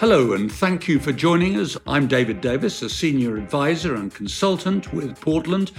Hello, 0.00 0.32
and 0.32 0.50
thank 0.50 0.88
you 0.88 0.98
for 0.98 1.12
joining 1.12 1.58
us. 1.58 1.76
I'm 1.86 2.08
David 2.08 2.40
Davis, 2.40 2.80
a 2.80 2.88
senior 2.88 3.36
advisor 3.36 3.96
and 3.96 4.14
consultant 4.14 4.94
with 4.94 5.20
Portland, 5.20 5.72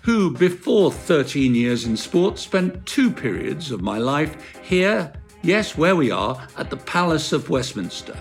who, 0.00 0.30
before 0.30 0.90
13 0.90 1.54
years 1.54 1.84
in 1.84 1.94
sport, 1.94 2.38
spent 2.38 2.86
two 2.86 3.10
periods 3.10 3.70
of 3.70 3.82
my 3.82 3.98
life 3.98 4.58
here, 4.62 5.12
yes, 5.42 5.76
where 5.76 5.96
we 5.96 6.10
are, 6.10 6.48
at 6.56 6.70
the 6.70 6.78
Palace 6.78 7.34
of 7.34 7.50
Westminster. 7.50 8.18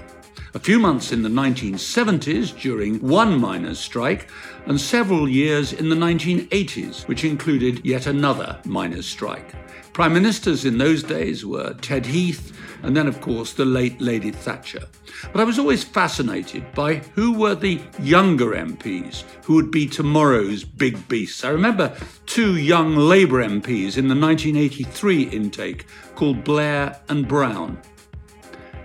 A 0.58 0.60
few 0.60 0.80
months 0.80 1.12
in 1.12 1.22
the 1.22 1.30
1970s 1.30 2.60
during 2.60 3.00
one 3.00 3.40
miners' 3.40 3.78
strike, 3.78 4.28
and 4.66 4.82
several 4.82 5.30
years 5.30 5.72
in 5.72 5.88
the 5.88 5.96
1980s, 5.96 7.08
which 7.08 7.24
included 7.24 7.86
yet 7.86 8.08
another 8.08 8.60
miners' 8.66 9.06
strike. 9.06 9.54
Prime 9.94 10.14
ministers 10.14 10.66
in 10.66 10.80
those 10.80 11.04
days 11.04 11.46
were 11.46 11.76
Ted 11.76 12.08
Heath 12.08 12.58
and 12.82 12.98
then, 12.98 13.06
of 13.06 13.22
course, 13.22 13.54
the 13.54 13.66
late 13.66 14.02
Lady 14.02 14.32
Thatcher. 14.32 14.88
But 15.32 15.42
I 15.42 15.44
was 15.44 15.60
always 15.60 15.84
fascinated 15.84 16.74
by 16.74 16.96
who 17.14 17.34
were 17.34 17.54
the 17.54 17.80
younger 18.00 18.56
MPs 18.56 19.26
who 19.44 19.54
would 19.54 19.70
be 19.70 19.86
tomorrow's 19.86 20.64
big 20.64 21.08
beasts. 21.08 21.44
I 21.44 21.50
remember 21.50 21.96
two 22.26 22.58
young 22.58 22.96
Labour 22.96 23.44
MPs 23.44 23.96
in 23.96 24.08
the 24.08 24.20
1983 24.20 25.24
intake 25.30 25.86
called 26.16 26.44
Blair 26.44 27.00
and 27.10 27.28
Brown. 27.28 27.80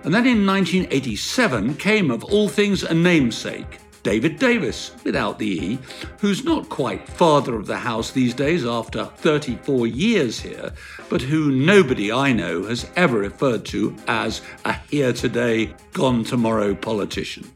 And 0.05 0.13
then 0.13 0.27
in 0.27 0.47
1987 0.47 1.75
came, 1.77 2.11
of 2.11 2.25
all 2.25 2.49
things, 2.49 2.83
a 2.83 2.93
namesake. 2.93 3.79
David 4.03 4.41
Davis, 4.41 4.91
without 5.05 5.39
the 5.39 5.47
E, 5.47 5.79
who's 6.19 6.45
not 6.45 6.69
quite 6.69 7.09
father 7.09 7.55
of 7.55 7.67
the 7.67 7.79
house 7.79 8.11
these 8.11 8.35
days 8.35 8.67
after 8.67 9.05
34 9.05 9.87
years 9.87 10.41
here, 10.41 10.73
but 11.09 11.23
who 11.23 11.53
nobody 11.53 12.11
I 12.11 12.33
know 12.33 12.65
has 12.65 12.91
ever 12.97 13.19
referred 13.19 13.65
to 13.67 13.95
as 14.09 14.43
a 14.65 14.73
here 14.91 15.13
today, 15.13 15.75
gone 15.93 16.25
tomorrow 16.25 16.75
politician. 16.75 17.49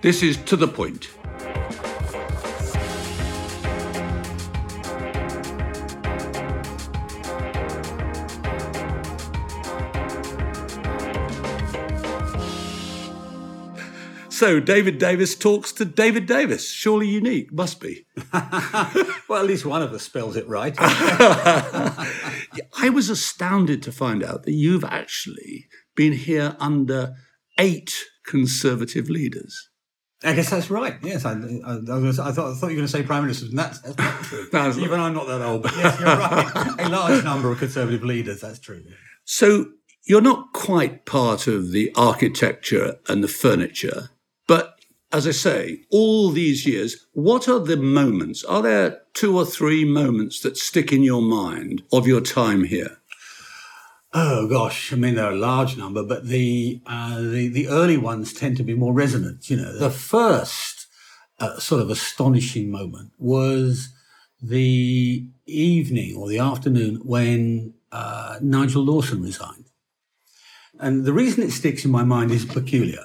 This 0.00 0.22
is 0.22 0.38
to 0.38 0.56
the 0.56 0.68
point. 0.68 1.10
So 14.38 14.60
David 14.60 14.98
Davis 14.98 15.34
talks 15.34 15.72
to 15.72 15.84
David 15.84 16.26
Davis. 16.26 16.70
Surely 16.70 17.08
unique, 17.08 17.52
must 17.52 17.80
be. 17.80 18.06
well, 18.32 19.40
at 19.40 19.46
least 19.46 19.66
one 19.66 19.82
of 19.82 19.92
us 19.92 20.04
spells 20.04 20.36
it 20.36 20.46
right. 20.46 20.76
I 20.78 22.12
was 22.94 23.10
astounded 23.10 23.82
to 23.82 23.90
find 23.90 24.22
out 24.22 24.44
that 24.44 24.52
you've 24.52 24.84
actually 24.84 25.66
been 25.96 26.12
here 26.12 26.56
under 26.60 27.16
eight 27.58 27.92
conservative 28.24 29.10
leaders. 29.10 29.70
I 30.22 30.34
guess 30.34 30.50
that's 30.50 30.70
right. 30.70 30.98
Yes, 31.02 31.24
I, 31.24 31.32
I, 31.32 31.34
I, 31.34 31.38
thought, 32.12 32.20
I 32.20 32.30
thought 32.30 32.44
you 32.44 32.60
were 32.60 32.60
going 32.60 32.78
to 32.82 32.86
say 32.86 33.02
prime 33.02 33.22
ministers, 33.22 33.48
and 33.48 33.58
that's, 33.58 33.80
that's 33.80 33.98
not 33.98 34.22
true. 34.22 34.46
Even 34.84 35.00
I'm 35.00 35.14
not 35.14 35.26
that 35.26 35.42
old, 35.42 35.64
but 35.64 35.74
yes, 35.74 35.98
you're 35.98 36.06
right. 36.06 36.76
a 36.78 36.88
large 36.88 37.24
number 37.24 37.50
of 37.50 37.58
conservative 37.58 38.04
leaders. 38.04 38.42
That's 38.42 38.60
true. 38.60 38.84
So 39.24 39.72
you're 40.06 40.20
not 40.20 40.52
quite 40.52 41.06
part 41.06 41.48
of 41.48 41.72
the 41.72 41.90
architecture 41.96 43.00
and 43.08 43.24
the 43.24 43.26
furniture 43.26 44.10
as 45.10 45.26
I 45.26 45.30
say, 45.30 45.84
all 45.90 46.30
these 46.30 46.66
years, 46.66 47.06
what 47.12 47.48
are 47.48 47.60
the 47.60 47.76
moments? 47.76 48.44
Are 48.44 48.62
there 48.62 49.00
two 49.14 49.36
or 49.36 49.46
three 49.46 49.84
moments 49.84 50.40
that 50.40 50.56
stick 50.56 50.92
in 50.92 51.02
your 51.02 51.22
mind 51.22 51.82
of 51.92 52.06
your 52.06 52.20
time 52.20 52.64
here? 52.64 52.98
Oh 54.12 54.48
gosh, 54.48 54.92
I 54.92 54.96
mean 54.96 55.16
there 55.16 55.26
are 55.26 55.32
a 55.32 55.36
large 55.36 55.76
number, 55.76 56.02
but 56.02 56.28
the 56.28 56.80
uh, 56.86 57.20
the 57.20 57.48
the 57.48 57.68
early 57.68 57.98
ones 57.98 58.32
tend 58.32 58.56
to 58.56 58.62
be 58.62 58.74
more 58.74 58.94
resonant. 58.94 59.50
You 59.50 59.58
know, 59.58 59.78
the 59.78 59.90
first 59.90 60.86
uh, 61.38 61.58
sort 61.58 61.82
of 61.82 61.90
astonishing 61.90 62.70
moment 62.70 63.12
was 63.18 63.90
the 64.40 65.26
evening 65.44 66.16
or 66.16 66.26
the 66.26 66.38
afternoon 66.38 67.00
when 67.04 67.74
uh, 67.92 68.38
Nigel 68.40 68.82
Lawson 68.82 69.22
resigned, 69.22 69.66
and 70.80 71.04
the 71.04 71.12
reason 71.12 71.42
it 71.42 71.50
sticks 71.50 71.84
in 71.84 71.90
my 71.90 72.02
mind 72.02 72.30
is 72.30 72.46
peculiar 72.46 73.04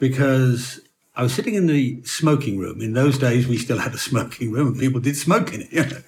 because 0.00 0.80
I 1.14 1.22
was 1.22 1.34
sitting 1.34 1.54
in 1.54 1.66
the 1.66 2.02
smoking 2.04 2.58
room. 2.58 2.80
In 2.80 2.94
those 2.94 3.18
days, 3.18 3.46
we 3.46 3.58
still 3.58 3.78
had 3.78 3.94
a 3.94 3.98
smoking 4.10 4.50
room 4.50 4.68
and 4.68 4.78
people 4.78 5.00
did 5.00 5.16
smoke 5.16 5.52
in 5.52 5.62
it, 5.62 5.72
you 5.72 5.84
know? 5.86 6.02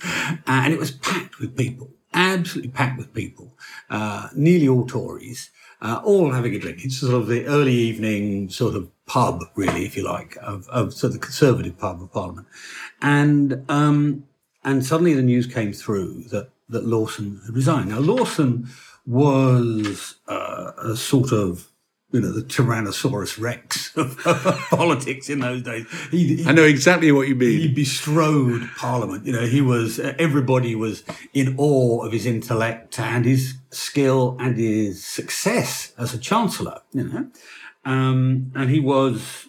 and 0.47 0.73
it 0.73 0.79
was 0.79 0.93
packed 0.93 1.39
with 1.39 1.57
people, 1.57 1.91
absolutely 2.13 2.71
packed 2.71 2.99
with 2.99 3.13
people, 3.13 3.57
uh, 3.91 4.29
nearly 4.35 4.69
all 4.69 4.87
Tories, 4.87 5.51
uh, 5.83 6.01
all 6.05 6.33
having 6.33 6.55
a 6.55 6.59
drink. 6.59 6.85
It's 6.85 6.99
sort 6.99 7.15
of 7.15 7.27
the 7.27 7.45
early 7.47 7.75
evening 7.75 8.49
sort 8.49 8.75
of 8.75 8.91
pub, 9.07 9.43
really, 9.55 9.85
if 9.85 9.97
you 9.97 10.05
like, 10.05 10.37
of, 10.41 10.67
of 10.69 10.95
sort 10.95 11.13
of 11.13 11.21
the 11.21 11.27
conservative 11.27 11.79
pub 11.79 12.03
of 12.03 12.11
Parliament. 12.13 12.47
And, 13.03 13.65
um, 13.69 14.25
and 14.65 14.87
suddenly 14.87 15.13
the 15.13 15.23
news 15.23 15.47
came 15.47 15.75
through 15.75 16.25
that, 16.31 16.49
that 16.71 16.87
Lawson 16.87 17.43
had 17.45 17.55
resigned. 17.55 17.91
Now, 17.91 17.99
Lawson 17.99 18.69
was 19.07 20.15
uh, 20.29 20.73
a 20.79 20.97
sort 20.97 21.33
of 21.33 21.71
you 22.15 22.21
know, 22.21 22.31
the 22.31 22.43
Tyrannosaurus 22.43 23.41
Rex 23.41 23.95
of 23.97 24.17
politics 24.71 25.29
in 25.29 25.41
those 25.41 25.63
days. 25.63 25.85
He, 26.13 26.37
he, 26.37 26.47
I 26.47 26.53
know 26.53 26.63
exactly 26.63 27.11
what 27.11 27.27
you 27.27 27.35
mean. 27.35 27.59
He 27.59 27.67
bestrode 27.67 28.71
Parliament. 28.77 29.27
You 29.27 29.33
know, 29.33 29.47
he 29.47 29.61
was, 29.61 29.99
everybody 29.99 30.77
was 30.77 31.03
in 31.33 31.57
awe 31.59 32.05
of 32.05 32.13
his 32.13 32.25
intellect 32.25 33.01
and 33.01 33.25
his 33.25 33.55
skill 33.73 34.37
and 34.39 34.57
his 34.57 35.05
success 35.05 35.93
as 35.99 36.15
a 36.15 36.19
chancellor, 36.19 36.83
you 36.93 37.03
know. 37.03 37.31
Um, 37.85 38.53
and 38.55 38.71
he 38.71 38.79
was, 38.79 39.49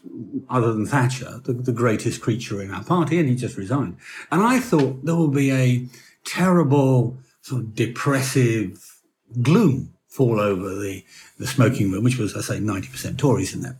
other 0.50 0.74
than 0.74 0.88
Thatcher, 0.88 1.42
the, 1.44 1.53
the 1.53 1.72
greatest 1.72 2.20
creature 2.20 2.64
in 2.64 2.72
our 2.72 2.84
party, 2.84 3.20
and 3.20 3.30
he 3.30 3.36
just 3.36 3.58
resigned. 3.58 3.97
And 4.32 4.42
I 4.42 4.59
thought 4.59 5.06
there 5.06 5.16
would 5.16 5.36
be 5.36 5.52
a 5.52 5.88
terrible, 6.26 7.20
sort 7.44 7.62
of 7.62 7.76
depressive 7.76 9.02
gloom 9.40 9.94
fall 10.16 10.40
over 10.40 10.74
the, 10.76 11.03
the 11.38 11.46
smoking 11.46 11.92
room, 11.92 12.06
which 12.06 12.18
was, 12.18 12.36
I 12.36 12.42
say, 12.42 12.59
90% 12.59 13.18
Tories 13.18 13.53
in 13.53 13.62
there. 13.62 13.80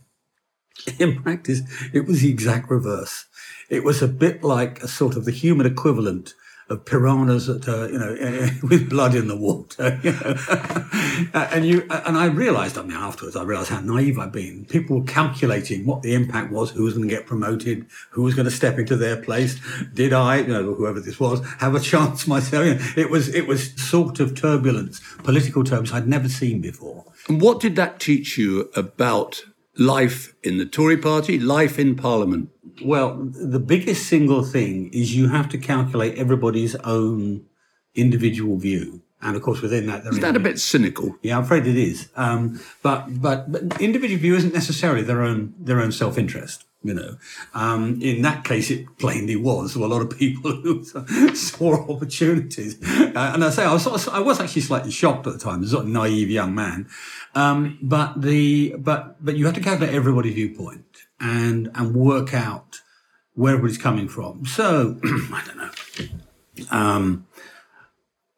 In 0.98 1.22
practice, 1.22 1.62
it 1.94 2.06
was 2.06 2.20
the 2.20 2.30
exact 2.30 2.70
reverse. 2.70 3.24
It 3.70 3.82
was 3.82 4.02
a 4.02 4.08
bit 4.08 4.44
like 4.44 4.82
a 4.82 4.88
sort 4.88 5.16
of 5.16 5.24
the 5.24 5.30
human 5.32 5.66
equivalent 5.66 6.34
of 6.68 6.84
piranhas 6.84 7.46
that 7.46 7.68
uh, 7.68 7.86
you 7.86 7.98
know 7.98 8.48
with 8.68 8.90
blood 8.90 9.14
in 9.14 9.28
the 9.28 9.36
water 9.36 10.00
you 10.02 10.12
know? 10.12 11.46
and 11.52 11.64
you 11.64 11.86
and 11.90 12.16
I 12.16 12.26
realized 12.26 12.76
I 12.76 12.82
mean 12.82 12.96
afterwards 12.96 13.36
I 13.36 13.44
realized 13.44 13.70
how 13.70 13.80
naive 13.80 14.18
I'd 14.18 14.32
been. 14.32 14.64
People 14.64 15.00
were 15.00 15.06
calculating 15.06 15.86
what 15.86 16.02
the 16.02 16.14
impact 16.14 16.50
was 16.50 16.70
who 16.70 16.82
was 16.82 16.94
going 16.94 17.08
to 17.08 17.14
get 17.14 17.26
promoted 17.26 17.86
who 18.10 18.22
was 18.22 18.34
going 18.34 18.46
to 18.46 18.50
step 18.50 18.78
into 18.78 18.96
their 18.96 19.16
place. 19.16 19.60
Did 19.94 20.12
I 20.12 20.38
you 20.38 20.48
know 20.48 20.74
whoever 20.74 21.00
this 21.00 21.20
was 21.20 21.46
have 21.58 21.74
a 21.74 21.80
chance 21.92 22.26
myself? 22.26 22.66
You 22.66 22.74
know, 22.74 22.80
it 22.96 23.10
was 23.10 23.32
it 23.32 23.46
was 23.46 23.72
sort 23.80 24.18
of 24.18 24.34
turbulence 24.34 25.00
political 25.18 25.62
turbulence 25.62 25.92
I'd 25.92 26.08
never 26.08 26.28
seen 26.28 26.60
before. 26.60 27.04
And 27.28 27.40
what 27.40 27.60
did 27.60 27.76
that 27.76 28.00
teach 28.00 28.36
you 28.36 28.70
about 28.74 29.42
life 29.78 30.34
in 30.42 30.58
the 30.58 30.66
Tory 30.66 30.96
party 30.96 31.38
life 31.38 31.78
in 31.78 31.94
parliament 31.96 32.50
well, 32.84 33.16
the 33.16 33.58
biggest 33.58 34.06
single 34.06 34.42
thing 34.42 34.90
is 34.92 35.14
you 35.14 35.28
have 35.28 35.48
to 35.50 35.58
calculate 35.58 36.18
everybody's 36.18 36.74
own 36.76 37.46
individual 37.94 38.56
view. 38.56 39.02
And 39.22 39.34
of 39.34 39.42
course, 39.42 39.62
within 39.62 39.86
that, 39.86 40.04
that, 40.04 40.12
is 40.12 40.20
that 40.20 40.36
a 40.36 40.40
bit 40.40 40.60
cynical? 40.60 41.16
Yeah, 41.22 41.38
I'm 41.38 41.44
afraid 41.44 41.66
it 41.66 41.76
is. 41.76 42.10
Um, 42.16 42.60
but, 42.82 43.20
but 43.20 43.50
but 43.50 43.80
individual 43.80 44.20
view 44.20 44.34
isn't 44.36 44.52
necessarily 44.52 45.02
their 45.02 45.22
own 45.22 45.54
their 45.58 45.80
own 45.80 45.90
self 45.90 46.18
interest. 46.18 46.64
You 46.82 46.94
know, 46.94 47.16
um, 47.54 48.00
in 48.00 48.22
that 48.22 48.44
case, 48.44 48.70
it 48.70 48.86
plainly 48.98 49.34
was. 49.34 49.74
There 49.74 49.82
a 49.82 49.88
lot 49.88 50.02
of 50.02 50.16
people 50.16 50.52
who 50.62 50.84
saw 51.34 51.90
opportunities, 51.92 52.80
uh, 52.84 53.32
and 53.34 53.42
I 53.42 53.50
say 53.50 53.64
I 53.64 53.72
was 53.72 53.82
sort 53.82 54.06
of, 54.06 54.14
I 54.14 54.20
was 54.20 54.38
actually 54.38 54.62
slightly 54.62 54.92
shocked 54.92 55.26
at 55.26 55.32
the 55.32 55.38
time, 55.38 55.64
a 55.64 55.66
sort 55.66 55.86
of 55.86 55.90
naive 55.90 56.30
young 56.30 56.54
man. 56.54 56.88
Um, 57.36 57.78
but 57.82 58.22
the 58.22 58.74
but 58.78 59.22
but 59.22 59.36
you 59.36 59.44
have 59.44 59.54
to 59.54 59.60
calculate 59.60 59.94
everybody's 59.94 60.34
viewpoint 60.34 60.86
and 61.20 61.70
and 61.74 61.94
work 61.94 62.32
out 62.32 62.80
where 63.34 63.52
everybody's 63.52 63.78
coming 63.78 64.08
from. 64.08 64.46
So 64.46 64.98
I 65.04 65.42
don't 65.46 65.58
know. 65.58 66.70
Um, 66.70 67.26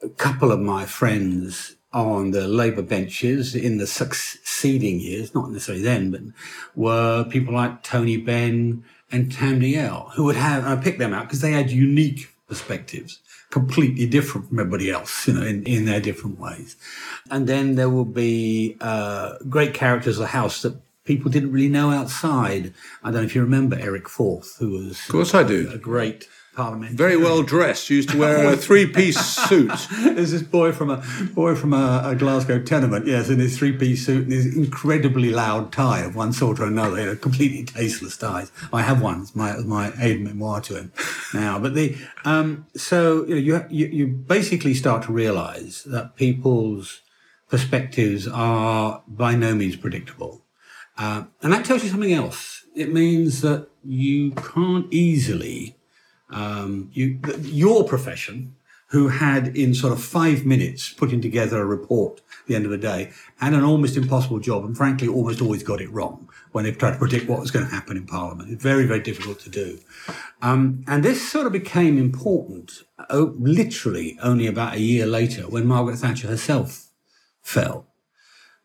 a 0.02 0.08
couple 0.08 0.50
of 0.50 0.58
my 0.58 0.84
friends 0.84 1.76
on 1.92 2.32
the 2.32 2.46
Labour 2.48 2.82
benches 2.82 3.54
in 3.54 3.78
the 3.78 3.86
succeeding 3.86 5.00
years, 5.00 5.32
not 5.34 5.50
necessarily 5.50 5.82
then, 5.82 6.10
but 6.10 6.20
were 6.74 7.24
people 7.24 7.54
like 7.54 7.82
Tony 7.82 8.16
Benn 8.16 8.84
and 9.10 9.32
Tam 9.32 9.60
Dalyell, 9.60 10.12
who 10.12 10.24
would 10.24 10.36
have, 10.36 10.66
I 10.66 10.76
picked 10.76 10.98
them 10.98 11.14
out 11.14 11.24
because 11.24 11.40
they 11.40 11.52
had 11.52 11.70
unique 11.70 12.28
perspectives, 12.46 13.20
completely 13.50 14.06
different 14.06 14.48
from 14.48 14.58
everybody 14.58 14.90
else, 14.90 15.26
you 15.26 15.34
know, 15.34 15.42
in, 15.42 15.62
in 15.64 15.84
their 15.86 16.00
different 16.00 16.38
ways. 16.38 16.76
And 17.30 17.46
then 17.46 17.76
there 17.76 17.88
will 17.88 18.04
be 18.04 18.76
uh, 18.80 19.36
great 19.48 19.74
characters 19.74 20.18
of 20.18 20.22
the 20.22 20.28
house 20.28 20.62
that 20.62 20.80
people 21.04 21.30
didn't 21.30 21.52
really 21.52 21.70
know 21.70 21.90
outside. 21.90 22.74
I 23.02 23.10
don't 23.10 23.22
know 23.22 23.26
if 23.26 23.34
you 23.34 23.42
remember 23.42 23.78
Eric 23.78 24.08
Forth, 24.08 24.56
who 24.58 24.70
was, 24.70 25.00
of 25.00 25.08
course, 25.08 25.34
I 25.34 25.42
do, 25.42 25.70
a 25.72 25.78
great 25.78 26.28
Very 26.96 27.16
well 27.16 27.44
dressed. 27.44 27.88
Used 27.88 28.08
to 28.10 28.18
wear 28.18 28.52
a 28.52 28.56
three-piece 28.56 29.20
suit. 29.48 29.72
There's 30.00 30.32
this 30.32 30.42
boy 30.42 30.72
from 30.72 30.90
a 30.90 31.04
boy 31.32 31.54
from 31.54 31.72
a, 31.72 32.02
a 32.04 32.16
Glasgow 32.16 32.60
tenement, 32.60 33.06
yes, 33.06 33.28
in 33.28 33.38
his 33.38 33.56
three-piece 33.56 34.04
suit 34.04 34.24
and 34.24 34.32
his 34.32 34.56
incredibly 34.56 35.30
loud 35.30 35.72
tie 35.72 36.00
of 36.00 36.16
one 36.16 36.32
sort 36.32 36.58
or 36.58 36.64
another, 36.64 36.98
you 36.98 37.06
know, 37.06 37.16
completely 37.16 37.64
tasteless 37.64 38.16
ties. 38.16 38.50
I 38.72 38.82
have 38.82 39.00
one. 39.00 39.22
It's 39.22 39.36
my 39.36 39.56
my 39.58 39.92
aide 40.00 40.20
memoire 40.20 40.60
to 40.62 40.74
him 40.76 40.92
now. 41.32 41.60
But 41.60 41.74
the 41.74 41.96
um, 42.24 42.66
so 42.76 43.24
you 43.26 43.34
know 43.36 43.40
you, 43.40 43.66
you 43.70 43.86
you 43.86 44.06
basically 44.08 44.74
start 44.74 45.04
to 45.04 45.12
realise 45.12 45.84
that 45.84 46.16
people's 46.16 47.02
perspectives 47.48 48.26
are 48.26 49.02
by 49.06 49.36
no 49.36 49.54
means 49.54 49.76
predictable, 49.76 50.42
uh, 50.98 51.24
and 51.40 51.52
that 51.52 51.64
tells 51.64 51.84
you 51.84 51.90
something 51.90 52.12
else. 52.12 52.64
It 52.74 52.92
means 52.92 53.42
that 53.42 53.68
you 53.84 54.32
can't 54.32 54.92
easily 54.92 55.77
um, 56.30 56.90
you, 56.92 57.20
your 57.42 57.84
profession, 57.84 58.54
who 58.90 59.08
had 59.08 59.54
in 59.54 59.74
sort 59.74 59.92
of 59.92 60.02
five 60.02 60.46
minutes 60.46 60.92
putting 60.94 61.20
together 61.20 61.60
a 61.60 61.66
report 61.66 62.20
at 62.40 62.46
the 62.46 62.54
end 62.54 62.64
of 62.64 62.70
the 62.70 62.78
day, 62.78 63.10
had 63.38 63.52
an 63.52 63.62
almost 63.62 63.96
impossible 63.96 64.38
job, 64.38 64.64
and 64.64 64.76
frankly, 64.76 65.06
almost 65.06 65.42
always 65.42 65.62
got 65.62 65.80
it 65.80 65.92
wrong 65.92 66.28
when 66.52 66.64
they 66.64 66.72
tried 66.72 66.92
to 66.92 66.98
predict 66.98 67.28
what 67.28 67.40
was 67.40 67.50
going 67.50 67.66
to 67.66 67.70
happen 67.70 67.98
in 67.98 68.06
Parliament. 68.06 68.50
It's 68.50 68.62
very, 68.62 68.86
very 68.86 69.00
difficult 69.00 69.40
to 69.40 69.50
do. 69.50 69.78
Um, 70.40 70.84
and 70.86 71.04
this 71.04 71.30
sort 71.30 71.46
of 71.46 71.52
became 71.52 71.98
important, 71.98 72.82
oh, 73.10 73.34
literally 73.38 74.18
only 74.22 74.46
about 74.46 74.74
a 74.74 74.80
year 74.80 75.06
later, 75.06 75.42
when 75.42 75.66
Margaret 75.66 75.98
Thatcher 75.98 76.28
herself 76.28 76.88
fell 77.42 77.86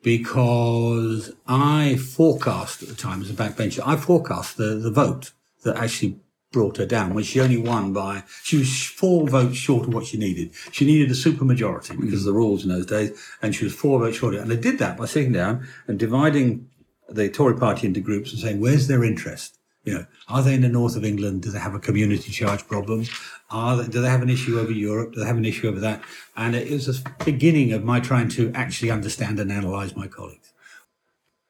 because 0.03 1.31
I 1.47 1.95
forecast 1.95 2.81
at 2.83 2.89
the 2.89 2.95
time 2.95 3.21
as 3.21 3.29
a 3.29 3.33
backbencher, 3.33 3.81
I 3.85 3.95
forecast 3.95 4.57
the, 4.57 4.75
the 4.75 4.91
vote 4.91 5.31
that 5.63 5.77
actually 5.77 6.19
brought 6.53 6.77
her 6.77 6.85
down 6.85 7.13
when 7.13 7.25
she 7.25 7.41
only 7.41 7.57
won 7.57 7.91
by, 7.91 8.23
she 8.43 8.57
was 8.57 8.85
four 8.85 9.27
votes 9.27 9.57
short 9.57 9.87
of 9.87 9.93
what 9.93 10.05
she 10.05 10.17
needed. 10.17 10.51
She 10.71 10.85
needed 10.85 11.09
a 11.11 11.13
supermajority 11.13 11.89
because 11.89 11.97
mm-hmm. 11.97 12.15
of 12.15 12.23
the 12.23 12.33
rules 12.33 12.63
in 12.63 12.69
those 12.69 12.85
days, 12.85 13.11
and 13.41 13.53
she 13.53 13.65
was 13.65 13.75
four 13.75 13.99
votes 13.99 14.15
short. 14.15 14.35
And 14.35 14.49
they 14.49 14.55
did 14.55 14.79
that 14.79 14.95
by 14.95 15.05
sitting 15.05 15.33
down 15.33 15.67
and 15.87 15.99
dividing 15.99 16.69
the 17.09 17.27
Tory 17.27 17.57
party 17.57 17.87
into 17.87 17.99
groups 17.99 18.31
and 18.31 18.39
saying, 18.39 18.61
where's 18.61 18.87
their 18.87 19.03
interest? 19.03 19.57
You 19.83 19.93
know, 19.95 20.05
are 20.29 20.41
they 20.41 20.53
in 20.53 20.61
the 20.61 20.69
north 20.69 20.95
of 20.95 21.03
England? 21.03 21.41
Do 21.41 21.51
they 21.51 21.59
have 21.59 21.75
a 21.75 21.79
community 21.79 22.31
charge 22.31 22.65
problem? 22.67 23.05
Are 23.49 23.75
they, 23.75 23.91
do 23.91 24.01
they 24.01 24.09
have 24.09 24.21
an 24.21 24.29
issue 24.29 24.57
over 24.57 24.71
Europe? 24.71 25.13
Do 25.13 25.19
they 25.19 25.25
have 25.27 25.35
an 25.35 25.43
issue 25.43 25.67
over 25.67 25.81
that? 25.81 26.01
And 26.37 26.55
it 26.55 26.71
was 26.71 26.85
the 26.85 27.11
beginning 27.25 27.73
of 27.73 27.83
my 27.83 27.99
trying 27.99 28.29
to 28.29 28.51
actually 28.55 28.91
understand 28.91 29.41
and 29.41 29.51
analyse 29.51 29.93
my 29.95 30.07
colleagues. 30.07 30.52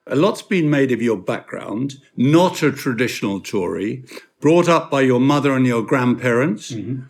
A 0.07 0.15
lot's 0.15 0.41
been 0.41 0.69
made 0.69 0.91
of 0.91 1.01
your 1.01 1.17
background, 1.17 1.95
not 2.17 2.61
a 2.61 2.71
traditional 2.71 3.39
Tory, 3.39 4.03
brought 4.41 4.67
up 4.67 4.91
by 4.91 5.01
your 5.01 5.19
mother 5.19 5.53
and 5.53 5.65
your 5.65 5.81
grandparents. 5.81 6.71
Mm-hmm. 6.71 7.03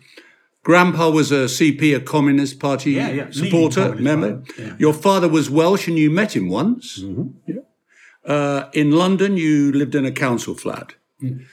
Grandpa 0.62 1.10
was 1.10 1.30
a 1.32 1.44
CP, 1.44 1.94
a 1.94 2.00
Communist 2.00 2.58
Party 2.58 2.92
yeah, 2.92 3.10
yeah. 3.10 3.30
supporter, 3.30 3.90
remember? 3.90 4.42
Yeah. 4.58 4.76
Your 4.78 4.94
father 4.94 5.28
was 5.28 5.50
Welsh 5.50 5.88
and 5.88 5.98
you 5.98 6.10
met 6.10 6.34
him 6.34 6.48
once. 6.48 7.00
Mm-hmm. 7.00 7.58
Uh, 8.24 8.70
in 8.72 8.92
London, 8.92 9.36
you 9.36 9.72
lived 9.72 9.94
in 9.94 10.06
a 10.06 10.12
council 10.12 10.54
flat. 10.54 10.94
Mm. 11.22 11.44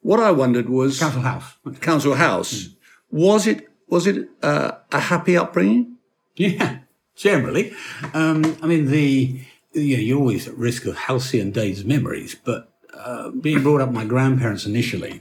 What 0.00 0.18
I 0.20 0.32
wondered 0.32 0.68
was 0.68 0.98
council 0.98 1.22
house. 1.22 1.56
Council 1.80 2.14
house. 2.14 2.54
Mm. 2.54 2.74
Was 3.10 3.46
it 3.46 3.68
was 3.88 4.06
it 4.06 4.28
uh, 4.42 4.72
a 4.90 5.00
happy 5.00 5.36
upbringing? 5.36 5.96
Yeah, 6.34 6.78
generally. 7.14 7.72
Um, 8.12 8.56
I 8.60 8.66
mean, 8.66 8.86
the 8.86 9.40
you 9.80 9.96
know, 9.96 10.02
you're 10.02 10.18
always 10.18 10.48
at 10.48 10.56
risk 10.56 10.86
of 10.86 10.96
halcyon 10.96 11.50
days 11.50 11.84
memories, 11.84 12.34
but 12.34 12.72
uh, 12.94 13.30
being 13.30 13.62
brought 13.62 13.80
up 13.80 13.88
by 13.88 14.02
my 14.02 14.04
grandparents 14.04 14.66
initially 14.66 15.20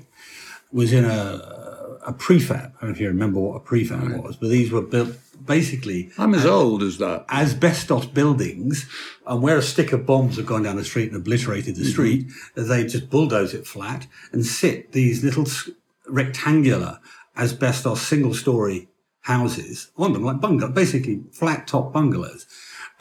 was 0.72 0.94
in 0.94 1.06
a, 1.06 2.00
a 2.08 2.14
prefab. 2.14 2.52
I 2.52 2.82
don't 2.82 2.84
know 2.84 2.90
if 2.90 3.00
you 3.00 3.08
remember 3.08 3.40
what 3.40 3.56
a 3.56 3.60
prefab 3.60 4.02
right. 4.02 4.24
was, 4.24 4.36
but 4.36 4.50
these 4.50 4.72
were 4.72 4.82
built 4.82 5.16
basically. 5.46 6.10
I'm 6.18 6.34
as, 6.34 6.42
as 6.42 6.48
old 6.48 6.84
as 6.84 6.98
that. 7.00 7.26
Asbestos 7.30 8.06
buildings, 8.08 8.90
and 9.28 9.42
where 9.42 9.58
a 9.58 9.62
stick 9.62 9.92
of 9.92 10.06
bombs 10.06 10.38
had 10.38 10.46
gone 10.46 10.64
down 10.64 10.78
the 10.78 10.86
street 10.86 11.12
and 11.12 11.18
obliterated 11.18 11.76
the 11.76 11.82
mm-hmm. 11.82 11.92
street, 11.92 12.28
they 12.56 12.86
just 12.86 13.10
bulldoze 13.10 13.54
it 13.54 13.68
flat 13.68 14.08
and 14.32 14.46
sit 14.46 14.92
these 14.92 15.24
little 15.24 15.46
rectangular 16.08 17.00
asbestos 17.38 18.02
single 18.02 18.34
story 18.34 18.88
houses 19.22 19.92
on 19.98 20.14
them, 20.14 20.24
like 20.24 20.40
bungalows, 20.40 20.74
basically 20.74 21.24
flat 21.32 21.68
top 21.68 21.92
bungalows. 21.92 22.46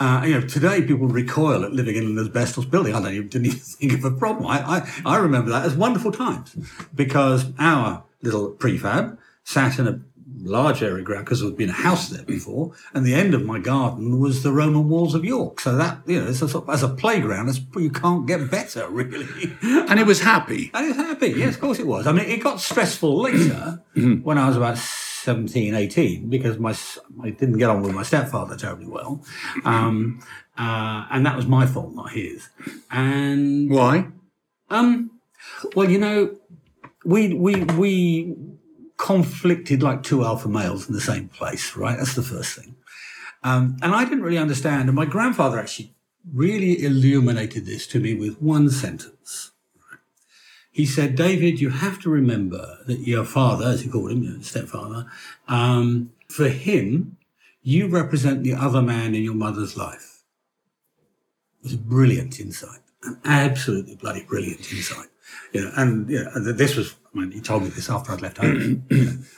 Uh, 0.00 0.23
you 0.25 0.35
know, 0.35 0.46
today 0.46 0.82
people 0.82 1.06
recoil 1.06 1.64
at 1.64 1.73
living 1.73 1.96
in 1.96 2.05
an 2.05 2.19
asbestos 2.19 2.64
building. 2.64 2.94
I 2.94 3.00
don't 3.00 3.12
even, 3.12 3.29
didn't 3.29 3.46
even 3.46 3.58
think 3.61 3.93
of 3.93 4.05
a 4.05 4.11
problem. 4.11 4.46
I, 4.46 4.61
I, 4.61 4.93
I 5.06 5.17
remember 5.19 5.50
that 5.50 5.64
as 5.64 5.75
wonderful 5.75 6.12
times 6.12 6.56
because 6.94 7.46
our 7.58 8.02
little 8.23 8.50
prefab 8.50 9.19
sat 9.44 9.79
in 9.79 9.87
a 9.87 10.00
large 10.38 10.82
area 10.82 11.02
ground 11.02 11.25
because 11.25 11.41
there 11.41 11.49
had 11.49 11.56
been 11.56 11.70
a 11.70 11.73
house 11.73 12.08
there 12.08 12.25
before, 12.25 12.73
and 12.93 13.06
the 13.06 13.14
end 13.14 13.35
of 13.35 13.44
my 13.44 13.58
garden 13.58 14.19
was 14.20 14.43
the 14.43 14.52
Roman 14.52 14.88
walls 14.88 15.14
of 15.14 15.25
York. 15.25 15.61
So 15.61 15.76
that 15.76 15.99
you 16.06 16.20
know, 16.20 16.26
a 16.26 16.35
sort 16.35 16.55
of, 16.55 16.69
as 16.69 16.82
a 16.82 16.88
playground, 16.88 17.56
you 17.76 17.90
can't 17.90 18.26
get 18.26 18.50
better 18.50 18.88
really. 18.90 19.26
and 19.62 19.99
it 19.99 20.06
was 20.06 20.20
happy. 20.20 20.70
And 20.75 20.87
it 20.87 20.88
was 20.88 20.97
happy. 20.97 21.29
Yes, 21.29 21.55
of 21.55 21.61
course 21.61 21.79
it 21.79 21.87
was. 21.87 22.06
I 22.06 22.12
mean, 22.12 22.26
it 22.29 22.43
got 22.43 22.61
stressful 22.61 23.20
later 23.23 23.82
when 24.23 24.38
I 24.38 24.49
was 24.49 24.56
about 24.56 24.79
17, 25.25 25.75
18, 25.75 26.29
because 26.29 26.59
my, 26.59 26.76
I 27.23 27.31
didn't 27.31 27.59
get 27.59 27.71
on 27.71 27.82
with 27.82 27.94
my 27.94 28.03
stepfather 28.03 28.56
terribly 28.56 28.87
well. 28.87 29.25
Um, 29.65 30.23
uh, 30.59 31.06
and 31.11 31.25
that 31.25 31.35
was 31.35 31.47
my 31.47 31.67
fault, 31.67 31.94
not 31.94 32.11
his. 32.11 32.49
And 32.91 33.71
why? 33.71 34.09
Um, 34.71 35.11
well, 35.75 35.91
you 35.91 35.99
know, 35.99 36.37
we, 37.05 37.32
we, 37.32 37.65
we 37.65 38.37
conflicted 38.99 39.82
like 39.82 40.03
two 40.03 40.25
alpha 40.25 40.49
males 40.49 40.88
in 40.88 40.94
the 40.94 41.00
same 41.00 41.29
place, 41.29 41.75
right? 41.75 41.97
That's 41.97 42.15
the 42.15 42.23
first 42.23 42.59
thing. 42.59 42.76
Um, 43.43 43.76
and 43.82 43.94
I 43.94 44.05
didn't 44.05 44.23
really 44.23 44.38
understand. 44.38 44.88
And 44.88 44.97
my 44.97 45.06
grandfather 45.06 45.59
actually 45.59 45.94
really 46.32 46.82
illuminated 46.85 47.67
this 47.67 47.87
to 47.88 48.00
me 48.00 48.15
with 48.15 48.41
one 48.41 48.71
sentence. 48.71 49.53
He 50.75 50.87
said, 50.87 51.15
David, 51.15 51.61
you 51.61 51.71
have 51.71 52.00
to 52.00 52.11
remember 52.11 52.79
that 52.88 53.06
your 53.06 53.25
father, 53.25 53.65
as 53.65 53.82
he 53.82 53.88
called 53.88 54.11
him, 54.11 54.25
your 54.25 54.43
stepfather, 54.43 55.06
um, 55.47 56.11
for 56.29 56.49
him, 56.49 57.17
you 57.62 57.87
represent 57.87 58.43
the 58.43 58.55
other 58.55 58.82
man 58.82 59.15
in 59.15 59.23
your 59.23 59.37
mother's 59.37 59.76
life. 59.76 60.25
It 61.61 61.67
was 61.67 61.75
a 61.75 61.79
brilliant 61.79 62.41
insight, 62.41 62.81
an 63.05 63.21
absolutely 63.25 63.94
bloody 63.94 64.25
brilliant 64.25 64.73
insight. 64.73 65.06
You 65.53 65.61
know, 65.61 65.71
and 65.76 66.11
you 66.11 66.25
know, 66.25 66.53
this 66.53 66.75
was, 66.75 66.97
I 67.15 67.21
mean, 67.21 67.31
he 67.31 67.41
told 67.41 67.62
me 67.62 67.69
this 67.69 67.88
after 67.88 68.11
I'd 68.11 68.21
left 68.21 68.38
home. 68.38 68.85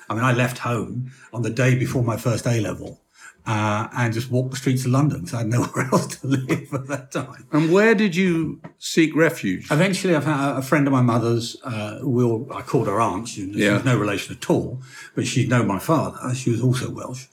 I 0.08 0.14
mean, 0.14 0.24
I 0.24 0.32
left 0.32 0.56
home 0.56 1.12
on 1.34 1.42
the 1.42 1.50
day 1.50 1.74
before 1.74 2.02
my 2.02 2.16
first 2.16 2.46
A 2.46 2.60
level 2.60 3.02
uh, 3.46 3.88
and 3.96 4.12
just 4.12 4.30
walk 4.30 4.50
the 4.50 4.56
streets 4.56 4.84
of 4.84 4.90
London 4.90 5.20
because 5.20 5.34
I 5.34 5.38
had 5.38 5.48
nowhere 5.48 5.88
else 5.92 6.06
to 6.18 6.26
live 6.26 6.74
at 6.74 6.86
that 6.88 7.12
time. 7.12 7.46
And 7.52 7.72
where 7.72 7.94
did 7.94 8.16
you 8.16 8.60
seek 8.78 9.14
refuge? 9.14 9.70
Eventually, 9.70 10.16
I 10.16 10.20
found 10.20 10.58
a 10.58 10.62
friend 10.62 10.86
of 10.86 10.92
my 10.92 11.02
mother's. 11.02 11.56
Uh, 11.62 11.98
will 12.02 12.52
I 12.52 12.62
called 12.62 12.88
her 12.88 13.00
aunt. 13.00 13.28
She, 13.28 13.50
yeah. 13.52 13.74
was 13.74 13.84
no 13.84 13.96
relation 13.96 14.36
at 14.36 14.50
all, 14.50 14.82
but 15.14 15.26
she'd 15.26 15.48
known 15.48 15.66
my 15.66 15.78
father. 15.78 16.34
She 16.34 16.50
was 16.50 16.60
also 16.60 16.90
Welsh, 16.90 17.26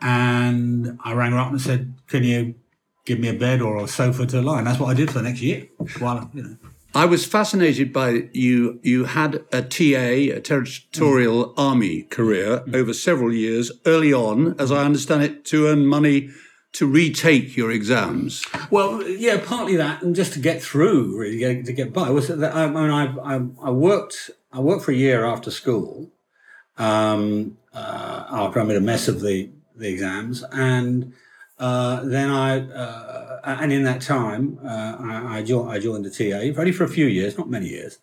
and 0.00 0.98
I 1.04 1.12
rang 1.12 1.32
her 1.32 1.38
up 1.38 1.50
and 1.50 1.60
said, 1.60 1.94
"Can 2.08 2.24
you 2.24 2.56
give 3.04 3.20
me 3.20 3.28
a 3.28 3.34
bed 3.34 3.60
or 3.62 3.82
a 3.82 3.86
sofa 3.86 4.26
to 4.26 4.42
lie?" 4.42 4.58
And 4.58 4.66
that's 4.66 4.80
what 4.80 4.90
I 4.90 4.94
did 4.94 5.10
for 5.10 5.18
the 5.18 5.24
next 5.24 5.40
year. 5.40 5.68
While 5.98 6.30
you 6.34 6.42
know. 6.42 6.56
I 6.94 7.04
was 7.04 7.24
fascinated 7.24 7.92
by 7.92 8.28
you. 8.32 8.80
You 8.82 9.04
had 9.04 9.44
a 9.52 9.62
TA, 9.62 10.34
a 10.36 10.40
territorial 10.40 11.46
mm. 11.46 11.54
army 11.56 12.02
career 12.02 12.60
mm. 12.60 12.74
over 12.74 12.92
several 12.92 13.32
years 13.32 13.70
early 13.86 14.12
on, 14.12 14.56
as 14.58 14.72
I 14.72 14.84
understand 14.84 15.22
it, 15.22 15.44
to 15.46 15.68
earn 15.68 15.86
money 15.86 16.30
to 16.72 16.86
retake 16.86 17.56
your 17.56 17.70
exams. 17.70 18.44
Well, 18.70 19.02
yeah, 19.02 19.40
partly 19.44 19.76
that, 19.76 20.02
and 20.02 20.14
just 20.14 20.32
to 20.34 20.38
get 20.38 20.62
through, 20.62 21.18
really, 21.18 21.62
to 21.62 21.72
get 21.72 21.92
by. 21.92 22.10
Was 22.10 22.28
that 22.28 22.54
I, 22.54 22.66
mean, 22.68 22.90
I, 22.90 23.14
I, 23.24 23.40
I 23.62 23.70
worked, 23.70 24.30
I 24.52 24.60
worked 24.60 24.84
for 24.84 24.92
a 24.92 24.96
year 24.96 25.24
after 25.24 25.50
school, 25.50 26.10
um, 26.78 27.56
uh, 27.72 28.24
after 28.30 28.60
I 28.60 28.64
made 28.64 28.76
a 28.76 28.80
mess 28.80 29.08
of 29.08 29.20
the 29.20 29.50
the 29.76 29.88
exams, 29.88 30.44
and 30.52 31.14
uh, 31.60 32.00
then 32.04 32.30
I, 32.30 32.60
uh, 32.70 33.40
and 33.44 33.72
in 33.72 33.84
that 33.84 34.00
time, 34.00 34.58
uh, 34.64 34.96
I, 34.98 35.38
I, 35.38 35.42
joined, 35.42 35.70
I 35.70 35.78
joined 35.78 36.06
the 36.06 36.10
TA, 36.10 36.58
only 36.58 36.72
for 36.72 36.84
a 36.84 36.88
few 36.88 37.06
years, 37.06 37.36
not 37.36 37.50
many 37.50 37.68
years. 37.68 37.98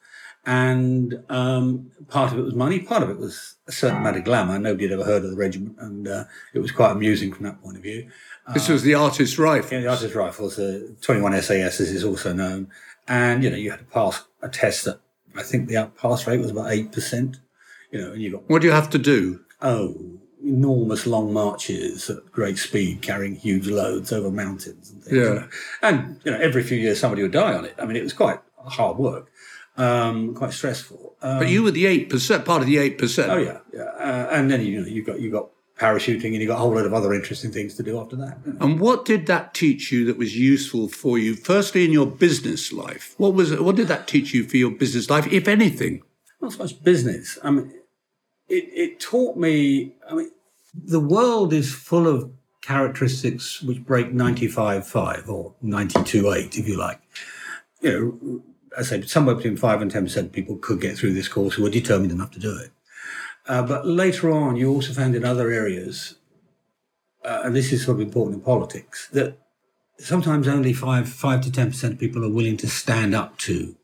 And 0.45 1.23
um, 1.27 1.91
part 2.07 2.31
of 2.31 2.39
it 2.39 2.43
was 2.43 2.53
money, 2.53 2.79
part 2.79 3.03
of 3.03 3.09
it 3.09 3.17
was 3.17 3.55
a 3.67 3.71
certain 3.71 3.97
amount 3.97 4.15
of 4.15 4.23
glamour. 4.23 4.57
Nobody 4.59 4.85
had 4.85 4.93
ever 4.93 5.03
heard 5.03 5.25
of 5.25 5.31
the 5.31 5.35
regiment, 5.35 5.75
and 5.79 6.07
uh, 6.07 6.23
it 6.53 6.59
was 6.59 6.71
quite 6.71 6.91
amusing 6.91 7.33
from 7.33 7.45
that 7.45 7.61
point 7.61 7.75
of 7.75 7.83
view. 7.83 8.09
This 8.53 8.69
was 8.69 8.83
the 8.83 8.93
artist 8.93 9.37
rifle. 9.37 9.73
Yeah, 9.73 9.81
the 9.81 9.89
Artists 9.89 10.15
Rifles, 10.15 10.55
the 10.55 10.95
21 11.01 11.33
SAS, 11.41 11.81
as 11.81 11.91
is 11.91 12.05
also 12.05 12.31
known. 12.31 12.69
And, 13.05 13.43
you 13.43 13.49
know, 13.49 13.57
you 13.57 13.71
had 13.71 13.79
to 13.79 13.85
pass 13.85 14.23
a 14.41 14.47
test 14.47 14.85
that 14.85 15.01
I 15.35 15.43
think 15.43 15.67
the 15.67 15.91
pass 15.99 16.25
rate 16.27 16.39
was 16.39 16.51
about 16.51 16.67
8%. 16.67 17.35
You 17.91 18.01
know, 18.01 18.13
and 18.13 18.21
you 18.21 18.31
got. 18.31 18.49
What 18.49 18.61
do 18.61 18.67
you 18.67 18.73
have 18.73 18.89
to 18.91 18.97
do? 18.97 19.41
Oh, 19.61 20.19
enormous 20.47 21.05
long 21.05 21.33
marches 21.33 22.09
at 22.09 22.31
great 22.31 22.57
speed, 22.57 23.01
carrying 23.01 23.35
huge 23.35 23.67
loads 23.67 24.11
over 24.11 24.31
mountains 24.31 24.91
and 24.91 25.03
things. 25.03 25.17
Yeah. 25.17 25.47
And, 25.81 26.19
you 26.23 26.31
know, 26.31 26.39
every 26.39 26.63
few 26.63 26.77
years 26.77 26.99
somebody 26.99 27.21
would 27.21 27.31
die 27.31 27.53
on 27.53 27.65
it. 27.65 27.75
I 27.77 27.85
mean, 27.85 27.97
it 27.97 28.03
was 28.03 28.13
quite 28.13 28.39
hard 28.57 28.97
work. 28.97 29.29
um, 29.77 30.33
quite 30.33 30.53
stressful. 30.53 31.15
Um, 31.21 31.39
but 31.39 31.49
you 31.49 31.63
were 31.63 31.71
the 31.71 31.85
eight 31.85 32.09
percent, 32.09 32.45
part 32.45 32.61
of 32.61 32.67
the 32.67 32.77
eight 32.77 32.97
percent. 32.97 33.31
oh 33.31 33.37
yeah, 33.37 33.59
yeah, 33.73 33.83
uh, 33.83 34.29
and 34.31 34.49
then 34.51 34.61
you 34.61 34.81
know 34.81 34.87
you 34.87 35.03
got 35.03 35.19
you 35.19 35.31
got 35.31 35.49
parachuting 35.79 36.25
and 36.33 36.35
you 36.35 36.47
got 36.47 36.55
a 36.55 36.59
whole 36.59 36.73
lot 36.73 36.85
of 36.85 36.93
other 36.93 37.13
interesting 37.13 37.51
things 37.51 37.75
to 37.75 37.83
do 37.83 37.99
after 37.99 38.15
that. 38.15 38.39
And 38.59 38.79
what 38.79 39.05
did 39.05 39.27
that 39.27 39.53
teach 39.53 39.91
you 39.91 40.05
that 40.05 40.17
was 40.17 40.35
useful 40.35 40.87
for 40.89 41.19
you? 41.19 41.35
Firstly, 41.35 41.85
in 41.85 41.91
your 41.91 42.07
business 42.07 42.73
life, 42.73 43.13
what 43.17 43.33
was 43.33 43.55
what 43.59 43.75
did 43.75 43.87
that 43.87 44.07
teach 44.07 44.33
you 44.33 44.43
for 44.43 44.57
your 44.57 44.71
business 44.71 45.09
life, 45.09 45.31
if 45.31 45.47
anything? 45.47 46.01
Not 46.41 46.53
so 46.53 46.59
much 46.59 46.83
business. 46.83 47.37
I 47.43 47.51
mean, 47.51 47.73
it, 48.47 48.65
it 48.73 48.99
taught 48.99 49.37
me. 49.37 49.93
I 50.09 50.15
mean, 50.15 50.31
the 50.85 50.99
world 50.99 51.53
is 51.53 51.73
full 51.73 52.07
of 52.07 52.31
characteristics 52.61 53.61
which 53.61 53.83
break 53.85 54.11
95.5 54.11 55.29
or 55.29 55.55
92.8, 55.63 56.57
if 56.57 56.67
you 56.67 56.77
like. 56.77 57.01
You 57.81 57.91
know, 57.91 58.43
I 58.77 58.83
say 58.83 59.01
somewhere 59.03 59.35
between 59.35 59.57
5 59.57 59.81
and 59.81 59.91
10% 59.91 60.17
of 60.17 60.31
people 60.31 60.57
could 60.57 60.81
get 60.81 60.97
through 60.97 61.13
this 61.13 61.27
course 61.27 61.55
who 61.55 61.63
were 61.63 61.69
determined 61.69 62.11
enough 62.11 62.31
to 62.31 62.39
do 62.39 62.57
it. 62.57 62.71
Uh, 63.47 63.63
but 63.63 63.87
later 63.87 64.31
on, 64.31 64.57
you 64.57 64.69
also 64.69 64.93
found 64.93 65.15
in 65.15 65.23
other 65.23 65.49
areas, 65.51 66.15
uh, 67.23 67.41
and 67.45 67.55
this 67.55 67.71
is 67.71 67.85
sort 67.85 67.95
of 67.95 68.01
important 68.01 68.35
in 68.35 68.41
politics, 68.41 69.07
that 69.13 69.37
sometimes 69.97 70.47
only 70.47 70.73
5, 70.73 71.07
5 71.07 71.41
to 71.41 71.49
10% 71.49 71.83
of 71.91 71.99
people 71.99 72.25
are 72.25 72.29
willing 72.29 72.57
to 72.57 72.67
stand 72.67 73.15
up 73.15 73.37
to 73.39 73.75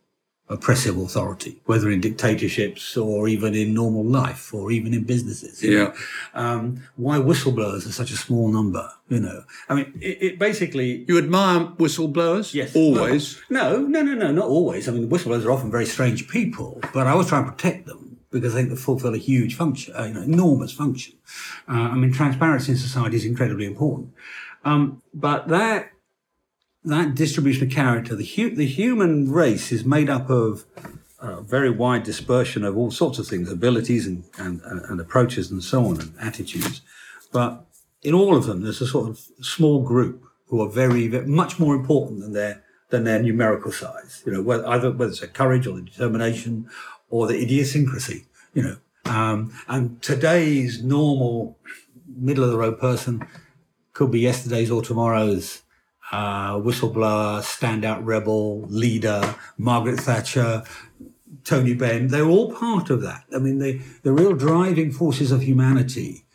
oppressive 0.50 0.98
authority, 0.98 1.62
whether 1.66 1.90
in 1.90 2.02
dictatorships 2.02 2.98
or 2.98 3.28
even 3.28 3.56
in 3.56 3.74
normal 3.74 4.04
life 4.04 4.54
or 4.54 4.72
even 4.72 4.94
in 4.94 5.04
businesses. 5.04 5.64
Yeah. 5.64 5.94
Um, 6.34 6.84
why 6.96 7.18
whistleblowers 7.18 7.88
are 7.88 7.92
such 7.92 8.12
a 8.12 8.18
small 8.18 8.50
number, 8.50 8.90
you 9.10 9.20
know. 9.20 9.44
I 9.70 9.76
mean, 9.76 9.98
it, 10.02 10.18
it 10.22 10.40
basically. 10.40 11.06
You 11.08 11.18
admire 11.18 11.66
whistleblowers? 11.78 12.54
Yes. 12.54 12.76
Always? 12.76 13.42
Well, 13.50 13.80
no, 13.80 13.88
no, 13.88 14.02
no, 14.02 14.14
no, 14.16 14.32
not 14.32 14.48
always. 14.48 14.88
I 14.88 14.92
mean, 14.92 15.10
whistleblowers 15.10 15.46
are 15.46 15.52
often 15.52 15.72
very 15.72 15.86
strange 15.86 16.28
people, 16.28 16.80
but 16.94 17.08
I 17.08 17.12
always 17.12 17.28
try 17.28 17.40
and 17.40 17.48
protect 17.48 17.86
them 17.86 18.18
because 18.30 18.54
I 18.54 18.58
think 18.58 18.70
they 18.70 18.76
fulfill 18.76 19.14
a 19.14 19.20
huge 19.20 19.56
function, 19.56 19.96
uh, 19.96 20.06
you 20.06 20.14
know, 20.14 20.22
enormous 20.24 20.74
function. 20.74 21.14
Uh, 21.70 21.74
I 21.74 21.96
mean, 21.96 22.12
transparency 22.12 22.72
in 22.72 22.78
society 22.78 23.16
is 23.16 23.26
incredibly 23.26 23.66
important. 23.66 24.12
Um, 24.66 25.02
but 25.14 25.48
that 25.50 25.93
that 26.86 27.16
distribution 27.16 27.68
of 27.68 27.74
character, 27.74 28.16
the, 28.16 28.26
hu- 28.26 28.56
the 28.56 28.66
human 28.66 29.32
race 29.32 29.72
is 29.72 29.86
made 29.86 30.10
up 30.10 30.30
of 30.30 30.66
a 31.20 31.42
very 31.42 31.70
wide 31.70 32.04
dispersion 32.04 32.64
of 32.64 32.78
all 32.78 32.92
sorts 32.92 33.18
of 33.18 33.28
things, 33.28 33.50
abilities 33.50 34.06
and, 34.06 34.24
and, 34.38 34.62
and 34.62 35.00
approaches 35.00 35.50
and 35.50 35.64
so 35.64 35.86
on, 35.86 36.00
and 36.00 36.14
attitudes. 36.20 36.82
But 37.32 37.66
in 38.02 38.14
all 38.14 38.36
of 38.36 38.46
them, 38.46 38.62
there's 38.62 38.82
a 38.82 38.88
sort 38.88 39.10
of 39.10 39.20
small 39.42 39.82
group 39.82 40.24
who 40.48 40.62
are 40.62 40.70
very, 40.70 41.08
very 41.08 41.26
much 41.26 41.60
more 41.60 41.74
important 41.76 42.20
than 42.20 42.34
their 42.34 42.64
than 42.90 43.06
their 43.06 43.24
numerical 43.24 43.72
size. 43.72 44.22
You 44.24 44.34
know, 44.34 44.42
whether, 44.44 44.68
either 44.68 44.92
whether 44.92 45.10
it's 45.10 45.22
the 45.22 45.28
courage 45.28 45.66
or 45.66 45.76
the 45.78 45.82
determination 45.82 46.70
or 47.10 47.26
the 47.26 47.42
idiosyncrasy. 47.42 48.26
You 48.54 48.62
know, 48.62 48.78
um, 49.06 49.52
and 49.68 50.00
today's 50.04 50.84
normal 50.84 51.58
middle 52.06 52.44
of 52.44 52.52
the 52.52 52.58
road 52.58 52.80
person 52.80 53.26
could 53.94 54.12
be 54.12 54.20
yesterday's 54.20 54.70
or 54.70 54.84
tomorrow's 54.84 55.63
uh, 56.14 56.60
whistleblower, 56.60 57.42
standout 57.42 58.06
rebel, 58.06 58.62
leader, 58.68 59.36
Margaret 59.58 60.00
Thatcher, 60.00 60.64
Tony 61.44 61.74
Benn. 61.74 62.10
They're 62.10 62.30
all 62.30 62.54
part 62.54 62.92
of 62.92 63.02
that. 63.02 63.24
I 63.36 63.40
mean, 63.40 63.58
the, 63.58 63.82
the 64.04 64.14
real 64.14 64.34
driving 64.34 64.92
forces 64.92 65.32
of 65.32 65.42
humanity 65.42 66.26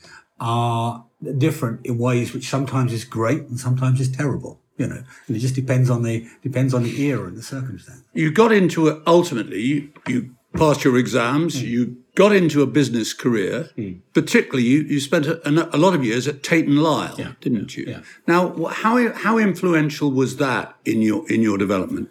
are 0.41 1.05
different 1.39 1.87
in 1.87 1.97
ways 1.97 2.35
which 2.35 2.49
sometimes 2.49 2.93
is 2.93 3.05
great 3.05 3.43
and 3.43 3.59
sometimes 3.61 4.01
is 4.01 4.11
terrible. 4.11 4.61
You 4.77 4.87
know, 4.87 5.03
and 5.27 5.37
it 5.37 5.41
just 5.41 5.57
depends 5.57 5.91
on 5.91 6.05
the 6.05 6.25
depends 6.41 6.73
on 6.73 6.85
the 6.85 7.03
era 7.03 7.27
and 7.27 7.37
the 7.37 7.43
circumstance. 7.43 8.05
You 8.13 8.31
got 8.31 8.53
into 8.53 8.87
it 8.87 9.03
ultimately. 9.09 9.61
You, 9.61 9.93
you 10.07 10.37
passed 10.59 10.85
your 10.85 10.97
exams. 10.99 11.57
Mm. 11.57 11.67
You 11.67 11.97
got 12.15 12.35
into 12.35 12.63
a 12.63 12.67
business 12.67 13.13
career. 13.13 13.71
Mm. 13.77 14.01
Particularly, 14.13 14.65
you, 14.65 14.83
you 14.83 15.01
spent 15.01 15.27
a, 15.27 15.75
a, 15.75 15.79
lot 15.79 15.95
of 15.95 16.05
years 16.05 16.27
at 16.27 16.43
Tate 16.43 16.67
and 16.67 16.83
Lyle, 16.83 17.15
yeah. 17.17 17.33
didn't 17.41 17.77
you? 17.77 17.85
Yeah. 17.87 18.01
Now, 18.27 18.65
how 18.67 19.13
how 19.13 19.39
influential 19.39 20.11
was 20.11 20.37
that 20.37 20.77
in 20.85 21.03
your 21.03 21.31
in 21.31 21.43
your 21.43 21.59
development? 21.59 22.11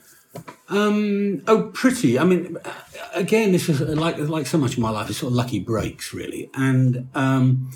Um, 0.70 1.44
oh, 1.48 1.72
pretty. 1.74 2.20
I 2.20 2.24
mean, 2.24 2.58
again, 3.13 3.51
this 3.51 3.70
is 3.70 3.82
like 3.82 4.18
like 4.18 4.48
so 4.48 4.58
much 4.58 4.74
of 4.74 4.80
my 4.80 4.89
life. 4.89 5.10
It's 5.10 5.20
sort 5.20 5.32
of 5.32 5.36
lucky 5.36 5.60
breaks, 5.60 6.13
really. 6.13 6.50
And 6.54 7.10
um, 7.16 7.72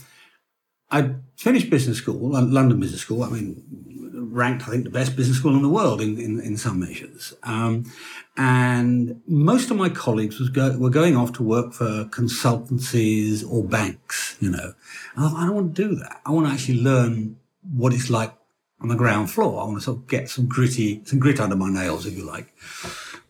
I 0.90 1.16
finished 1.38 1.70
business 1.70 1.98
school, 1.98 2.32
London 2.32 2.80
Business 2.80 3.02
School. 3.02 3.24
I 3.24 3.30
mean, 3.30 3.91
ranked, 4.32 4.64
I 4.68 4.72
think, 4.72 4.84
the 4.84 4.90
best 4.90 5.16
business 5.16 5.38
school 5.38 5.56
in 5.56 5.62
the 5.62 5.70
world 5.70 6.02
in, 6.02 6.20
in, 6.20 6.40
in 6.40 6.58
some 6.58 6.80
measures. 6.80 7.34
Um, 7.44 7.92
and 8.38 9.22
most 9.28 9.72
of 9.72 9.78
my 9.78 9.90
colleagues 9.90 10.40
was 10.40 10.50
go, 10.50 10.78
were 10.78 10.90
going 10.90 11.18
off 11.18 11.34
to 11.34 11.44
work 11.44 11.74
for 11.74 12.06
consultancies 12.06 13.44
or 13.50 13.64
banks, 13.64 14.38
you 14.40 14.50
know. 14.50 14.74
I, 15.18 15.22
thought, 15.22 15.38
I 15.38 15.46
don't 15.46 15.56
want 15.56 15.76
to 15.76 15.88
do 15.90 15.96
that. 15.96 16.22
I 16.26 16.32
want 16.32 16.48
to 16.48 16.54
actually 16.54 16.82
learn 16.82 17.38
what 17.74 17.94
it's 17.94 18.10
like 18.10 18.34
on 18.80 18.88
the 18.88 18.96
ground 18.96 19.30
floor. 19.30 19.62
I 19.62 19.66
want 19.66 19.78
to 19.78 19.84
sort 19.84 19.98
of 19.98 20.08
get 20.08 20.30
some 20.30 20.48
gritty, 20.48 21.02
some 21.06 21.20
grit 21.20 21.40
under 21.40 21.56
my 21.56 21.70
nails, 21.70 22.06
if 22.06 22.18
you 22.18 22.26
like. 22.26 22.54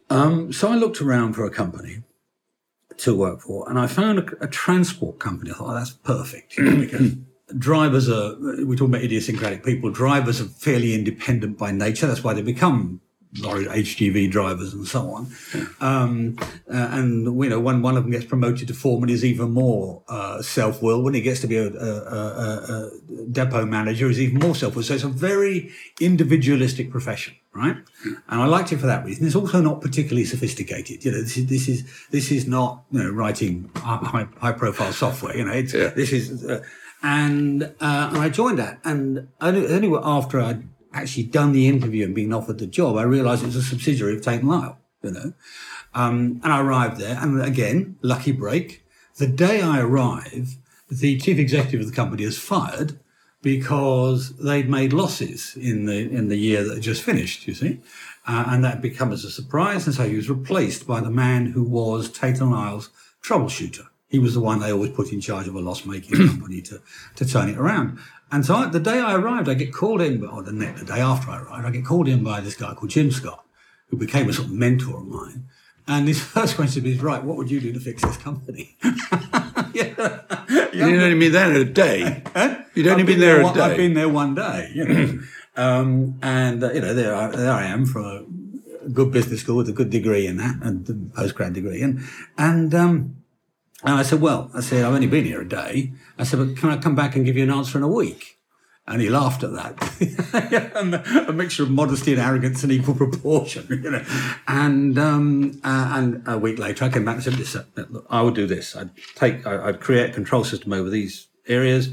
Um, 0.10 0.54
so 0.54 0.70
I 0.70 0.76
looked 0.76 1.02
around 1.02 1.34
for 1.34 1.46
a 1.46 1.52
company 1.52 2.04
to 2.98 3.16
work 3.16 3.42
for, 3.42 3.68
and 3.70 3.80
I 3.80 3.88
found 3.88 4.20
a, 4.20 4.44
a 4.44 4.48
transport 4.48 5.20
company. 5.20 5.52
I 5.52 5.54
thought, 5.56 5.70
oh, 5.72 5.74
that's 5.74 5.92
perfect. 5.92 6.56
Drivers 7.58 8.10
are, 8.10 8.36
we 8.66 8.76
talk 8.76 8.90
about 8.90 9.02
idiosyncratic 9.02 9.64
people, 9.64 9.92
drivers 9.92 10.42
are 10.42 10.46
fairly 10.46 10.94
independent 10.94 11.58
by 11.58 11.72
nature. 11.72 12.08
That's 12.08 12.24
why 12.24 12.34
they 12.34 12.42
become 12.42 13.02
lorry 13.40 13.66
HGV 13.66 14.30
drivers 14.30 14.74
and 14.74 14.88
so 14.88 15.10
on. 15.12 15.34
Um, 15.80 16.38
uh, 16.70 16.90
and 16.92 17.26
you 17.26 17.50
know, 17.50 17.60
when 17.60 17.82
one 17.82 17.98
of 17.98 18.04
them 18.04 18.12
gets 18.12 18.26
promoted 18.26 18.68
to 18.68 18.74
foreman, 18.74 19.10
is 19.10 19.24
even 19.24 19.52
more 19.52 20.04
uh, 20.08 20.42
self-willed. 20.42 21.04
When 21.04 21.14
he 21.14 21.22
gets 21.22 21.40
to 21.42 21.48
be 21.48 21.58
a, 21.58 21.68
a, 21.68 21.70
a, 21.70 22.92
a 23.20 23.26
depot 23.32 23.66
manager, 23.66 24.10
is 24.10 24.20
even 24.20 24.40
more 24.40 24.56
self-will. 24.56 24.84
So 24.84 24.96
it's 24.96 25.04
a 25.04 25.08
very 25.08 25.72
individualistic 26.00 26.92
profession, 26.92 27.36
right? 27.54 27.78
And 28.06 28.42
I 28.42 28.46
liked 28.46 28.72
it 28.72 28.78
for 28.78 28.88
that 28.88 29.06
reason. 29.06 29.26
It's 29.26 29.36
also 29.36 29.62
not 29.62 29.82
particularly 29.82 30.26
sophisticated. 30.26 31.06
You 31.06 31.12
know, 31.12 31.22
this 31.22 31.38
is 31.38 31.46
this 31.48 31.68
is 31.70 32.08
this 32.10 32.32
is 32.32 32.48
not 32.48 32.84
you 32.92 33.04
know 33.04 33.10
writing 33.10 33.70
high, 33.76 34.28
high-profile 34.40 34.94
software. 34.94 35.38
You 35.38 35.46
know, 35.46 35.54
yeah. 35.54 35.90
this 35.90 36.12
is. 36.12 36.44
Uh, 36.44 36.64
and, 37.04 37.64
uh, 37.64 38.10
and 38.12 38.18
I 38.18 38.30
joined 38.30 38.60
that, 38.60 38.80
and 38.84 39.28
only, 39.40 39.68
only 39.68 40.00
after 40.04 40.40
I'd 40.40 40.68
actually 40.94 41.24
done 41.24 41.52
the 41.52 41.68
interview 41.68 42.06
and 42.06 42.14
been 42.14 42.34
offered 42.34 42.60
the 42.60 42.68
job, 42.68 42.98
I 42.98 43.04
realised 43.04 43.44
it 43.44 43.48
was 43.48 43.56
a 43.56 43.64
subsidiary 43.64 44.16
of 44.16 44.22
Tate 44.22 44.42
and 44.42 44.50
Lyle, 44.50 44.78
you 45.02 45.12
know. 45.12 45.34
Um, 45.94 46.40
and 46.44 46.54
I 46.54 46.62
arrived 46.62 46.98
there, 46.98 47.18
and 47.20 47.42
again, 47.42 47.98
lucky 48.02 48.32
break. 48.32 48.86
The 49.18 49.28
day 49.28 49.62
I 49.62 49.82
arrive, 49.82 50.58
the 50.90 51.18
chief 51.18 51.38
executive 51.38 51.82
of 51.82 51.88
the 51.88 51.96
company 51.96 52.24
is 52.24 52.38
fired 52.38 53.00
because 53.42 54.38
they'd 54.38 54.70
made 54.70 54.94
losses 54.94 55.58
in 55.58 55.86
the 55.86 55.98
in 55.98 56.28
the 56.30 56.38
year 56.38 56.64
that 56.64 56.76
had 56.76 56.84
just 56.84 57.04
finished. 57.04 57.48
You 57.48 57.54
see, 57.54 57.80
uh, 58.28 58.46
and 58.48 58.64
that 58.64 58.82
becomes 58.82 59.26
a 59.26 59.32
surprise, 59.32 59.86
and 59.86 59.96
so 59.96 60.08
he 60.08 60.16
was 60.16 60.30
replaced 60.30 60.88
by 60.88 61.02
the 61.02 61.10
man 61.10 61.48
who 61.48 61.64
was 61.64 62.10
Tate 62.10 62.40
and 62.40 62.52
Lyle's 62.52 62.90
troubleshooter. 63.24 63.88
He 64.12 64.20
was 64.20 64.34
the 64.34 64.42
one 64.42 64.60
they 64.60 64.74
always 64.74 64.92
put 64.92 65.14
in 65.14 65.22
charge 65.22 65.48
of 65.48 65.56
a 65.56 65.62
loss-making 65.62 66.28
company 66.28 66.62
to 66.64 66.82
to 67.16 67.26
turn 67.26 67.50
it 67.50 67.58
around. 67.58 67.98
And 68.30 68.46
so 68.46 68.56
I, 68.56 68.68
the 68.68 68.80
day 68.80 69.00
I 69.00 69.16
arrived, 69.16 69.48
I 69.50 69.54
get 69.54 69.74
called 69.74 70.02
in, 70.02 70.26
or 70.26 70.44
the, 70.44 70.52
the 70.52 70.86
day 70.86 71.00
after 71.00 71.32
I 71.32 71.42
arrived, 71.42 71.66
I 71.66 71.72
get 71.72 71.86
called 71.86 72.08
in 72.08 72.24
by 72.24 72.42
this 72.42 72.56
guy 72.56 72.74
called 72.74 72.92
Jim 72.92 73.10
Scott, 73.12 73.46
who 73.88 73.98
became 73.98 74.30
a 74.30 74.34
sort 74.34 74.50
of 74.50 74.54
mentor 74.54 75.00
of 75.00 75.08
mine. 75.08 75.46
And 75.88 76.08
his 76.08 76.22
first 76.36 76.56
question 76.56 76.86
is, 76.86 77.02
right, 77.02 77.24
what 77.24 77.38
would 77.38 77.50
you 77.50 77.60
do 77.60 77.72
to 77.74 77.80
fix 77.80 78.02
this 78.04 78.18
company? 78.18 78.78
yeah. 79.74 80.22
You'd 80.74 81.02
only 81.02 81.20
been 81.20 81.32
there 81.32 81.54
a 81.54 81.66
day. 81.66 82.24
Huh? 82.34 82.64
You'd 82.74 82.88
only 82.88 83.04
been, 83.04 83.14
been, 83.14 83.20
there, 83.20 83.42
a 83.42 83.54
day. 83.54 83.60
I've 83.62 83.78
been 83.78 83.94
there 83.94 84.10
one 84.10 84.36
day, 84.36 84.72
you 84.74 84.86
know. 84.86 85.20
um, 85.58 86.18
and, 86.22 86.64
uh, 86.64 86.72
you 86.72 86.82
know, 86.82 86.94
there 86.94 87.16
I, 87.16 87.28
there 87.28 87.52
I 87.52 87.66
am 87.66 87.86
from 87.86 88.06
a 88.06 88.90
good 88.90 89.12
business 89.12 89.42
school 89.42 89.58
with 89.58 89.70
a 89.70 89.74
good 89.74 89.90
degree 89.90 90.26
in 90.26 90.38
that, 90.38 90.56
and 90.62 90.88
a 90.90 90.94
postgrad 90.94 91.54
degree. 91.54 91.82
And, 91.82 92.02
and, 92.38 92.74
um, 92.74 93.21
and 93.84 93.96
I 93.96 94.04
said, 94.04 94.22
well, 94.22 94.52
I 94.54 94.62
said, 94.62 94.86
I've 94.86 94.94
only 94.94 95.08
been 95.08 95.26
here 95.26 95.42
a 95.42 95.48
day. 95.48 95.94
I 96.18 96.24
said, 96.24 96.40
but 96.40 96.58
can 96.58 96.70
I 96.70 96.78
come 96.78 96.96
back 96.96 97.16
and 97.16 97.26
give 97.26 97.36
you 97.36 97.44
an 97.44 97.52
answer 97.52 97.78
in 97.78 97.84
a 97.84 97.88
week? 97.88 98.38
And 98.88 99.02
he 99.02 99.10
laughed 99.10 99.44
at 99.44 99.54
that. 99.54 100.74
and 100.76 100.96
a 101.30 101.34
mixture 101.34 101.64
of 101.64 101.72
modesty 101.72 102.12
and 102.12 102.22
arrogance 102.22 102.64
in 102.64 102.72
equal 102.72 102.96
proportion, 102.96 103.68
you 103.84 103.90
know. 103.90 104.04
And, 104.48 104.98
um, 104.98 105.62
uh, 105.64 105.94
and 105.96 106.24
a 106.28 106.38
week 106.38 106.60
later, 106.60 106.86
I 106.86 106.90
came 106.90 107.06
back 107.06 107.16
and 107.16 107.24
said, 107.24 107.38
Listen, 107.38 107.66
look, 107.76 108.06
I 108.10 108.22
would 108.22 108.34
do 108.34 108.48
this. 108.48 108.76
I'd 108.76 108.90
take, 109.16 109.46
I'd 109.46 109.80
create 109.80 110.10
a 110.10 110.14
control 110.14 110.44
system 110.44 110.74
over 110.74 110.90
these 110.90 111.28
areas, 111.48 111.90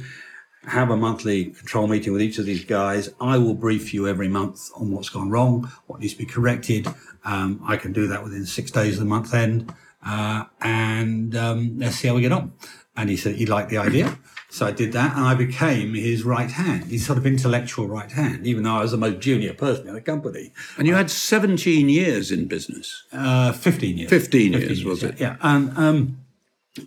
have 0.67 0.91
a 0.91 0.97
monthly 0.97 1.47
control 1.47 1.87
meeting 1.87 2.13
with 2.13 2.23
each 2.23 2.39
of 2.39 2.47
these 2.47 2.65
guys. 2.65 3.11
I 3.21 3.39
will 3.39 3.55
brief 3.55 3.95
you 3.95 4.09
every 4.09 4.29
month 4.29 4.71
on 4.75 4.91
what's 4.91 5.11
gone 5.11 5.31
wrong, 5.31 5.71
what 5.87 6.01
needs 6.01 6.15
to 6.15 6.19
be 6.19 6.27
corrected. 6.27 6.89
Um, 7.25 7.63
I 7.67 7.77
can 7.77 7.93
do 7.93 8.07
that 8.09 8.25
within 8.25 8.45
six 8.47 8.71
days 8.71 8.95
of 8.95 9.01
the 9.01 9.07
month 9.07 9.35
end. 9.35 9.73
Uh, 10.05 10.45
and 10.61 11.35
um, 11.37 11.79
let's 11.79 11.97
see 11.97 12.09
how 12.09 12.15
we 12.15 12.23
get 12.23 12.33
on. 12.33 12.53
And 12.97 13.11
he 13.11 13.17
said 13.17 13.37
he 13.37 13.47
liked 13.47 13.71
the 13.71 13.79
idea. 13.79 14.19
So 14.51 14.67
I 14.67 14.71
did 14.71 14.93
that 14.93 15.15
and 15.15 15.27
I 15.27 15.35
became 15.35 15.95
his 15.95 16.25
right 16.25 16.51
hand, 16.51 16.85
his 16.85 17.05
sort 17.05 17.19
of 17.19 17.27
intellectual 17.27 17.87
right 17.87 18.11
hand, 18.11 18.47
even 18.47 18.63
though 18.63 18.77
I 18.77 18.83
was 18.83 18.93
the 18.93 18.97
most 18.97 19.21
junior 19.21 19.53
person 19.53 19.89
in 19.89 19.95
the 19.95 20.01
company. 20.01 20.53
And 20.79 20.87
you 20.87 20.95
had 20.95 21.11
17 21.11 21.89
years 21.89 22.33
in 22.33 22.49
business. 22.49 23.05
Uh, 23.13 23.53
15 23.53 23.99
years. 23.99 24.11
15 24.11 24.53
years, 24.55 24.85
was 24.85 25.03
yeah, 25.03 25.09
it? 25.11 25.21
Yeah. 25.21 25.37
And, 25.43 25.77
um, 25.77 26.21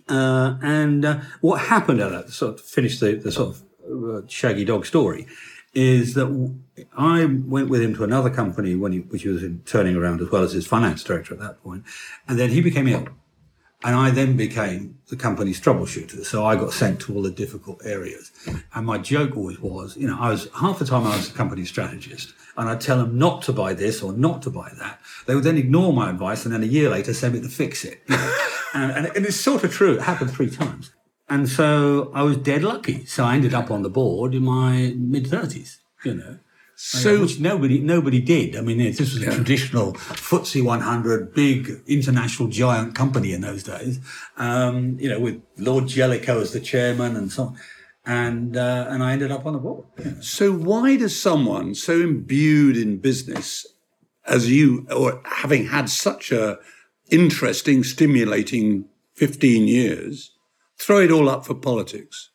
uh, 0.08 0.56
and 0.60 1.04
uh, 1.04 1.20
what 1.40 1.60
happened 1.60 2.00
at 2.00 2.10
that, 2.10 2.30
sort 2.30 2.54
of 2.54 2.60
finish 2.60 2.98
the, 2.98 3.14
the 3.14 3.30
sort 3.30 3.54
of 3.54 3.62
uh, 3.88 4.26
shaggy 4.26 4.64
dog 4.64 4.84
story, 4.84 5.26
is 5.72 6.14
that 6.14 6.26
I 6.96 7.24
went 7.24 7.68
with 7.68 7.82
him 7.82 7.94
to 7.96 8.04
another 8.04 8.30
company 8.30 8.74
when 8.74 8.92
he, 8.92 9.00
which 9.00 9.22
he 9.22 9.28
was 9.28 9.42
in, 9.42 9.62
turning 9.64 9.96
around 9.96 10.20
as 10.20 10.30
well 10.30 10.42
as 10.42 10.52
his 10.52 10.66
finance 10.66 11.02
director 11.02 11.34
at 11.34 11.40
that 11.40 11.62
point. 11.62 11.84
point, 11.84 11.94
and 12.28 12.38
then 12.38 12.50
he 12.50 12.60
became 12.60 12.88
ill, 12.88 13.08
and 13.84 13.96
I 13.96 14.10
then 14.10 14.36
became 14.36 14.98
the 15.08 15.16
company's 15.16 15.60
troubleshooter. 15.60 16.24
So 16.24 16.44
I 16.44 16.56
got 16.56 16.72
sent 16.72 17.00
to 17.02 17.14
all 17.14 17.22
the 17.22 17.30
difficult 17.30 17.80
areas, 17.84 18.30
and 18.74 18.86
my 18.86 18.98
joke 18.98 19.36
always 19.36 19.60
was, 19.60 19.96
you 19.96 20.06
know, 20.06 20.16
I 20.18 20.30
was 20.30 20.48
half 20.54 20.78
the 20.78 20.84
time 20.84 21.06
I 21.06 21.16
was 21.16 21.30
the 21.30 21.36
company 21.36 21.64
strategist, 21.64 22.34
and 22.56 22.68
I'd 22.68 22.80
tell 22.80 22.98
them 22.98 23.18
not 23.18 23.42
to 23.42 23.52
buy 23.52 23.74
this 23.74 24.02
or 24.02 24.12
not 24.12 24.42
to 24.42 24.50
buy 24.50 24.70
that. 24.78 25.00
They 25.26 25.34
would 25.34 25.44
then 25.44 25.58
ignore 25.58 25.92
my 25.92 26.10
advice, 26.10 26.44
and 26.44 26.54
then 26.54 26.62
a 26.62 26.66
year 26.66 26.90
later 26.90 27.14
send 27.14 27.34
me 27.34 27.40
to 27.40 27.48
fix 27.48 27.84
it. 27.84 28.02
and, 28.74 28.92
and, 28.92 29.06
and 29.16 29.26
it's 29.26 29.40
sort 29.40 29.64
of 29.64 29.72
true. 29.72 29.94
It 29.94 30.02
happened 30.02 30.30
three 30.30 30.50
times. 30.50 30.90
And 31.28 31.48
so 31.48 32.10
I 32.14 32.22
was 32.24 32.36
dead 32.36 32.62
lucky. 32.62 33.06
So 33.06 33.24
I 33.24 33.36
ended 33.36 33.54
up 33.54 33.70
on 33.70 33.82
the 33.82 33.88
board 33.88 34.34
in 34.34 34.44
my 34.44 34.94
mid 34.96 35.26
thirties, 35.26 35.80
you 36.04 36.14
know. 36.14 36.38
So, 36.84 37.20
which 37.20 37.38
nobody 37.38 37.78
nobody 37.78 38.20
did. 38.20 38.56
I 38.56 38.60
mean, 38.60 38.78
this 38.78 38.98
was 38.98 39.22
a 39.22 39.30
traditional 39.30 39.92
FTSE 39.92 40.64
100 40.64 41.32
big 41.32 41.80
international 41.86 42.48
giant 42.48 42.96
company 42.96 43.32
in 43.32 43.40
those 43.40 43.62
days. 43.62 44.00
Um, 44.36 44.98
you 44.98 45.08
know, 45.08 45.20
with 45.20 45.40
Lord 45.56 45.86
Jellicoe 45.86 46.40
as 46.40 46.52
the 46.52 46.58
chairman 46.58 47.14
and 47.16 47.30
so 47.30 47.44
on. 47.44 47.58
And 48.04 48.56
uh, 48.56 48.88
and 48.90 49.00
I 49.00 49.12
ended 49.12 49.30
up 49.30 49.46
on 49.46 49.52
the 49.52 49.60
board. 49.60 49.86
know. 49.96 50.20
so 50.20 50.52
why 50.52 50.96
does 50.96 51.18
someone 51.18 51.76
so 51.76 52.00
imbued 52.00 52.76
in 52.76 52.98
business 52.98 53.64
as 54.26 54.50
you, 54.50 54.84
or 54.90 55.22
having 55.24 55.68
had 55.68 55.88
such 55.88 56.32
a 56.32 56.58
interesting, 57.10 57.84
stimulating 57.84 58.86
15 59.14 59.68
years, 59.68 60.32
throw 60.78 60.98
it 60.98 61.12
all 61.12 61.28
up 61.28 61.46
for 61.46 61.54
politics? 61.54 62.30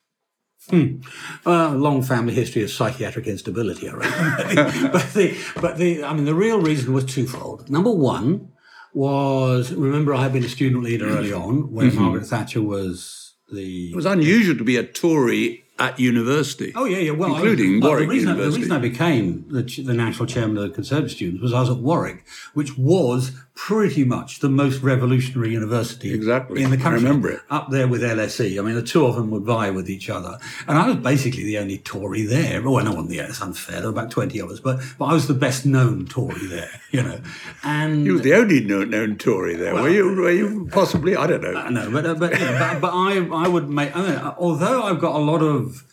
Hmm. 0.70 0.98
A 1.46 1.70
long 1.70 2.02
family 2.02 2.34
history 2.34 2.64
of 2.64 2.70
psychiatric 2.70 3.26
instability, 3.28 3.90
I 3.90 3.94
reckon. 3.94 4.56
but 4.92 5.14
the, 5.14 5.38
but 5.62 5.78
the, 5.78 6.04
I 6.04 6.14
mean, 6.14 6.26
the 6.26 6.36
real 6.36 6.60
reason 6.60 6.94
was 6.94 7.06
twofold. 7.06 7.70
Number 7.70 7.92
one 7.92 8.52
was, 8.94 9.72
remember, 9.74 10.14
I 10.14 10.24
had 10.24 10.34
been 10.34 10.44
a 10.44 10.50
student 10.50 10.84
leader 10.84 11.08
early 11.08 11.32
on 11.32 11.72
when 11.72 11.92
mm-hmm. 11.92 12.02
Margaret 12.02 12.26
Thatcher 12.26 12.62
was 12.62 13.36
the. 13.52 13.92
It 13.92 13.96
was 13.96 14.06
unusual 14.06 14.58
to 14.58 14.64
be 14.64 14.76
a 14.76 14.84
Tory 14.84 15.64
at 15.80 16.00
university. 16.00 16.74
Oh 16.76 16.86
yeah, 16.86 16.98
yeah. 16.98 17.12
Well, 17.12 17.34
I- 17.34 17.38
including 17.38 17.80
well, 17.80 17.92
Warwick 17.92 18.10
the 18.10 18.14
reason, 18.14 18.30
I, 18.30 18.34
the 18.36 18.52
reason 18.52 18.72
I 18.72 18.80
became 18.80 19.46
the, 19.50 19.64
the 19.64 19.94
national 19.94 20.26
chairman 20.26 20.58
of 20.58 20.64
the 20.64 20.70
Conservative 20.70 21.12
students 21.12 21.42
was 21.42 21.54
I 21.54 21.62
was 21.62 21.70
at 21.70 21.78
Warwick, 21.78 22.26
which 22.54 22.78
was 22.78 23.32
pretty 23.58 24.04
much 24.06 24.40
the 24.40 24.48
most 24.50 24.84
revolutionary 24.84 25.52
university 25.52 26.14
Exactly. 26.14 26.62
in 26.62 26.70
the 26.70 26.78
country. 26.78 27.00
I 27.00 27.04
remember 27.04 27.32
it. 27.32 27.42
Up 27.50 27.72
there 27.72 27.88
with 27.88 28.04
LSE. 28.04 28.58
I 28.60 28.62
mean, 28.62 28.76
the 28.76 28.84
two 28.84 29.04
of 29.04 29.16
them 29.16 29.32
would 29.32 29.44
vie 29.44 29.72
with 29.72 29.90
each 29.90 30.12
other, 30.12 30.38
and 30.68 30.78
I 30.78 30.88
was 30.88 30.98
basically 30.98 31.44
the 31.44 31.58
only 31.58 31.80
Tory 31.80 32.22
there. 32.22 32.66
Oh, 32.66 32.78
no 32.78 32.94
one. 32.94 33.10
Yeah, 33.10 33.28
it's 33.28 33.42
unfair. 33.42 33.82
There 33.82 33.92
were 33.92 34.00
about 34.00 34.12
twenty 34.12 34.40
of 34.40 34.52
us, 34.52 34.60
but 34.60 34.80
but 35.00 35.06
I 35.06 35.14
was 35.14 35.28
the 35.28 35.34
best 35.34 35.66
known 35.66 36.06
Tory 36.06 36.46
there. 36.48 36.70
You 36.90 37.04
know, 37.04 37.20
and 37.64 38.06
you 38.06 38.14
were 38.14 38.20
the 38.20 38.34
only 38.34 38.62
known, 38.64 38.90
known 38.92 39.18
Tory 39.18 39.56
there, 39.56 39.74
were 39.76 39.90
you? 39.90 40.06
Were 40.16 40.32
you 40.32 40.70
possibly? 40.72 41.16
I 41.18 41.28
don't 41.28 41.42
know. 41.42 41.70
no, 41.70 41.92
but 41.92 42.06
uh, 42.06 42.16
but, 42.16 42.32
you 42.40 42.46
know, 42.46 42.58
but 42.58 42.80
but 42.82 42.92
I 42.94 43.18
I 43.44 43.48
would 43.50 43.70
make. 43.70 43.94
I 43.96 44.02
mean, 44.02 44.18
although 44.38 44.84
I've 44.84 45.02
got 45.02 45.14
a 45.16 45.20
lot 45.20 45.42
of 45.44 45.84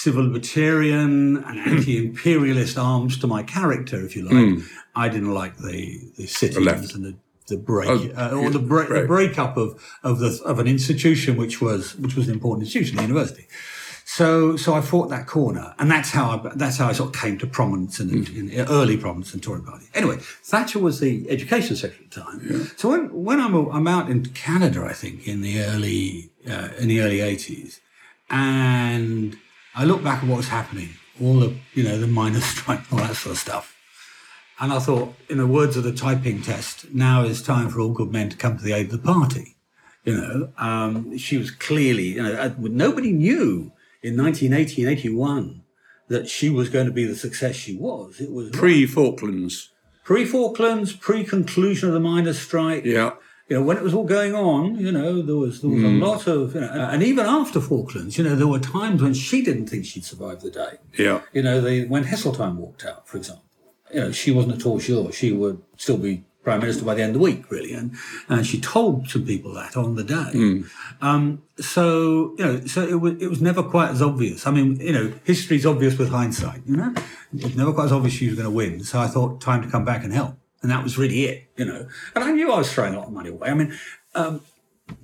civil 0.00 0.24
libertarian 0.24 1.12
and 1.48 1.56
anti-imperialist 1.72 2.76
arms 2.78 3.18
to 3.18 3.26
my 3.26 3.42
character, 3.42 3.98
if 4.06 4.12
you 4.16 4.22
like, 4.32 4.64
I 4.94 5.08
didn't 5.14 5.34
like 5.42 5.54
the 5.58 5.78
the 6.16 6.60
left. 6.60 6.94
and 6.94 7.04
the 7.08 7.14
the 7.48 7.56
break 7.56 7.88
Oh, 7.90 8.10
uh, 8.22 8.40
or 8.40 8.50
the 8.50 8.64
break 8.72 8.88
the 8.88 9.06
breakup 9.16 9.56
of 9.56 9.68
of 10.02 10.14
the 10.22 10.30
of 10.50 10.56
an 10.58 10.66
institution 10.76 11.36
which 11.42 11.56
was 11.66 11.82
which 12.02 12.14
was 12.16 12.24
an 12.28 12.34
important 12.38 12.62
institution, 12.66 12.96
the 12.96 13.02
university. 13.02 13.46
So, 14.04 14.56
so 14.56 14.74
I 14.74 14.82
fought 14.90 15.08
that 15.10 15.26
corner, 15.26 15.66
and 15.78 15.86
that's 15.94 16.10
how 16.10 16.26
I, 16.34 16.36
that's 16.62 16.76
how 16.80 16.88
I 16.90 16.92
sort 16.92 17.08
of 17.14 17.20
came 17.22 17.36
to 17.38 17.46
prominence 17.46 17.96
in, 18.00 18.08
in 18.40 18.44
early 18.68 18.96
prominence 19.04 19.32
in 19.32 19.40
Tory 19.40 19.62
Party. 19.62 19.86
Anyway, 19.94 20.16
Thatcher 20.50 20.80
was 20.88 20.94
the 21.00 21.12
education 21.36 21.76
secretary 21.76 22.04
at 22.06 22.10
the 22.10 22.20
time. 22.20 22.38
So 22.76 22.84
when 22.92 23.02
when 23.28 23.38
I'm 23.44 23.54
I'm 23.76 23.88
out 23.96 24.06
in 24.10 24.18
Canada, 24.46 24.80
I 24.92 24.94
think 25.02 25.16
in 25.32 25.38
the 25.46 25.54
early 25.72 26.30
uh, 26.52 26.68
in 26.80 26.86
the 26.92 26.98
early 27.04 27.20
eighties, 27.20 27.80
and 28.28 29.36
I 29.74 29.84
look 29.84 30.02
back 30.04 30.22
at 30.22 30.28
what 30.28 30.36
was 30.36 30.48
happening, 30.48 30.90
all 31.20 31.40
the 31.40 31.56
you 31.74 31.84
know 31.84 31.98
the 31.98 32.06
miners' 32.06 32.44
strike, 32.54 32.80
all 32.92 32.98
that 32.98 33.16
sort 33.16 33.34
of 33.34 33.38
stuff. 33.38 33.76
And 34.60 34.72
I 34.72 34.78
thought, 34.78 35.14
in 35.28 35.38
the 35.38 35.46
words 35.46 35.76
of 35.76 35.82
the 35.82 35.92
typing 35.92 36.42
test, 36.42 36.92
now 36.92 37.24
is 37.24 37.42
time 37.42 37.68
for 37.68 37.80
all 37.80 37.88
good 37.90 38.12
men 38.12 38.28
to 38.28 38.36
come 38.36 38.58
to 38.58 38.62
the 38.62 38.72
aid 38.72 38.86
of 38.86 38.92
the 38.92 38.98
party. 38.98 39.56
You 40.04 40.14
know, 40.16 40.52
um, 40.58 41.16
she 41.18 41.36
was 41.36 41.50
clearly, 41.50 42.14
you 42.14 42.22
know, 42.22 42.34
uh, 42.34 42.54
nobody 42.58 43.12
knew 43.12 43.72
in 44.02 44.16
1980 44.16 44.82
and 44.82 44.90
81 44.92 45.62
that 46.08 46.28
she 46.28 46.50
was 46.50 46.68
going 46.68 46.86
to 46.86 46.92
be 46.92 47.04
the 47.04 47.16
success 47.16 47.56
she 47.56 47.76
was. 47.76 48.20
It 48.20 48.30
was 48.30 48.50
Pre 48.50 48.86
Falklands. 48.86 49.70
pre 50.04 50.24
Falklands, 50.24 50.92
pre 50.92 51.24
conclusion 51.24 51.88
of 51.88 51.94
the 51.94 52.00
miners' 52.00 52.38
strike. 52.38 52.84
Yeah. 52.84 53.12
You 53.52 53.58
know, 53.58 53.64
when 53.64 53.76
it 53.76 53.82
was 53.82 53.92
all 53.92 54.04
going 54.04 54.34
on, 54.34 54.76
you 54.76 54.90
know, 54.90 55.20
there 55.20 55.36
was 55.36 55.60
there 55.60 55.70
was 55.70 55.82
a 55.82 55.88
lot 55.88 56.26
of, 56.26 56.54
you 56.54 56.62
know, 56.62 56.88
and 56.90 57.02
even 57.02 57.26
after 57.26 57.60
Falklands, 57.60 58.16
you 58.16 58.24
know, 58.24 58.34
there 58.34 58.46
were 58.46 58.58
times 58.58 59.02
when 59.02 59.12
she 59.12 59.42
didn't 59.42 59.66
think 59.66 59.84
she'd 59.84 60.06
survive 60.06 60.40
the 60.40 60.50
day. 60.50 60.78
Yeah. 60.96 61.20
You 61.34 61.42
know, 61.42 61.60
they, 61.60 61.84
when 61.84 62.04
Heseltine 62.04 62.56
walked 62.56 62.86
out, 62.86 63.06
for 63.06 63.18
example, 63.18 63.44
you 63.92 64.00
know, 64.00 64.10
she 64.10 64.30
wasn't 64.30 64.54
at 64.54 64.64
all 64.64 64.78
sure 64.78 65.12
she 65.12 65.32
would 65.32 65.60
still 65.76 65.98
be 65.98 66.24
prime 66.42 66.60
minister 66.60 66.82
by 66.82 66.94
the 66.94 67.02
end 67.02 67.10
of 67.10 67.20
the 67.20 67.20
week, 67.20 67.50
really, 67.50 67.74
and 67.74 67.94
and 68.30 68.46
she 68.46 68.58
told 68.58 69.10
some 69.10 69.26
people 69.26 69.52
that 69.52 69.76
on 69.76 69.96
the 69.96 70.04
day. 70.04 70.62
Um, 71.02 71.42
so 71.58 72.34
you 72.38 72.44
know, 72.46 72.64
so 72.64 72.88
it 72.88 73.02
was 73.02 73.20
it 73.20 73.28
was 73.28 73.42
never 73.42 73.62
quite 73.62 73.90
as 73.90 74.00
obvious. 74.00 74.46
I 74.46 74.50
mean, 74.50 74.80
you 74.80 74.94
know, 74.94 75.12
history's 75.24 75.66
obvious 75.66 75.98
with 75.98 76.08
hindsight. 76.08 76.62
You 76.66 76.76
know, 76.78 76.94
it's 77.34 77.54
never 77.54 77.74
quite 77.74 77.84
as 77.84 77.92
obvious 77.92 78.14
she 78.14 78.28
was 78.28 78.36
going 78.36 78.48
to 78.48 78.50
win. 78.50 78.82
So 78.82 78.98
I 78.98 79.08
thought 79.08 79.42
time 79.42 79.60
to 79.60 79.68
come 79.68 79.84
back 79.84 80.04
and 80.04 80.12
help, 80.14 80.36
and 80.62 80.70
that 80.70 80.82
was 80.82 80.96
really 80.96 81.24
it. 81.24 81.50
You 81.56 81.66
know, 81.66 81.88
and 82.14 82.24
I 82.24 82.30
knew 82.32 82.50
I 82.52 82.58
was 82.58 82.72
throwing 82.72 82.94
a 82.94 82.98
lot 82.98 83.08
of 83.08 83.12
money 83.12 83.30
away. 83.30 83.48
I 83.48 83.54
mean. 83.54 83.78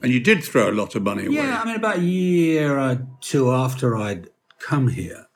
And 0.02 0.12
you 0.12 0.20
did 0.20 0.44
throw 0.44 0.70
a 0.70 0.72
lot 0.72 0.94
of 0.94 1.02
money 1.02 1.26
away. 1.26 1.36
Yeah, 1.36 1.62
I 1.62 1.64
mean, 1.64 1.76
about 1.76 1.98
a 1.98 2.02
year 2.02 2.78
or 2.78 3.06
two 3.20 3.50
after 3.52 3.96
I'd 3.96 4.28
come 4.58 4.88
here, 4.88 5.28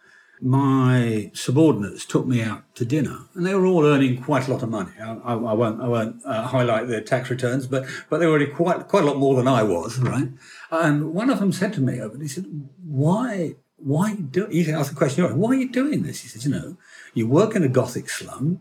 my 0.43 1.31
subordinates 1.33 2.05
took 2.05 2.27
me 2.27 2.43
out 2.43 2.75
to 2.75 2.85
dinner, 2.85 3.29
and 3.35 3.47
they 3.47 3.55
were 3.55 3.65
all 3.65 3.87
earning 3.87 4.21
quite 4.21 4.49
a 4.49 4.53
lot 4.53 4.63
of 4.63 4.69
money. 4.69 4.91
I, 5.01 5.13
I, 5.13 5.35
I 5.35 5.53
won't, 5.53 5.81
I 5.81 5.89
won't 5.89 6.17
uh, 6.27 6.43
highlight 6.49 6.89
their 6.89 7.01
tax 7.01 7.31
returns, 7.31 7.67
but 7.67 7.87
but 8.11 8.19
they 8.19 8.27
were 8.27 8.35
earning 8.35 8.55
quite 8.55 8.89
quite 8.89 9.05
a 9.05 9.07
lot 9.07 9.19
more 9.19 9.37
than 9.37 9.47
I 9.47 9.63
was, 9.63 9.99
right? 9.99 10.29
And 10.71 11.15
one 11.15 11.31
of 11.31 11.39
them 11.39 11.53
said 11.53 11.73
to 11.75 11.81
me, 11.81 12.01
he 12.21 12.29
said, 12.29 12.47
"Why, 12.85 13.55
why 13.77 14.11
you 14.11 14.25
do?" 14.25 14.47
He 14.47 14.71
asked 14.73 14.91
the 14.91 14.97
question, 14.97 15.25
"Why 15.39 15.51
are 15.53 15.55
you 15.55 15.71
doing 15.71 16.03
this?" 16.03 16.23
He 16.23 16.29
said, 16.29 16.45
"You 16.45 16.51
know, 16.51 16.77
you 17.15 17.29
work 17.29 17.55
in 17.55 17.63
a 17.63 17.69
gothic 17.69 18.11
slum, 18.11 18.61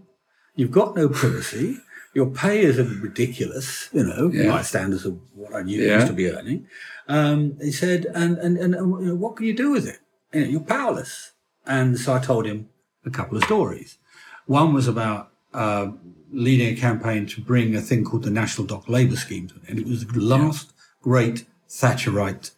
you've 0.56 0.72
got 0.72 0.96
no 0.96 1.10
privacy." 1.10 1.78
Your 2.14 2.26
pay 2.30 2.60
is 2.62 2.78
ridiculous, 2.78 3.88
you 3.94 4.04
know, 4.04 4.30
Yeah. 4.34 4.52
by 4.52 4.64
standards 4.64 5.06
of 5.06 5.18
what 5.34 5.54
I 5.56 5.62
used 5.62 5.88
Yeah. 5.88 6.04
to 6.04 6.12
be 6.12 6.30
earning. 6.30 6.68
Um, 7.08 7.56
he 7.62 7.72
said, 7.72 8.06
and, 8.14 8.38
and, 8.38 8.58
and 8.58 8.74
you 8.74 9.06
know, 9.08 9.16
what 9.16 9.38
can 9.38 9.46
you 9.46 9.54
do 9.56 9.72
with 9.72 9.88
it? 9.88 10.00
You 10.34 10.42
know, 10.42 10.48
you're 10.48 10.60
powerless. 10.60 11.32
And 11.66 11.98
so 11.98 12.14
I 12.14 12.20
told 12.20 12.46
him 12.46 12.68
a 13.06 13.10
couple 13.10 13.38
of 13.38 13.46
stories. 13.46 13.98
One 14.46 14.74
was 14.74 14.90
about 14.90 15.32
uh, 15.54 15.92
leading 16.34 16.74
a 16.74 16.78
campaign 16.78 17.28
to 17.28 17.40
bring 17.40 17.76
a 17.78 17.82
thing 17.82 18.04
called 18.04 18.24
the 18.24 18.30
National 18.30 18.68
Dock 18.68 18.90
Labour 18.90 19.16
Scheme 19.16 19.48
to 19.48 19.56
an 19.56 19.62
end. 19.70 19.80
It 19.80 19.88
was 19.88 20.06
the 20.06 20.20
last 20.20 20.74
great 21.02 21.46
Thatcherite 21.70 22.52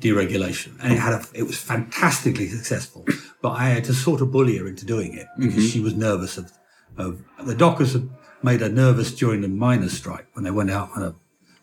deregulation, 0.00 0.72
and 0.82 0.92
it 0.92 0.98
had 0.98 1.12
a, 1.14 1.22
it 1.34 1.42
was 1.42 1.58
fantastically 1.58 2.48
successful. 2.48 3.04
But 3.42 3.50
I 3.50 3.68
had 3.68 3.84
to 3.84 3.94
sort 3.94 4.20
of 4.22 4.30
bully 4.32 4.56
her 4.58 4.66
into 4.68 4.84
doing 4.86 5.14
it 5.14 5.26
because 5.38 5.70
she 5.70 5.80
was 5.80 5.94
nervous 5.94 6.36
of, 6.38 6.50
of 6.96 7.22
the 7.44 7.54
dockers 7.54 7.92
had 7.92 8.08
made 8.42 8.60
her 8.60 8.68
nervous 8.68 9.14
during 9.14 9.40
the 9.40 9.48
miners' 9.48 9.96
strike 9.96 10.26
when 10.34 10.44
they 10.44 10.50
went 10.50 10.70
out 10.70 10.90
on 10.96 11.02
a 11.02 11.14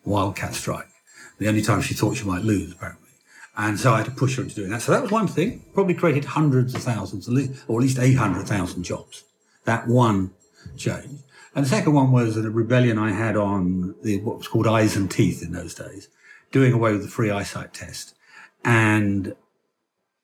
wildcat 0.06 0.54
strike. 0.54 0.88
The 1.40 1.48
only 1.48 1.62
time 1.62 1.82
she 1.82 1.94
thought 1.94 2.18
she 2.18 2.26
might 2.26 2.44
lose, 2.44 2.72
apparently. 2.72 3.10
And 3.56 3.80
so 3.80 3.94
I 3.94 3.98
had 3.98 4.06
to 4.06 4.12
push 4.12 4.38
her 4.38 4.44
into 4.44 4.56
doing 4.56 4.72
that. 4.72 4.82
So 4.82 4.92
that 4.92 5.02
was 5.02 5.12
one 5.12 5.28
thing. 5.28 5.64
Probably 5.74 5.94
created 5.94 6.26
hundreds 6.26 6.74
of 6.74 6.82
thousands, 6.82 7.28
or 7.68 7.80
at 7.80 7.84
least 7.84 8.00
800,000 8.00 8.84
jobs. 8.84 9.24
That 9.66 9.88
one 9.88 10.32
change. 10.76 11.22
And 11.56 11.66
the 11.66 11.70
second 11.70 11.94
one 11.94 12.12
was 12.12 12.36
a 12.36 12.50
rebellion 12.50 12.98
I 12.98 13.12
had 13.12 13.38
on 13.38 13.96
the, 14.02 14.20
what 14.22 14.40
was 14.40 14.48
called 14.48 14.68
eyes 14.68 14.96
and 14.96 15.10
teeth 15.10 15.44
in 15.44 15.52
those 15.52 15.76
days, 15.76 16.10
doing 16.52 16.74
away 16.74 16.94
with 16.94 17.04
the 17.04 17.08
free 17.08 17.30
eyesight 17.30 17.74
test. 17.74 18.16
And 18.66 19.36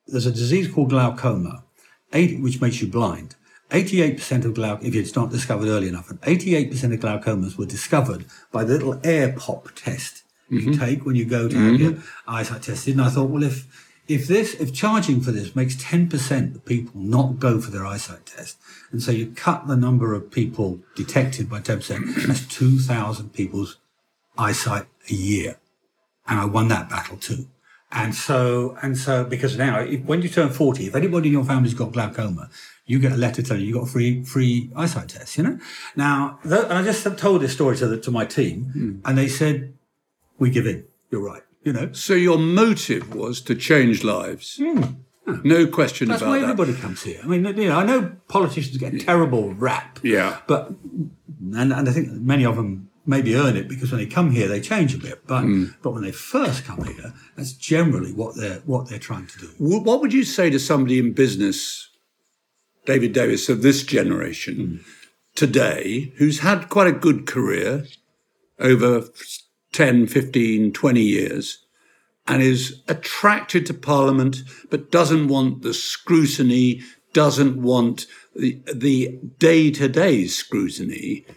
there's 0.08 0.26
a 0.26 0.32
disease 0.32 0.68
called 0.72 0.90
glaucoma, 0.90 1.64
which 2.12 2.60
makes 2.62 2.82
you 2.82 2.88
blind. 2.88 3.36
88% 3.70 4.46
of 4.46 4.56
glaucoma, 4.56 4.88
if 4.88 4.96
it's 4.96 5.16
not 5.16 5.30
discovered 5.30 5.68
early 5.68 5.88
enough, 5.88 6.10
and 6.10 6.20
88% 6.22 6.94
of 6.94 7.00
glaucomas 7.00 7.58
were 7.58 7.66
discovered 7.66 8.26
by 8.52 8.64
the 8.64 8.74
little 8.74 9.00
air 9.04 9.32
pop 9.32 9.70
test 9.76 10.24
you 10.50 10.62
mm-hmm. 10.62 10.84
take 10.84 11.06
when 11.06 11.16
you 11.16 11.26
go 11.26 11.48
to 11.48 11.56
have 11.56 11.80
your 11.80 11.92
mm-hmm. 11.92 12.30
eyesight 12.30 12.64
tested. 12.64 12.96
And 12.96 13.04
I 13.04 13.10
thought, 13.10 13.30
well, 13.30 13.44
if 13.44 13.68
if 14.08 14.28
this 14.28 14.56
if 14.56 14.74
charging 14.74 15.22
for 15.22 15.32
this 15.32 15.56
makes 15.56 15.76
ten 15.80 16.10
percent 16.10 16.56
of 16.56 16.66
people 16.66 17.00
not 17.00 17.40
go 17.40 17.62
for 17.62 17.72
their 17.72 17.86
eyesight 17.86 18.26
test, 18.26 18.58
and 18.92 19.02
so 19.02 19.12
you 19.12 19.32
cut 19.32 19.68
the 19.68 19.78
number 19.78 20.14
of 20.16 20.32
people 20.32 20.80
detected 20.96 21.50
by 21.50 21.60
ten 21.60 21.78
percent, 21.78 22.08
that's 22.28 22.48
two 22.48 22.80
thousand 22.80 23.34
people's 23.34 23.78
eyesight 24.38 24.88
a 25.10 25.14
year, 25.14 25.58
and 26.28 26.40
I 26.40 26.46
won 26.46 26.68
that 26.70 26.90
battle 26.90 27.18
too. 27.18 27.48
And 27.92 28.14
so, 28.14 28.78
and 28.84 28.96
so, 28.98 29.24
because 29.24 29.58
now, 29.58 29.80
if, 29.80 30.04
when 30.06 30.22
you 30.22 30.30
turn 30.30 30.50
40, 30.50 30.86
if 30.86 30.96
anybody 30.96 31.30
in 31.30 31.34
your 31.34 31.44
family's 31.44 31.74
got 31.74 31.92
glaucoma, 31.92 32.52
you 32.90 32.98
get 32.98 33.12
a 33.12 33.18
letter 33.18 33.44
telling 33.44 33.62
you 33.62 33.68
you 33.68 33.74
got 33.76 33.84
a 33.84 33.92
free, 33.92 34.24
free 34.24 34.72
eyesight 34.76 35.10
test, 35.10 35.38
you 35.38 35.44
know? 35.44 35.60
Now, 35.96 36.40
th- 36.42 36.64
and 36.64 36.74
I 36.74 36.82
just 36.82 37.06
told 37.20 37.42
this 37.42 37.54
story 37.54 37.78
to, 37.78 37.86
the, 37.86 38.00
to 38.00 38.10
my 38.10 38.26
team 38.26 38.64
hmm. 38.74 39.00
and 39.06 39.16
they 39.16 39.28
said, 39.28 39.76
we 40.40 40.50
give 40.50 40.66
in. 40.66 40.86
You're 41.12 41.24
right. 41.24 41.44
You 41.64 41.74
know, 41.74 41.92
So 41.94 42.16
your 42.16 42.40
motive 42.40 43.14
was 43.14 43.42
to 43.42 43.54
change 43.54 44.04
lives. 44.04 44.58
Hmm. 44.60 44.82
No 45.44 45.68
question 45.68 46.08
that's 46.08 46.24
about 46.24 46.32
why 46.32 46.40
that. 46.40 46.50
everybody 46.50 46.74
comes 46.74 47.04
here. 47.04 47.20
I 47.24 47.28
mean, 47.28 47.46
you 47.46 47.68
know, 47.68 47.78
I 47.78 47.86
know 47.86 48.16
politicians 48.28 48.78
get 48.78 48.96
a 48.96 48.98
terrible 48.98 49.54
rap. 49.54 50.00
Yeah. 50.02 50.40
But, 50.48 50.70
and, 51.54 51.72
and 51.72 51.88
I 51.88 51.92
think 51.92 52.10
many 52.10 52.44
of 52.44 52.56
them 52.56 52.90
maybe 53.06 53.36
earn 53.36 53.56
it 53.56 53.68
because 53.68 53.92
when 53.92 54.02
they 54.02 54.08
come 54.08 54.32
here, 54.32 54.48
they 54.48 54.62
change 54.62 54.96
a 54.96 54.98
bit. 54.98 55.28
But, 55.28 55.44
hmm. 55.44 55.66
but 55.84 55.92
when 55.92 56.02
they 56.02 56.12
first 56.12 56.66
come 56.66 56.84
here, 56.86 57.14
that's 57.36 57.54
generally 57.54 58.14
what 58.14 58.36
they're, 58.36 58.62
what 58.66 58.90
they're 58.90 58.98
trying 58.98 59.28
to 59.28 59.38
do. 59.38 59.50
What 59.60 60.02
would 60.02 60.12
you 60.12 60.24
say 60.24 60.50
to 60.50 60.60
somebody 60.60 60.98
in 60.98 61.14
business, 61.14 61.89
David 62.90 63.14
Davis 63.14 63.50
of 63.50 63.62
this 63.62 63.84
generation 63.84 64.56
hmm. 64.56 64.76
today, 65.36 66.12
who's 66.18 66.40
had 66.40 66.70
quite 66.70 66.88
a 66.88 66.92
good 66.92 67.28
career 67.28 67.86
over 68.60 69.04
10, 69.74 70.08
15, 70.08 70.74
20 70.74 71.00
years, 71.00 71.64
and 72.28 72.42
is 72.42 72.82
attracted 72.88 73.68
to 73.68 73.76
Parliament 73.76 74.38
but 74.72 74.92
doesn't 74.92 75.28
want 75.28 75.62
the 75.62 75.76
scrutiny, 75.76 76.82
doesn't 77.14 77.62
want 77.62 78.08
the, 78.36 78.60
the 78.74 79.20
day-to-day 79.38 80.26
scrutiny 80.26 81.28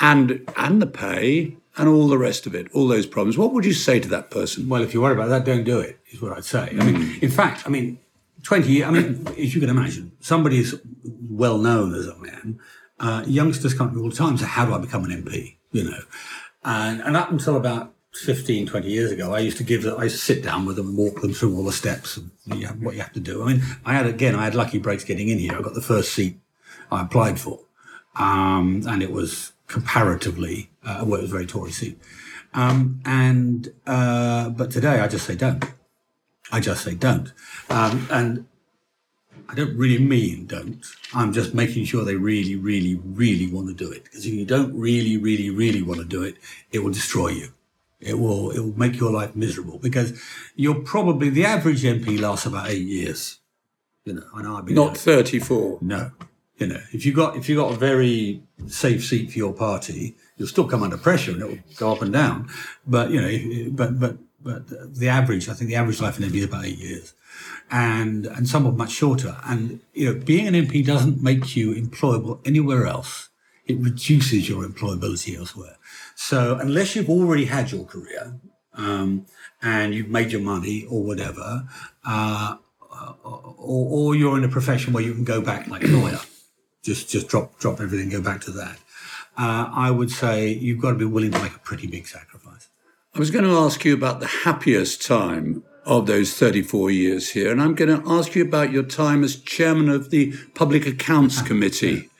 and 0.00 0.50
and 0.56 0.80
the 0.80 0.86
pay 0.86 1.58
and 1.76 1.90
all 1.90 2.08
the 2.08 2.16
rest 2.16 2.46
of 2.46 2.54
it, 2.54 2.68
all 2.72 2.88
those 2.88 3.04
problems. 3.04 3.36
What 3.36 3.52
would 3.52 3.66
you 3.66 3.74
say 3.74 4.00
to 4.00 4.08
that 4.08 4.30
person? 4.30 4.66
Well, 4.70 4.82
if 4.82 4.94
you 4.94 5.02
worry 5.02 5.12
about 5.12 5.28
that, 5.28 5.44
don't 5.44 5.64
do 5.64 5.78
it, 5.78 6.00
is 6.10 6.22
what 6.22 6.32
I'd 6.32 6.44
say. 6.46 6.70
I 6.70 6.84
mean, 6.84 7.02
hmm. 7.02 7.18
in 7.22 7.30
fact, 7.30 7.66
I 7.66 7.68
mean, 7.68 7.98
20 8.46 8.68
years, 8.70 8.86
I 8.86 8.90
mean, 8.92 9.26
as 9.36 9.54
you 9.56 9.60
can 9.60 9.70
imagine, 9.70 10.12
somebody 10.20 10.58
is 10.60 10.80
well 11.28 11.58
known 11.58 11.94
as 11.94 12.08
I 12.08 12.12
am, 12.42 12.60
Uh, 12.98 13.22
youngsters 13.26 13.74
come 13.74 13.90
to 13.90 13.96
me 13.96 14.02
all 14.02 14.08
the 14.08 14.16
time 14.16 14.38
so 14.38 14.46
How 14.46 14.64
do 14.64 14.72
I 14.72 14.78
become 14.78 15.04
an 15.04 15.10
MP? 15.10 15.56
You 15.72 15.84
know, 15.90 16.02
and, 16.64 17.02
and 17.02 17.16
up 17.16 17.30
until 17.30 17.56
about 17.56 17.92
15, 18.14 18.66
20 18.66 18.88
years 18.88 19.10
ago, 19.10 19.34
I 19.34 19.40
used 19.40 19.58
to 19.58 19.64
give, 19.64 19.84
I 19.84 20.04
used 20.04 20.16
to 20.16 20.22
sit 20.22 20.44
down 20.44 20.64
with 20.64 20.76
them 20.76 20.88
and 20.88 20.96
walk 20.96 21.20
them 21.22 21.34
through 21.34 21.56
all 21.56 21.64
the 21.64 21.72
steps 21.72 22.16
and 22.16 22.30
you 22.46 22.68
what 22.68 22.94
you 22.94 23.00
have 23.00 23.12
to 23.14 23.20
do. 23.20 23.42
I 23.42 23.46
mean, 23.48 23.62
I 23.84 23.94
had, 23.94 24.06
again, 24.06 24.36
I 24.36 24.44
had 24.44 24.54
lucky 24.54 24.78
breaks 24.78 25.04
getting 25.04 25.28
in 25.28 25.40
here. 25.40 25.54
I 25.58 25.60
got 25.60 25.74
the 25.74 25.82
first 25.82 26.12
seat 26.12 26.38
I 26.90 27.02
applied 27.02 27.40
for. 27.40 27.58
Um, 28.14 28.82
and 28.86 29.02
it 29.02 29.10
was 29.10 29.52
comparatively, 29.66 30.70
uh, 30.84 31.02
well, 31.04 31.18
it 31.18 31.22
was 31.22 31.30
a 31.32 31.34
very 31.34 31.46
Tory 31.46 31.72
seat. 31.72 31.98
Um, 32.54 33.00
and, 33.04 33.72
uh, 33.86 34.50
but 34.50 34.70
today 34.70 35.00
I 35.00 35.08
just 35.08 35.26
say 35.26 35.34
don't. 35.34 35.64
I 36.52 36.60
just 36.60 36.84
say 36.84 36.94
don't. 36.94 37.32
Um, 37.68 38.06
and 38.10 38.46
I 39.48 39.54
don't 39.54 39.76
really 39.76 39.98
mean 39.98 40.46
don't. 40.46 40.84
I'm 41.14 41.32
just 41.32 41.54
making 41.54 41.84
sure 41.84 42.04
they 42.04 42.16
really, 42.16 42.56
really, 42.56 42.96
really 42.96 43.46
want 43.46 43.68
to 43.68 43.74
do 43.74 43.90
it. 43.90 44.04
Because 44.04 44.26
if 44.26 44.32
you 44.32 44.44
don't 44.44 44.78
really, 44.78 45.16
really, 45.16 45.50
really 45.50 45.82
want 45.82 46.00
to 46.00 46.06
do 46.06 46.22
it, 46.22 46.36
it 46.72 46.80
will 46.80 46.92
destroy 46.92 47.28
you. 47.28 47.48
It 48.00 48.18
will, 48.18 48.50
it 48.50 48.58
will 48.60 48.78
make 48.78 48.98
your 48.98 49.10
life 49.10 49.34
miserable 49.34 49.78
because 49.78 50.20
you're 50.54 50.80
probably, 50.80 51.30
the 51.30 51.44
average 51.46 51.82
MP 51.82 52.20
lasts 52.20 52.46
about 52.46 52.68
eight 52.68 52.86
years. 52.86 53.38
You 54.04 54.14
know, 54.14 54.40
know 54.40 54.56
I've 54.56 54.66
been 54.66 54.74
Not 54.74 54.96
34. 54.96 55.78
no. 55.80 56.12
You 56.58 56.68
know, 56.68 56.80
if 56.92 57.04
you 57.04 57.12
got 57.12 57.36
if 57.36 57.50
you 57.50 57.56
got 57.56 57.74
a 57.74 57.76
very 57.76 58.42
safe 58.66 59.04
seat 59.04 59.30
for 59.30 59.36
your 59.36 59.52
party, 59.52 60.16
you'll 60.38 60.48
still 60.48 60.66
come 60.66 60.82
under 60.82 60.96
pressure 60.96 61.32
and 61.32 61.42
it 61.42 61.48
will 61.48 61.58
go 61.76 61.92
up 61.92 62.00
and 62.00 62.14
down. 62.14 62.48
But 62.86 63.10
you 63.10 63.20
know, 63.20 63.70
but 63.72 64.00
but 64.00 64.16
but 64.46 64.94
the 64.94 65.08
average, 65.08 65.48
I 65.48 65.54
think 65.54 65.68
the 65.68 65.76
average 65.76 66.00
life 66.00 66.20
in 66.20 66.30
MP 66.30 66.36
is 66.36 66.44
about 66.44 66.64
eight 66.64 66.78
years, 66.78 67.14
and 67.68 68.26
and 68.26 68.48
some 68.48 68.64
are 68.64 68.72
much 68.72 68.92
shorter. 68.92 69.36
And 69.44 69.80
you 69.92 70.06
know, 70.06 70.20
being 70.20 70.46
an 70.46 70.54
MP 70.54 70.86
doesn't 70.86 71.20
make 71.20 71.56
you 71.56 71.74
employable 71.74 72.38
anywhere 72.46 72.86
else. 72.86 73.28
It 73.66 73.76
reduces 73.78 74.48
your 74.48 74.64
employability 74.64 75.36
elsewhere. 75.36 75.76
So 76.14 76.56
unless 76.60 76.94
you've 76.94 77.10
already 77.10 77.46
had 77.46 77.72
your 77.72 77.84
career 77.84 78.38
um, 78.74 79.26
and 79.60 79.92
you've 79.92 80.10
made 80.10 80.30
your 80.30 80.42
money 80.42 80.86
or 80.88 81.02
whatever, 81.02 81.66
uh, 82.06 82.56
or, 83.24 83.84
or 83.98 84.14
you're 84.14 84.38
in 84.38 84.44
a 84.44 84.48
profession 84.48 84.92
where 84.92 85.02
you 85.02 85.12
can 85.12 85.24
go 85.24 85.40
back 85.40 85.66
like 85.66 85.82
a 85.82 85.88
lawyer, 85.88 86.20
just 86.84 87.08
just 87.08 87.26
drop 87.26 87.58
drop 87.58 87.80
everything, 87.80 88.10
go 88.10 88.22
back 88.22 88.42
to 88.42 88.52
that. 88.52 88.78
Uh, 89.36 89.68
I 89.72 89.90
would 89.90 90.12
say 90.12 90.48
you've 90.50 90.80
got 90.80 90.92
to 90.92 90.96
be 90.96 91.04
willing 91.04 91.32
to 91.32 91.42
make 91.42 91.56
a 91.56 91.58
pretty 91.58 91.88
big 91.88 92.06
sacrifice. 92.06 92.35
I 93.16 93.18
was 93.18 93.30
going 93.30 93.46
to 93.46 93.56
ask 93.56 93.82
you 93.86 93.94
about 93.94 94.20
the 94.20 94.26
happiest 94.26 95.00
time 95.00 95.64
of 95.86 96.06
those 96.06 96.34
34 96.34 96.90
years 96.90 97.30
here, 97.30 97.50
and 97.50 97.62
I'm 97.62 97.74
going 97.74 97.88
to 98.02 98.06
ask 98.06 98.34
you 98.34 98.44
about 98.44 98.72
your 98.72 98.82
time 98.82 99.24
as 99.24 99.40
chairman 99.40 99.88
of 99.88 100.10
the 100.10 100.34
Public 100.54 100.86
Accounts 100.86 101.40
Committee, 101.48 102.10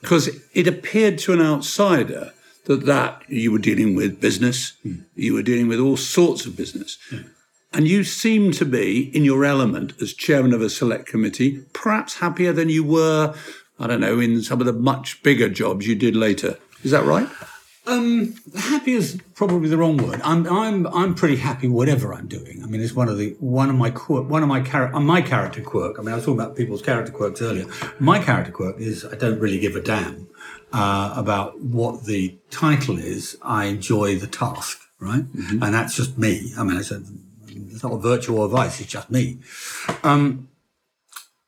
because 0.00 0.40
it 0.54 0.68
appeared 0.68 1.18
to 1.18 1.32
an 1.32 1.42
outsider 1.42 2.32
that 2.66 2.86
that 2.86 3.24
you 3.28 3.50
were 3.50 3.58
dealing 3.58 3.96
with 3.96 4.20
business, 4.20 4.74
hmm. 4.84 5.00
you 5.16 5.34
were 5.34 5.42
dealing 5.42 5.66
with 5.66 5.80
all 5.80 5.96
sorts 5.96 6.46
of 6.46 6.56
business. 6.56 6.96
Hmm. 7.10 7.22
And 7.72 7.88
you 7.88 8.04
seem 8.04 8.52
to 8.52 8.64
be 8.64 9.10
in 9.16 9.24
your 9.24 9.44
element 9.44 9.94
as 10.00 10.14
chairman 10.14 10.54
of 10.54 10.62
a 10.62 10.70
select 10.70 11.06
committee, 11.06 11.64
perhaps 11.72 12.18
happier 12.18 12.52
than 12.52 12.68
you 12.68 12.84
were, 12.84 13.34
I 13.80 13.88
don't 13.88 14.00
know, 14.00 14.20
in 14.20 14.40
some 14.42 14.60
of 14.60 14.66
the 14.66 14.72
much 14.72 15.24
bigger 15.24 15.48
jobs 15.48 15.88
you 15.88 15.96
did 15.96 16.14
later. 16.14 16.56
Is 16.84 16.92
that 16.92 17.04
right? 17.04 17.28
Um, 17.86 18.34
happy 18.56 18.92
is 18.92 19.20
probably 19.34 19.68
the 19.68 19.76
wrong 19.76 19.96
word. 19.96 20.20
I'm 20.24 20.46
I'm 20.48 20.86
I'm 20.88 21.14
pretty 21.14 21.36
happy 21.36 21.68
whatever 21.68 22.12
I'm 22.12 22.26
doing. 22.26 22.62
I 22.64 22.66
mean, 22.66 22.80
it's 22.80 22.94
one 22.94 23.08
of 23.08 23.16
the 23.16 23.36
one 23.38 23.70
of 23.70 23.76
my 23.76 23.90
quirk, 23.90 24.28
one 24.28 24.42
of 24.42 24.48
my 24.48 24.60
character, 24.60 24.98
my 24.98 25.22
character 25.22 25.62
quirk. 25.62 25.98
I 25.98 26.02
mean, 26.02 26.12
I 26.12 26.16
was 26.16 26.24
talking 26.24 26.40
about 26.40 26.56
people's 26.56 26.82
character 26.82 27.12
quirks 27.12 27.40
earlier. 27.40 27.66
My 28.00 28.18
character 28.18 28.50
quirk 28.50 28.80
is 28.80 29.04
I 29.04 29.14
don't 29.14 29.38
really 29.38 29.60
give 29.60 29.76
a 29.76 29.80
damn 29.80 30.26
uh, 30.72 31.14
about 31.16 31.60
what 31.60 32.04
the 32.04 32.36
title 32.50 32.98
is. 32.98 33.38
I 33.40 33.66
enjoy 33.66 34.16
the 34.16 34.26
task, 34.26 34.80
right? 34.98 35.24
And 35.48 35.62
that's 35.62 35.94
just 35.94 36.18
me. 36.18 36.52
I 36.58 36.64
mean, 36.64 36.78
it's, 36.78 36.90
a, 36.90 37.02
it's 37.46 37.84
not 37.84 37.92
a 37.92 37.98
virtue 37.98 38.36
or 38.36 38.46
a 38.46 38.48
vice. 38.48 38.80
It's 38.80 38.90
just 38.90 39.12
me. 39.12 39.38
Um, 40.02 40.48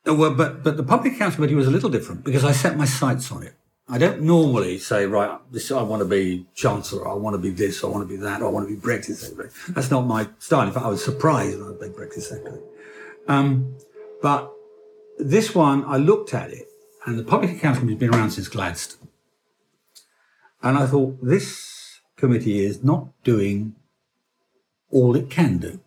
well, 0.07 0.33
but 0.33 0.63
but 0.63 0.77
the 0.77 0.85
public 0.85 1.15
accounts 1.15 1.35
committee 1.35 1.57
was 1.57 1.67
a 1.67 1.71
little 1.71 1.91
different 1.91 2.25
because 2.25 2.45
I 2.45 2.53
set 2.53 2.77
my 2.77 2.85
sights 2.85 3.33
on 3.33 3.43
it. 3.43 3.55
I 3.91 3.97
don't 3.97 4.21
normally 4.21 4.79
say, 4.79 5.07
right, 5.07 5.41
this 5.51 5.73
I 5.73 5.81
want 5.81 6.01
to 6.03 6.09
be 6.09 6.47
chancellor, 6.55 7.09
I 7.09 7.15
want 7.15 7.35
to 7.35 7.39
be 7.39 7.51
this, 7.51 7.83
I 7.83 7.87
want 7.87 8.07
to 8.07 8.17
be 8.17 8.21
that, 8.23 8.43
I 8.43 8.49
want 8.49 8.69
to 8.69 8.75
be 8.75 8.81
Brexit 8.81 9.17
secretary. 9.17 9.51
That's 9.71 9.91
not 9.91 10.07
my 10.07 10.29
style. 10.39 10.67
In 10.67 10.73
fact, 10.73 10.85
I 10.85 10.91
was 10.91 11.03
surprised 11.03 11.59
when 11.59 11.69
I 11.69 11.71
was 11.71 11.81
made 11.81 11.93
Brexit 11.93 12.23
secretary. 12.23 12.61
Um, 13.29 13.77
but 14.21 14.53
this 15.19 15.55
one, 15.55 15.85
I 15.87 15.97
looked 15.97 16.35
at 16.35 16.51
it, 16.51 16.69
and 17.07 17.19
the 17.19 17.25
public 17.25 17.53
accounts 17.53 17.79
committee 17.79 17.95
has 17.95 18.01
been 18.01 18.15
around 18.15 18.33
since 18.33 18.49
Gladstone, 18.49 19.09
and 20.63 20.77
I 20.77 20.87
thought 20.87 21.19
this 21.23 22.01
committee 22.17 22.67
is 22.67 22.85
not 22.85 23.09
doing 23.25 23.75
all 24.91 25.17
it 25.17 25.31
can 25.31 25.59
do. 25.59 25.81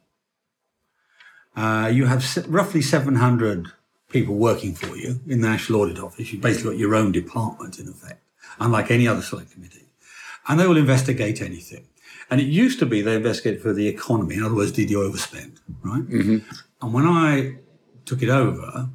Uh, 1.55 1.89
you 1.93 2.05
have 2.05 2.25
roughly 2.47 2.81
700 2.81 3.71
people 4.11 4.35
working 4.35 4.73
for 4.75 4.95
you 4.95 5.19
in 5.27 5.41
the 5.41 5.47
National 5.49 5.81
Audit 5.81 5.99
Office. 5.99 6.31
You've 6.31 6.41
basically 6.41 6.71
got 6.71 6.79
your 6.79 6.95
own 6.95 7.11
department, 7.11 7.79
in 7.79 7.87
effect, 7.87 8.21
unlike 8.59 8.91
any 8.91 9.07
other 9.07 9.21
select 9.21 9.51
committee. 9.51 9.87
And 10.47 10.59
they 10.59 10.67
will 10.67 10.77
investigate 10.77 11.41
anything. 11.41 11.87
And 12.29 12.39
it 12.39 12.47
used 12.47 12.79
to 12.79 12.85
be 12.85 13.01
they 13.01 13.15
investigated 13.15 13.61
for 13.61 13.73
the 13.73 13.87
economy. 13.87 14.35
In 14.35 14.43
other 14.43 14.55
words, 14.55 14.71
did 14.71 14.89
you 14.89 14.99
overspend, 14.99 15.57
right? 15.83 16.03
And 16.81 16.93
when 16.93 17.05
I 17.05 17.57
took 18.05 18.21
it 18.23 18.29
over, 18.29 18.89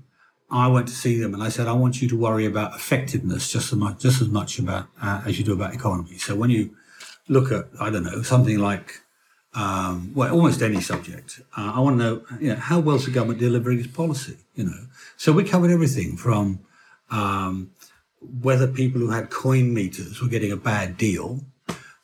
I 0.50 0.68
went 0.68 0.88
to 0.88 0.94
see 0.94 1.18
them 1.20 1.34
and 1.34 1.42
I 1.42 1.48
said, 1.48 1.66
I 1.66 1.72
want 1.72 2.00
you 2.00 2.08
to 2.08 2.16
worry 2.16 2.46
about 2.46 2.74
effectiveness 2.74 3.50
just 3.50 3.72
as 3.72 3.78
much, 3.78 3.98
just 3.98 4.22
as 4.22 4.28
much 4.28 4.58
about 4.58 4.86
uh, 5.02 5.22
as 5.26 5.38
you 5.38 5.44
do 5.44 5.52
about 5.52 5.74
economy. 5.74 6.18
So 6.18 6.34
when 6.36 6.50
you 6.50 6.74
look 7.28 7.50
at, 7.52 7.66
I 7.80 7.90
don't 7.90 8.04
know, 8.04 8.22
something 8.22 8.58
like 8.58 9.02
um, 9.56 10.12
well, 10.14 10.32
almost 10.32 10.62
any 10.62 10.80
subject. 10.80 11.40
Uh, 11.56 11.72
I 11.74 11.80
want 11.80 11.98
to 11.98 12.04
know, 12.04 12.22
you 12.38 12.50
know, 12.50 12.56
how 12.56 12.78
well 12.78 12.96
is 12.96 13.06
the 13.06 13.10
government 13.10 13.40
delivering 13.40 13.80
its 13.80 13.88
policy? 13.88 14.36
You 14.54 14.64
know, 14.64 14.86
so 15.16 15.32
we 15.32 15.44
covered 15.44 15.70
everything 15.70 16.16
from 16.16 16.60
um, 17.10 17.70
whether 18.20 18.66
people 18.68 19.00
who 19.00 19.10
had 19.10 19.30
coin 19.30 19.72
meters 19.72 20.20
were 20.20 20.28
getting 20.28 20.52
a 20.52 20.56
bad 20.56 20.96
deal, 20.96 21.44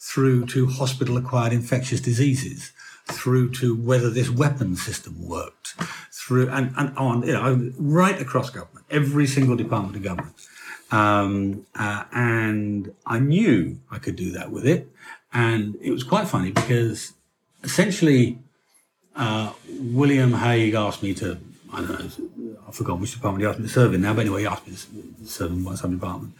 through 0.00 0.46
to 0.46 0.66
hospital-acquired 0.66 1.52
infectious 1.52 2.00
diseases, 2.00 2.72
through 3.06 3.50
to 3.52 3.76
whether 3.76 4.10
this 4.10 4.30
weapon 4.30 4.74
system 4.74 5.28
worked, 5.28 5.74
through 6.10 6.48
and, 6.48 6.72
and 6.76 6.96
on, 6.96 7.22
you 7.26 7.32
know, 7.32 7.72
right 7.78 8.20
across 8.20 8.50
government, 8.50 8.84
every 8.90 9.26
single 9.26 9.56
department 9.56 9.94
of 9.96 10.02
government. 10.02 10.34
Um, 10.90 11.66
uh, 11.74 12.04
and 12.12 12.92
I 13.06 13.18
knew 13.18 13.78
I 13.90 13.98
could 13.98 14.16
do 14.16 14.32
that 14.32 14.50
with 14.50 14.66
it. 14.66 14.88
And 15.32 15.76
it 15.80 15.90
was 15.90 16.04
quite 16.04 16.28
funny 16.28 16.50
because 16.50 17.14
essentially, 17.62 18.38
uh, 19.16 19.52
William 19.78 20.34
Hague 20.34 20.74
asked 20.74 21.02
me 21.02 21.14
to, 21.14 21.38
I 21.72 21.80
don't 21.80 21.90
know, 21.90 22.58
I 22.68 22.72
forgot 22.72 23.00
which 23.00 23.12
department 23.12 23.42
he 23.42 23.48
asked 23.48 23.58
me 23.58 23.66
to 23.66 23.72
serve 23.72 23.94
in 23.94 24.02
now, 24.02 24.14
but 24.14 24.22
anyway, 24.22 24.42
he 24.42 24.46
asked 24.46 24.66
me 24.66 24.74
to 24.74 25.26
serve 25.26 25.52
in 25.52 25.76
some 25.76 25.94
department. 25.98 26.34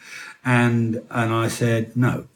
And, 0.45 1.03
and 1.11 1.33
I 1.33 1.49
said 1.49 1.97
no. 1.97 2.27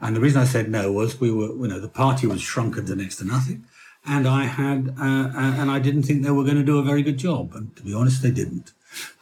And 0.00 0.14
the 0.14 0.20
reason 0.20 0.40
I 0.40 0.44
said 0.44 0.70
no 0.70 0.92
was 0.92 1.20
we 1.20 1.30
were, 1.30 1.48
you 1.48 1.68
know, 1.68 1.80
the 1.80 1.88
party 1.88 2.26
was 2.26 2.40
shrunken 2.40 2.86
to 2.86 2.96
next 2.96 3.16
to 3.16 3.24
nothing. 3.24 3.64
And 4.04 4.28
I 4.28 4.44
had, 4.44 4.94
uh, 5.00 5.02
uh 5.02 5.54
and 5.58 5.70
I 5.70 5.78
didn't 5.78 6.04
think 6.04 6.22
they 6.22 6.30
were 6.30 6.44
going 6.44 6.56
to 6.56 6.62
do 6.62 6.78
a 6.78 6.82
very 6.82 7.02
good 7.02 7.18
job. 7.18 7.54
And 7.54 7.74
to 7.76 7.82
be 7.82 7.94
honest, 7.94 8.22
they 8.22 8.30
didn't. 8.30 8.72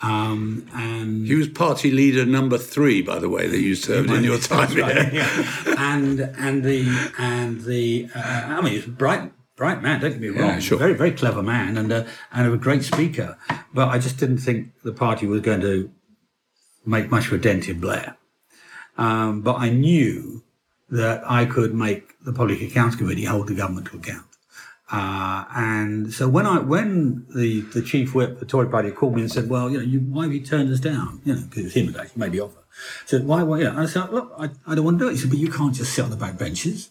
Um, 0.02 0.68
and 0.74 1.26
he 1.26 1.34
was 1.34 1.48
party 1.48 1.90
leader 1.90 2.24
number 2.24 2.58
three, 2.58 3.02
by 3.02 3.18
the 3.18 3.28
way, 3.28 3.46
that 3.46 3.60
you 3.60 3.74
served 3.74 4.10
in 4.10 4.24
your 4.24 4.38
time 4.38 4.74
right, 4.76 5.12
yeah. 5.12 5.74
and 5.78 6.20
and 6.20 6.64
the 6.64 7.10
and 7.18 7.62
the 7.62 8.08
uh, 8.14 8.20
I 8.20 8.60
mean, 8.60 8.72
he's 8.74 8.87
a 8.87 8.90
bright 8.90 9.32
bright 9.56 9.82
man. 9.82 10.00
Don't 10.00 10.12
get 10.12 10.20
me 10.20 10.28
wrong, 10.28 10.50
yeah, 10.50 10.58
sure. 10.58 10.78
very 10.78 10.94
very 10.94 11.12
clever 11.12 11.42
man 11.42 11.76
and 11.76 11.92
a, 11.92 12.06
and 12.32 12.52
a 12.52 12.56
great 12.56 12.84
speaker. 12.84 13.38
But 13.72 13.88
I 13.88 13.98
just 13.98 14.18
didn't 14.18 14.38
think 14.38 14.82
the 14.82 14.92
party 14.92 15.26
was 15.26 15.40
going 15.40 15.60
to 15.62 15.90
make 16.87 17.10
much 17.10 17.26
of 17.26 17.32
a 17.32 17.38
dent 17.38 17.68
in 17.68 17.80
Blair. 17.80 18.16
Um, 18.96 19.42
but 19.42 19.56
I 19.56 19.70
knew 19.70 20.44
that 20.90 21.22
I 21.28 21.46
could 21.46 21.74
make 21.74 22.12
the 22.24 22.32
Public 22.32 22.62
Accounts 22.62 22.96
Committee 22.96 23.24
hold 23.24 23.48
the 23.48 23.54
government 23.54 23.88
to 23.88 23.96
account. 23.96 24.26
Uh, 24.94 25.44
and 25.57 26.14
so 26.14 26.28
when 26.28 26.46
I 26.46 26.61
when 26.61 27.26
the, 27.35 27.62
the 27.62 27.83
chief 27.83 28.14
whip, 28.14 28.38
the 28.38 28.46
Tory 28.46 28.68
party, 28.68 28.92
called 28.92 29.16
me 29.16 29.22
and 29.22 29.33
said, 29.33 29.48
"Well, 29.48 29.68
you 29.68 29.78
know, 29.78 29.85
you, 29.85 29.98
why 29.98 30.22
have 30.24 30.33
you 30.33 30.44
turned 30.44 30.72
us 30.72 30.78
down?" 30.78 31.20
You 31.24 31.35
know, 31.35 31.40
because 31.42 31.59
it 31.59 31.64
was 31.64 31.74
him 31.74 31.92
that 31.92 32.16
made 32.16 32.30
the 32.30 32.40
offer. 32.40 32.61
I 32.61 33.07
said, 33.07 33.26
"Why? 33.26 33.42
Why?" 33.42 33.66
I 33.66 33.87
said, 33.87 34.11
"Look, 34.11 34.33
I, 34.38 34.50
I 34.68 34.76
don't 34.76 34.85
want 34.85 35.00
to 35.00 35.04
do 35.04 35.09
it." 35.09 35.14
He 35.14 35.18
said, 35.18 35.30
"But 35.30 35.40
you 35.40 35.50
can't 35.50 35.74
just 35.74 35.92
sit 35.94 36.04
on 36.04 36.11
the 36.11 36.16
back 36.16 36.38
benches." 36.38 36.90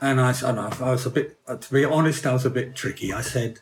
And 0.00 0.20
I 0.20 0.30
said, 0.32 0.56
I, 0.56 0.68
I 0.80 0.90
was 0.90 1.06
a 1.06 1.10
bit, 1.10 1.38
uh, 1.48 1.56
to 1.56 1.72
be 1.72 1.84
honest, 1.84 2.26
I 2.26 2.34
was 2.34 2.44
a 2.44 2.50
bit 2.50 2.76
tricky. 2.76 3.12
I 3.12 3.22
said, 3.22 3.60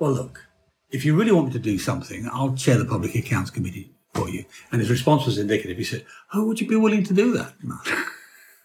"Well, 0.00 0.12
look, 0.12 0.46
if 0.90 1.04
you 1.04 1.14
really 1.14 1.30
want 1.30 1.48
me 1.48 1.52
to 1.52 1.58
do 1.60 1.78
something, 1.78 2.28
I'll 2.32 2.56
chair 2.56 2.78
the 2.78 2.84
Public 2.84 3.14
Accounts 3.14 3.50
Committee 3.50 3.92
for 4.12 4.28
you." 4.28 4.44
And 4.72 4.80
his 4.80 4.90
response 4.90 5.24
was 5.24 5.38
indicative. 5.38 5.76
He 5.76 5.84
said, 5.84 6.04
"Oh, 6.32 6.44
would 6.46 6.60
you 6.60 6.66
be 6.66 6.74
willing 6.74 7.04
to 7.04 7.14
do 7.14 7.32
that?" 7.34 7.54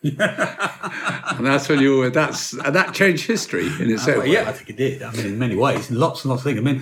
and 0.04 1.46
that's 1.46 1.68
when 1.68 1.82
you 1.82 1.98
were 1.98 2.10
that's 2.10 2.52
that 2.52 2.94
changed 2.94 3.28
history 3.28 3.68
in 3.82 3.92
its 3.92 4.08
own 4.08 4.22
uh, 4.22 4.24
yeah 4.24 4.48
i 4.48 4.54
think 4.54 4.70
it 4.70 4.78
did. 4.78 5.02
I 5.04 5.12
mean 5.12 5.26
in 5.26 5.40
many 5.40 5.58
ways 5.58 5.92
lots 5.92 6.24
and 6.24 6.30
lots 6.30 6.42
of 6.42 6.46
things. 6.46 6.58
I 6.58 6.62
mean 6.62 6.82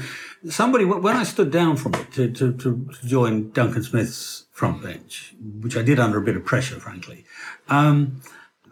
somebody 0.52 0.86
when 0.86 1.16
i 1.16 1.24
stood 1.24 1.52
down 1.52 1.78
from 1.78 1.96
it 1.96 2.12
to, 2.12 2.32
to, 2.32 2.54
to 2.54 2.88
join 3.06 3.50
duncan 3.52 3.82
smith's 3.82 4.46
front 4.52 4.84
bench 4.84 5.34
which 5.62 5.76
i 5.76 5.82
did 5.82 6.00
under 6.00 6.20
a 6.20 6.22
bit 6.22 6.36
of 6.36 6.46
pressure 6.46 6.80
frankly 6.80 7.26
um, 7.70 8.22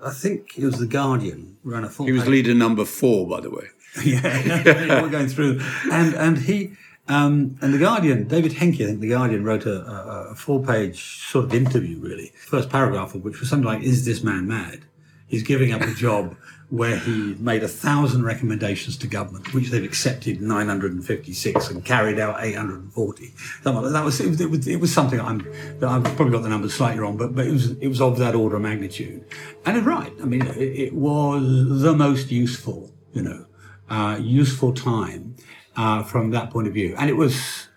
i 0.03 0.12
think 0.12 0.55
it 0.60 0.63
was 0.63 0.77
the 0.77 0.86
guardian 0.86 1.58
ran 1.63 1.84
a 1.84 1.89
full 1.89 2.05
he 2.05 2.12
was 2.12 2.21
page. 2.21 2.29
leader 2.31 2.53
number 2.53 2.86
four 2.86 3.27
by 3.27 3.39
the 3.41 3.49
way. 3.49 3.65
Yeah 4.03 5.01
we're 5.01 5.10
going 5.10 5.27
through. 5.27 5.60
And 5.91 6.13
and 6.13 6.38
he 6.38 6.73
um, 7.07 7.57
and 7.61 7.73
The 7.73 7.77
Guardian, 7.77 8.27
David 8.27 8.53
Hencke, 8.53 8.81
I 8.81 8.87
think 8.87 8.99
The 8.99 9.09
Guardian 9.09 9.43
wrote 9.43 9.65
a, 9.65 9.81
a, 9.81 10.31
a 10.31 10.35
four 10.35 10.63
page 10.63 11.21
sort 11.27 11.45
of 11.45 11.53
interview, 11.53 11.99
really. 11.99 12.31
First 12.35 12.69
paragraph 12.69 13.13
of 13.13 13.23
which 13.23 13.39
was 13.39 13.49
something 13.49 13.65
like, 13.67 13.83
Is 13.83 14.05
this 14.05 14.23
man 14.23 14.47
mad? 14.47 14.85
He's 15.27 15.43
giving 15.43 15.71
up 15.71 15.81
a 15.81 15.93
job 15.95 16.35
where 16.69 16.97
he 16.97 17.35
made 17.39 17.63
a 17.63 17.67
thousand 17.67 18.23
recommendations 18.23 18.97
to 18.97 19.07
government, 19.07 19.53
which 19.53 19.69
they've 19.69 19.83
accepted 19.83 20.41
956 20.41 21.69
and 21.69 21.85
carried 21.85 22.19
out 22.19 22.43
840. 22.43 23.33
That 23.63 23.73
was 24.03 24.19
it, 24.19 24.27
was, 24.27 24.41
it 24.41 24.49
was, 24.49 24.67
it 24.67 24.77
was 24.77 24.91
something 24.91 25.19
I'm, 25.21 25.47
I've 25.83 26.03
probably 26.03 26.31
got 26.31 26.41
the 26.41 26.49
numbers 26.49 26.73
slightly 26.73 26.99
wrong, 26.99 27.17
but, 27.17 27.35
but 27.35 27.45
it 27.45 27.51
was 27.51 27.71
it 27.77 27.87
was 27.87 28.01
of 28.01 28.17
that 28.17 28.33
order 28.33 28.55
of 28.55 28.63
magnitude. 28.63 29.25
And 29.65 29.77
it's 29.77 29.85
right. 29.85 30.11
I 30.21 30.25
mean, 30.25 30.41
it, 30.41 30.57
it 30.57 30.93
was 30.93 31.81
the 31.81 31.93
most 31.93 32.31
useful, 32.31 32.91
you 33.13 33.21
know, 33.21 33.45
uh, 33.89 34.17
useful 34.19 34.73
time 34.73 35.35
uh, 35.75 36.03
from 36.03 36.31
that 36.31 36.49
point 36.49 36.67
of 36.67 36.73
view. 36.73 36.95
And 36.97 37.09
it 37.09 37.17
was, 37.17 37.67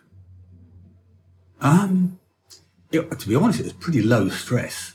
um, 1.60 2.18
it, 2.92 3.18
to 3.18 3.28
be 3.28 3.34
honest, 3.34 3.60
it 3.60 3.64
was 3.64 3.72
pretty 3.74 4.02
low 4.02 4.28
stress. 4.28 4.94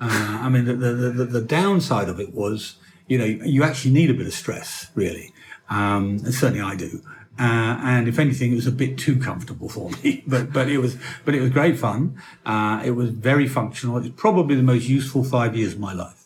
Uh, 0.00 0.38
I 0.42 0.48
mean, 0.48 0.64
the, 0.66 0.74
the, 0.74 0.92
the, 0.92 1.24
the, 1.24 1.40
downside 1.40 2.08
of 2.08 2.20
it 2.20 2.34
was, 2.34 2.76
you 3.08 3.16
know, 3.18 3.24
you 3.24 3.62
actually 3.62 3.92
need 3.92 4.10
a 4.10 4.14
bit 4.14 4.26
of 4.26 4.34
stress, 4.34 4.90
really. 4.94 5.32
Um, 5.70 6.20
and 6.24 6.34
certainly 6.34 6.60
I 6.60 6.76
do. 6.76 7.02
Uh, 7.38 7.78
and 7.82 8.08
if 8.08 8.18
anything, 8.18 8.52
it 8.52 8.56
was 8.56 8.66
a 8.66 8.72
bit 8.72 8.96
too 8.98 9.18
comfortable 9.18 9.68
for 9.68 9.90
me. 9.90 10.22
but 10.26 10.52
but 10.52 10.68
it 10.68 10.78
was 10.78 10.96
but 11.24 11.34
it 11.34 11.40
was 11.40 11.50
great 11.50 11.78
fun. 11.78 12.20
Uh, 12.46 12.82
it 12.84 12.92
was 12.92 13.10
very 13.10 13.46
functional. 13.46 13.96
It 13.98 14.00
was 14.00 14.10
probably 14.10 14.56
the 14.56 14.62
most 14.62 14.88
useful 14.88 15.22
five 15.22 15.56
years 15.56 15.74
of 15.74 15.80
my 15.80 15.92
life. 15.92 16.24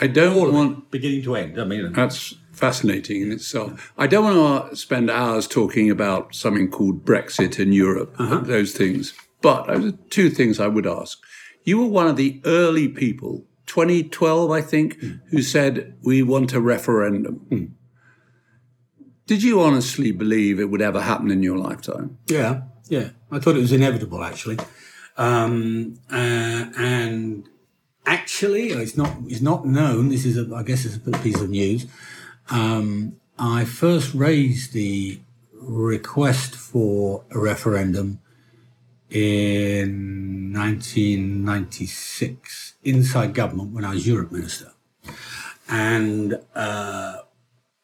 I 0.00 0.06
don't 0.06 0.52
want 0.52 0.90
beginning 0.90 1.22
to 1.24 1.36
end. 1.36 1.60
I 1.60 1.64
mean, 1.64 1.92
that's 1.92 2.34
fascinating 2.52 3.22
in 3.22 3.32
itself. 3.32 3.92
I 3.98 4.06
don't 4.06 4.24
want 4.24 4.70
to 4.70 4.76
spend 4.76 5.10
hours 5.10 5.48
talking 5.48 5.90
about 5.90 6.34
something 6.34 6.70
called 6.70 7.04
Brexit 7.04 7.58
in 7.58 7.72
Europe, 7.72 8.14
uh-huh. 8.18 8.40
those 8.40 8.72
things. 8.72 9.14
But 9.40 10.10
two 10.10 10.30
things 10.30 10.60
I 10.60 10.68
would 10.68 10.86
ask. 10.86 11.18
You 11.64 11.78
were 11.78 11.88
one 11.88 12.06
of 12.06 12.16
the 12.16 12.40
early 12.44 12.88
people, 12.88 13.44
2012, 13.66 14.50
I 14.50 14.60
think, 14.60 15.00
mm. 15.00 15.20
who 15.30 15.42
said, 15.42 15.96
We 16.02 16.22
want 16.22 16.52
a 16.52 16.60
referendum. 16.60 17.46
Mm. 17.50 17.72
Did 19.26 19.42
you 19.42 19.60
honestly 19.60 20.12
believe 20.12 20.60
it 20.60 20.66
would 20.66 20.82
ever 20.82 21.00
happen 21.00 21.30
in 21.30 21.42
your 21.42 21.56
lifetime? 21.56 22.18
Yeah, 22.26 22.62
yeah. 22.88 23.10
I 23.30 23.38
thought 23.38 23.56
it 23.56 23.60
was 23.60 23.72
inevitable, 23.72 24.22
actually. 24.22 24.58
Um, 25.16 25.98
uh, 26.10 26.66
and 26.76 27.48
actually, 28.04 28.70
it's 28.70 28.96
not, 28.96 29.16
it's 29.26 29.40
not 29.40 29.64
known. 29.64 30.08
This 30.08 30.24
is, 30.24 30.36
a, 30.36 30.54
I 30.54 30.62
guess, 30.62 30.84
it's 30.84 30.96
a 30.96 31.18
piece 31.18 31.40
of 31.40 31.50
news 31.50 31.86
um, 32.50 33.16
I 33.38 33.64
first 33.64 34.12
raised 34.14 34.72
the 34.72 35.20
request 35.52 36.54
for 36.54 37.24
a 37.30 37.38
referendum 37.38 38.20
in 39.10 40.52
1996 40.54 42.74
inside 42.82 43.34
government 43.34 43.72
when 43.72 43.84
I 43.84 43.92
was 43.94 44.06
Europe 44.06 44.32
Minister. 44.32 44.72
And 45.68 46.40
uh, 46.54 47.18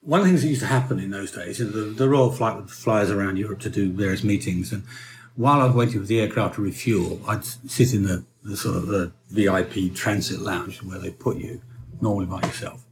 one 0.00 0.20
of 0.20 0.26
the 0.26 0.32
things 0.32 0.42
that 0.42 0.48
used 0.48 0.62
to 0.62 0.66
happen 0.66 0.98
in 0.98 1.10
those 1.10 1.30
days 1.32 1.60
is 1.60 1.72
the, 1.72 1.82
the 1.82 2.08
Royal 2.08 2.32
Flight 2.32 2.56
would 2.56 2.70
fly 2.70 3.02
us 3.02 3.10
around 3.10 3.36
Europe 3.36 3.60
to 3.60 3.70
do 3.70 3.92
various 3.92 4.24
meetings. 4.24 4.72
And 4.72 4.84
while 5.36 5.60
I 5.60 5.66
was 5.66 5.74
waiting 5.74 6.00
for 6.00 6.06
the 6.06 6.20
aircraft 6.20 6.54
to 6.56 6.62
refuel, 6.62 7.20
I'd 7.26 7.44
sit 7.44 7.92
in 7.94 8.04
the, 8.04 8.24
the 8.42 8.56
sort 8.56 8.76
of 8.76 8.86
the 8.86 9.12
VIP 9.30 9.94
transit 9.94 10.40
lounge 10.40 10.82
where 10.82 10.98
they 10.98 11.10
put 11.10 11.36
you, 11.36 11.60
normally 12.00 12.26
by 12.26 12.40
yourself 12.46 12.87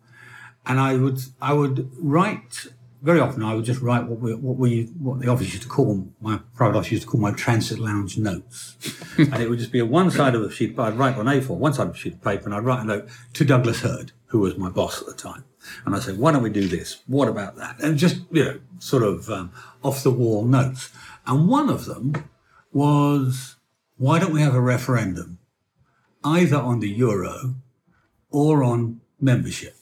and 0.67 0.81
I 0.81 0.97
would 0.97 1.21
I 1.41 1.53
would 1.53 1.91
write 1.99 2.67
very 3.03 3.21
often. 3.21 3.43
I 3.43 3.55
would 3.55 3.65
just 3.65 3.81
write 3.81 4.05
what 4.07 4.21
we 4.21 4.35
what 4.35 4.57
we 4.57 4.85
what 4.99 5.21
the 5.21 5.29
office 5.29 5.53
used 5.53 5.63
to 5.63 5.69
call 5.69 6.09
my 6.21 6.41
private 6.55 6.77
office 6.77 6.93
used 6.93 7.05
to 7.05 7.09
call 7.09 7.21
my 7.21 7.33
transit 7.33 7.79
lounge 7.79 8.19
notes, 8.19 8.77
and 9.19 9.35
it 9.35 9.49
would 9.49 9.61
just 9.61 9.73
be 9.73 9.79
a 9.79 9.87
one 9.87 10.11
side 10.11 10.35
of 10.35 10.43
a 10.43 10.51
sheet. 10.51 10.79
I'd 10.79 10.95
write 10.95 11.17
on 11.17 11.27
A4, 11.27 11.51
one 11.51 11.73
side 11.73 11.89
of 11.89 11.95
a 11.95 11.99
sheet 11.99 12.15
of 12.15 12.23
paper, 12.23 12.47
and 12.47 12.55
I'd 12.55 12.65
write 12.65 12.81
a 12.83 12.85
note 12.85 13.09
to 13.35 13.45
Douglas 13.45 13.81
Hurd, 13.81 14.13
who 14.27 14.41
was 14.41 14.57
my 14.59 14.69
boss 14.69 15.01
at 15.01 15.07
the 15.07 15.15
time, 15.15 15.45
and 15.85 15.95
I'd 15.95 16.03
say, 16.03 16.13
"Why 16.13 16.33
don't 16.33 16.43
we 16.43 16.51
do 16.51 16.67
this? 16.67 17.03
What 17.07 17.29
about 17.29 17.57
that?" 17.57 17.81
And 17.81 17.97
just 17.97 18.23
you 18.33 18.45
know, 18.45 18.61
sort 18.81 19.05
of 19.05 19.31
um, 19.31 19.53
off 19.85 20.03
the 20.03 20.11
wall 20.11 20.45
notes. 20.45 20.91
And 21.27 21.49
one 21.49 21.69
of 21.69 21.85
them 21.85 22.29
was, 22.73 23.57
"Why 23.97 24.19
don't 24.19 24.33
we 24.33 24.43
have 24.43 24.55
a 24.55 24.61
referendum, 24.61 25.39
either 26.25 26.57
on 26.57 26.81
the 26.81 26.91
euro 26.91 27.55
or 28.31 28.65
on 28.65 29.01
membership?" 29.21 29.76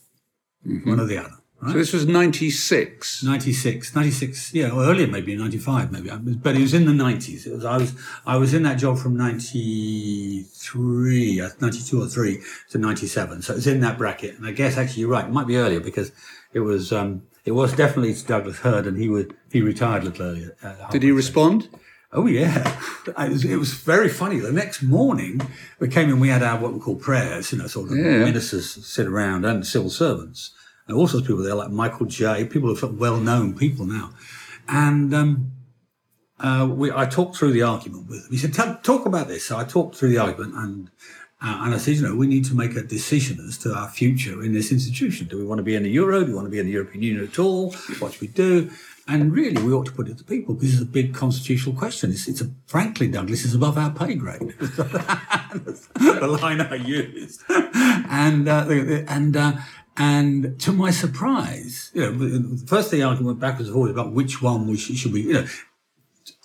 Mm-hmm. 0.66 0.88
one 0.88 1.00
or 1.00 1.06
the 1.06 1.18
other. 1.18 1.34
Right? 1.60 1.72
So 1.72 1.78
this 1.78 1.92
was 1.94 2.06
96? 2.06 3.22
96, 3.22 3.94
96, 3.94 4.54
yeah, 4.54 4.70
or 4.70 4.84
earlier 4.84 5.06
maybe, 5.06 5.34
95 5.34 5.92
maybe, 5.92 6.10
but 6.34 6.56
it 6.56 6.60
was 6.60 6.74
in 6.74 6.84
the 6.84 6.92
90s. 6.92 7.50
Was, 7.50 7.64
I, 7.64 7.78
was, 7.78 7.94
I 8.26 8.36
was 8.36 8.52
in 8.52 8.64
that 8.64 8.74
job 8.74 8.98
from 8.98 9.16
93, 9.16 11.40
uh, 11.40 11.48
92 11.60 12.02
or 12.02 12.06
3 12.06 12.42
to 12.70 12.78
97, 12.78 13.42
so 13.42 13.54
it 13.54 13.56
was 13.56 13.66
in 13.66 13.80
that 13.80 13.96
bracket. 13.96 14.36
And 14.36 14.46
I 14.46 14.52
guess 14.52 14.76
actually 14.76 15.00
you're 15.00 15.10
right, 15.10 15.24
it 15.24 15.30
might 15.30 15.46
be 15.46 15.56
earlier 15.56 15.80
because 15.80 16.12
it 16.52 16.60
was, 16.60 16.92
um, 16.92 17.22
it 17.46 17.52
was 17.52 17.72
definitely 17.72 18.14
Douglas 18.26 18.58
Hurd 18.58 18.86
and 18.86 18.98
he 18.98 19.08
would, 19.08 19.34
he 19.50 19.62
retired 19.62 20.02
a 20.02 20.06
little 20.06 20.26
earlier. 20.26 20.54
Uh, 20.62 20.74
Did 20.90 21.02
he 21.02 21.12
respond? 21.12 21.70
Oh 22.14 22.26
yeah, 22.26 22.80
it 23.06 23.30
was, 23.30 23.44
it 23.44 23.56
was, 23.56 23.74
very 23.74 24.08
funny. 24.08 24.38
The 24.38 24.52
next 24.52 24.82
morning, 24.82 25.40
we 25.80 25.88
came 25.88 26.08
in. 26.08 26.20
We 26.20 26.28
had 26.28 26.44
our 26.44 26.60
what 26.60 26.72
we 26.72 26.78
call 26.78 26.94
prayers. 26.94 27.50
You 27.50 27.58
know, 27.58 27.66
sort 27.66 27.90
of 27.90 27.96
yeah. 27.96 28.24
ministers 28.24 28.70
sit 28.86 29.06
around 29.06 29.44
and 29.44 29.66
civil 29.66 29.90
servants 29.90 30.52
and 30.86 30.96
all 30.96 31.08
sorts 31.08 31.22
of 31.22 31.26
people 31.26 31.42
there, 31.42 31.56
like 31.56 31.70
Michael 31.70 32.06
Jay. 32.06 32.44
People 32.44 32.72
who 32.74 32.86
are 32.86 32.90
well-known 32.90 33.56
people 33.58 33.84
now, 33.84 34.12
and 34.68 35.12
um, 35.12 35.52
uh, 36.38 36.68
we, 36.70 36.92
I 36.92 37.06
talked 37.06 37.36
through 37.36 37.52
the 37.52 37.62
argument 37.62 38.08
with 38.08 38.24
him. 38.26 38.30
He 38.30 38.38
said, 38.38 38.54
"Talk 38.54 39.06
about 39.06 39.26
this." 39.26 39.44
So 39.46 39.58
I 39.58 39.64
talked 39.64 39.96
through 39.96 40.10
the 40.10 40.18
argument, 40.18 40.54
and 40.54 40.90
uh, 41.42 41.62
and 41.64 41.74
I 41.74 41.78
said, 41.78 41.96
"You 41.96 42.02
know, 42.02 42.14
we 42.14 42.28
need 42.28 42.44
to 42.44 42.54
make 42.54 42.76
a 42.76 42.82
decision 42.82 43.44
as 43.44 43.58
to 43.58 43.74
our 43.74 43.88
future 43.88 44.40
in 44.44 44.52
this 44.52 44.70
institution. 44.70 45.26
Do 45.26 45.36
we 45.36 45.44
want 45.44 45.58
to 45.58 45.64
be 45.64 45.74
in 45.74 45.82
the 45.82 45.90
euro? 45.90 46.20
Do 46.20 46.26
we 46.26 46.34
want 46.34 46.46
to 46.46 46.50
be 46.50 46.60
in 46.60 46.66
the 46.66 46.72
European 46.72 47.02
Union 47.02 47.24
at 47.24 47.40
all? 47.40 47.72
What 47.98 48.12
should 48.12 48.20
we 48.20 48.28
do?" 48.28 48.70
And 49.06 49.32
really, 49.32 49.62
we 49.62 49.72
ought 49.72 49.86
to 49.86 49.92
put 49.92 50.08
it 50.08 50.16
to 50.18 50.24
people 50.24 50.54
because 50.54 50.72
it's 50.72 50.82
a 50.82 50.86
big 50.86 51.14
constitutional 51.14 51.74
question. 51.76 52.10
It's, 52.10 52.26
it's 52.26 52.40
a, 52.40 52.50
frankly, 52.66 53.06
Douglas, 53.08 53.44
is 53.44 53.54
above 53.54 53.76
our 53.76 53.90
pay 53.90 54.14
grade. 54.14 54.40
the 54.58 56.38
line 56.40 56.60
I 56.62 56.76
used. 56.76 57.42
and, 57.48 58.48
uh, 58.48 58.64
and, 59.08 59.36
uh, 59.36 59.52
And 59.96 60.58
to 60.60 60.72
my 60.72 60.90
surprise, 60.90 61.90
you 61.94 62.02
know, 62.02 62.12
the 62.12 62.66
first 62.66 62.90
thing 62.90 63.02
I 63.02 63.14
went 63.14 63.38
backwards 63.38 63.68
and 63.68 63.74
forwards 63.74 63.92
about 63.92 64.12
which 64.12 64.42
one 64.42 64.66
we 64.66 64.76
should, 64.76 64.96
should 64.96 65.12
we, 65.12 65.22
you 65.22 65.32
know, 65.34 65.46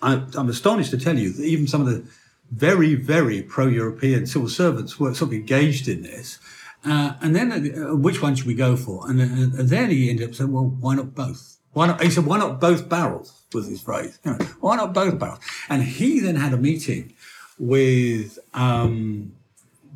I, 0.02 0.22
I'm 0.36 0.48
astonished 0.48 0.92
to 0.92 0.98
tell 0.98 1.18
you 1.18 1.32
that 1.32 1.42
even 1.42 1.66
some 1.66 1.80
of 1.80 1.88
the 1.88 2.08
very, 2.52 2.94
very 2.94 3.42
pro-European 3.42 4.26
civil 4.26 4.48
servants 4.48 5.00
were 5.00 5.14
sort 5.14 5.30
of 5.30 5.34
engaged 5.34 5.88
in 5.88 6.02
this. 6.02 6.38
Uh, 6.84 7.14
and 7.20 7.34
then 7.34 7.50
uh, 7.52 7.94
which 7.96 8.22
one 8.22 8.36
should 8.36 8.46
we 8.46 8.54
go 8.54 8.76
for? 8.76 9.08
And, 9.10 9.20
uh, 9.20 9.24
and, 9.58 9.68
then 9.68 9.90
he 9.90 10.10
ended 10.10 10.28
up 10.28 10.34
saying, 10.34 10.52
well, 10.52 10.64
why 10.64 10.94
not 10.94 11.14
both? 11.14 11.58
Why 11.72 11.86
not? 11.86 12.02
He 12.02 12.10
said, 12.10 12.26
why 12.26 12.38
not 12.38 12.60
both 12.60 12.88
barrels 12.88 13.40
was 13.52 13.66
his 13.66 13.80
phrase. 13.80 14.18
You 14.24 14.32
know, 14.32 14.38
why 14.60 14.76
not 14.76 14.94
both 14.94 15.18
barrels? 15.18 15.40
And 15.68 15.82
he 15.82 16.20
then 16.20 16.36
had 16.36 16.52
a 16.52 16.56
meeting 16.56 17.14
with 17.58 18.38
um, 18.54 19.32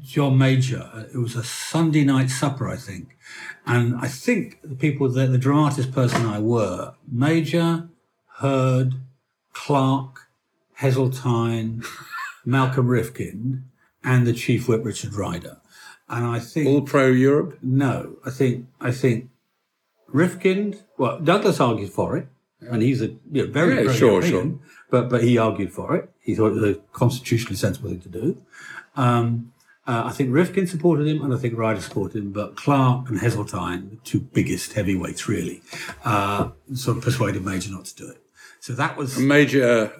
John 0.02 0.38
Major. 0.38 1.08
It 1.12 1.18
was 1.18 1.36
a 1.36 1.44
Sunday 1.44 2.04
night 2.04 2.30
supper, 2.30 2.68
I 2.68 2.76
think. 2.76 3.16
And 3.66 3.96
I 3.96 4.08
think 4.08 4.60
the 4.62 4.74
people 4.74 5.08
that 5.08 5.28
the 5.28 5.38
dramatist 5.38 5.92
person 5.92 6.26
I 6.26 6.38
were, 6.38 6.94
Major, 7.10 7.88
Hurd, 8.36 8.94
Clarke, 9.52 10.28
Heseltine, 10.80 11.84
Malcolm 12.44 12.88
Rifkind, 12.88 13.62
and 14.02 14.26
the 14.26 14.34
chief 14.34 14.68
whip 14.68 14.84
Richard 14.84 15.14
Ryder. 15.14 15.58
And 16.08 16.26
I 16.26 16.38
think 16.38 16.68
all 16.68 16.82
pro 16.82 17.06
Europe. 17.06 17.58
No, 17.62 18.16
I 18.26 18.30
think 18.30 18.66
I 18.78 18.92
think 18.92 19.30
Rifkind. 20.12 20.82
Well, 20.98 21.20
Douglas 21.20 21.60
argued 21.60 21.90
for 21.90 22.16
it, 22.16 22.28
and 22.60 22.82
he's 22.82 23.02
a 23.02 23.08
you 23.30 23.46
know, 23.46 23.46
very 23.46 23.84
yeah, 23.84 23.92
sure, 23.92 24.22
sure. 24.22 24.58
But 24.90 25.08
but 25.08 25.22
he 25.22 25.38
argued 25.38 25.72
for 25.72 25.96
it. 25.96 26.10
He 26.20 26.34
thought 26.34 26.48
it 26.48 26.60
was 26.60 26.64
a 26.64 26.74
constitutionally 26.92 27.56
sensible 27.56 27.90
thing 27.90 28.00
to 28.00 28.08
do. 28.08 28.42
Um, 28.96 29.52
uh, 29.86 30.04
I 30.06 30.12
think 30.12 30.30
Rifkind 30.30 30.68
supported 30.68 31.06
him, 31.06 31.22
and 31.22 31.34
I 31.34 31.36
think 31.36 31.58
Ryder 31.58 31.80
supported 31.80 32.22
him. 32.22 32.32
But 32.32 32.56
Clarke 32.56 33.10
and 33.10 33.18
Heseltine, 33.18 33.90
the 33.90 33.96
two 33.96 34.20
biggest 34.20 34.72
heavyweights, 34.72 35.28
really, 35.28 35.62
uh, 36.04 36.50
sort 36.74 36.96
of 36.96 37.04
persuaded 37.04 37.44
Major 37.44 37.70
not 37.70 37.84
to 37.86 37.96
do 37.96 38.08
it. 38.08 38.22
So 38.60 38.72
that 38.74 38.96
was 38.96 39.18
Major 39.18 39.92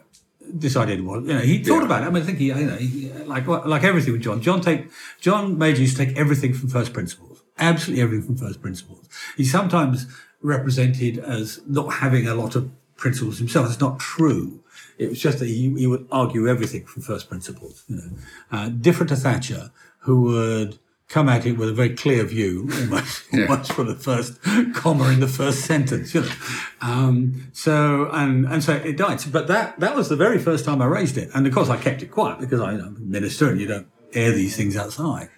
decided 0.58 1.04
was 1.04 1.26
you 1.26 1.34
know 1.34 1.40
he 1.40 1.62
thought 1.62 1.80
yeah. 1.80 1.84
about 1.84 2.02
it. 2.02 2.06
I 2.06 2.10
mean, 2.10 2.22
I 2.22 2.26
think 2.26 2.38
he, 2.38 2.46
you 2.46 2.54
know, 2.54 2.76
he, 2.76 3.12
like 3.24 3.46
like 3.46 3.84
everything 3.84 4.12
with 4.12 4.22
John. 4.22 4.40
John 4.40 4.60
take 4.60 4.88
John 5.20 5.58
Major 5.58 5.82
used 5.82 5.96
to 5.96 6.06
take 6.06 6.16
everything 6.16 6.54
from 6.54 6.68
first 6.68 6.92
principles, 6.92 7.33
absolutely 7.58 8.02
everything 8.02 8.26
from 8.26 8.36
first 8.36 8.60
principles. 8.60 9.08
He's 9.36 9.52
sometimes 9.52 10.06
represented 10.40 11.18
as 11.18 11.60
not 11.66 11.94
having 11.94 12.28
a 12.28 12.34
lot 12.34 12.54
of 12.54 12.70
principles 12.96 13.38
himself. 13.38 13.70
It's 13.70 13.80
not 13.80 13.98
true. 13.98 14.62
It 14.98 15.08
was 15.08 15.20
just 15.20 15.38
that 15.40 15.46
he, 15.46 15.74
he 15.76 15.86
would 15.86 16.06
argue 16.12 16.48
everything 16.48 16.84
from 16.84 17.02
first 17.02 17.28
principles. 17.28 17.84
You 17.88 17.96
know, 17.96 18.10
uh, 18.52 18.68
different 18.68 19.08
to 19.10 19.16
Thatcher, 19.16 19.70
who 20.00 20.22
would 20.22 20.78
come 21.08 21.28
at 21.28 21.44
it 21.46 21.52
with 21.52 21.68
a 21.68 21.72
very 21.72 21.94
clear 21.94 22.24
view, 22.24 22.68
almost, 22.80 23.24
yeah. 23.32 23.46
almost 23.46 23.72
for 23.72 23.84
the 23.84 23.94
first 23.94 24.40
comma 24.74 25.08
in 25.10 25.20
the 25.20 25.28
first 25.28 25.60
sentence, 25.60 26.14
you 26.14 26.22
know. 26.22 26.32
Um, 26.80 27.48
so, 27.52 28.10
and, 28.12 28.46
and 28.46 28.62
so 28.62 28.74
it 28.74 28.96
died. 28.96 29.20
But 29.30 29.48
that, 29.48 29.78
that 29.80 29.94
was 29.94 30.08
the 30.08 30.16
very 30.16 30.38
first 30.38 30.64
time 30.64 30.80
I 30.80 30.86
raised 30.86 31.16
it. 31.16 31.30
And 31.34 31.46
of 31.46 31.54
course 31.54 31.68
I 31.68 31.76
kept 31.76 32.02
it 32.02 32.10
quiet 32.10 32.40
because 32.40 32.60
I, 32.60 32.72
am 32.72 32.96
a 32.96 33.00
minister 33.00 33.50
and 33.50 33.60
you 33.60 33.66
don't 33.66 33.86
air 34.12 34.32
these 34.32 34.56
things 34.56 34.76
outside. 34.76 35.28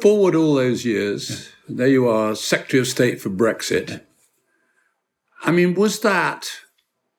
Forward 0.00 0.34
all 0.34 0.54
those 0.54 0.84
years, 0.84 1.50
there 1.68 1.86
you 1.86 2.08
are, 2.08 2.34
Secretary 2.34 2.80
of 2.80 2.88
State 2.88 3.20
for 3.20 3.28
Brexit. 3.28 4.02
I 5.44 5.50
mean, 5.50 5.74
was 5.74 6.00
that, 6.00 6.50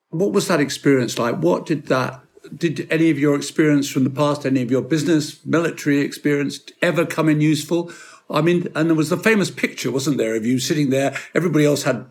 what 0.09 0.31
was 0.31 0.47
that 0.47 0.59
experience 0.59 1.19
like? 1.19 1.35
What 1.35 1.65
did 1.65 1.87
that 1.87 2.21
did 2.57 2.87
any 2.91 3.09
of 3.09 3.17
your 3.17 3.35
experience 3.35 3.89
from 3.89 4.03
the 4.03 4.09
past, 4.09 4.45
any 4.45 4.61
of 4.61 4.69
your 4.69 4.81
business, 4.81 5.45
military 5.45 5.99
experience 5.99 6.59
ever 6.81 7.05
come 7.05 7.29
in 7.29 7.41
useful? 7.41 7.91
I 8.29 8.41
mean, 8.41 8.67
and 8.75 8.89
there 8.89 8.95
was 8.95 9.09
the 9.09 9.17
famous 9.17 9.51
picture, 9.51 9.91
wasn't 9.91 10.17
there, 10.17 10.35
of 10.35 10.45
you 10.45 10.59
sitting 10.59 10.89
there? 10.89 11.15
Everybody 11.33 11.65
else 11.65 11.83
had 11.83 12.05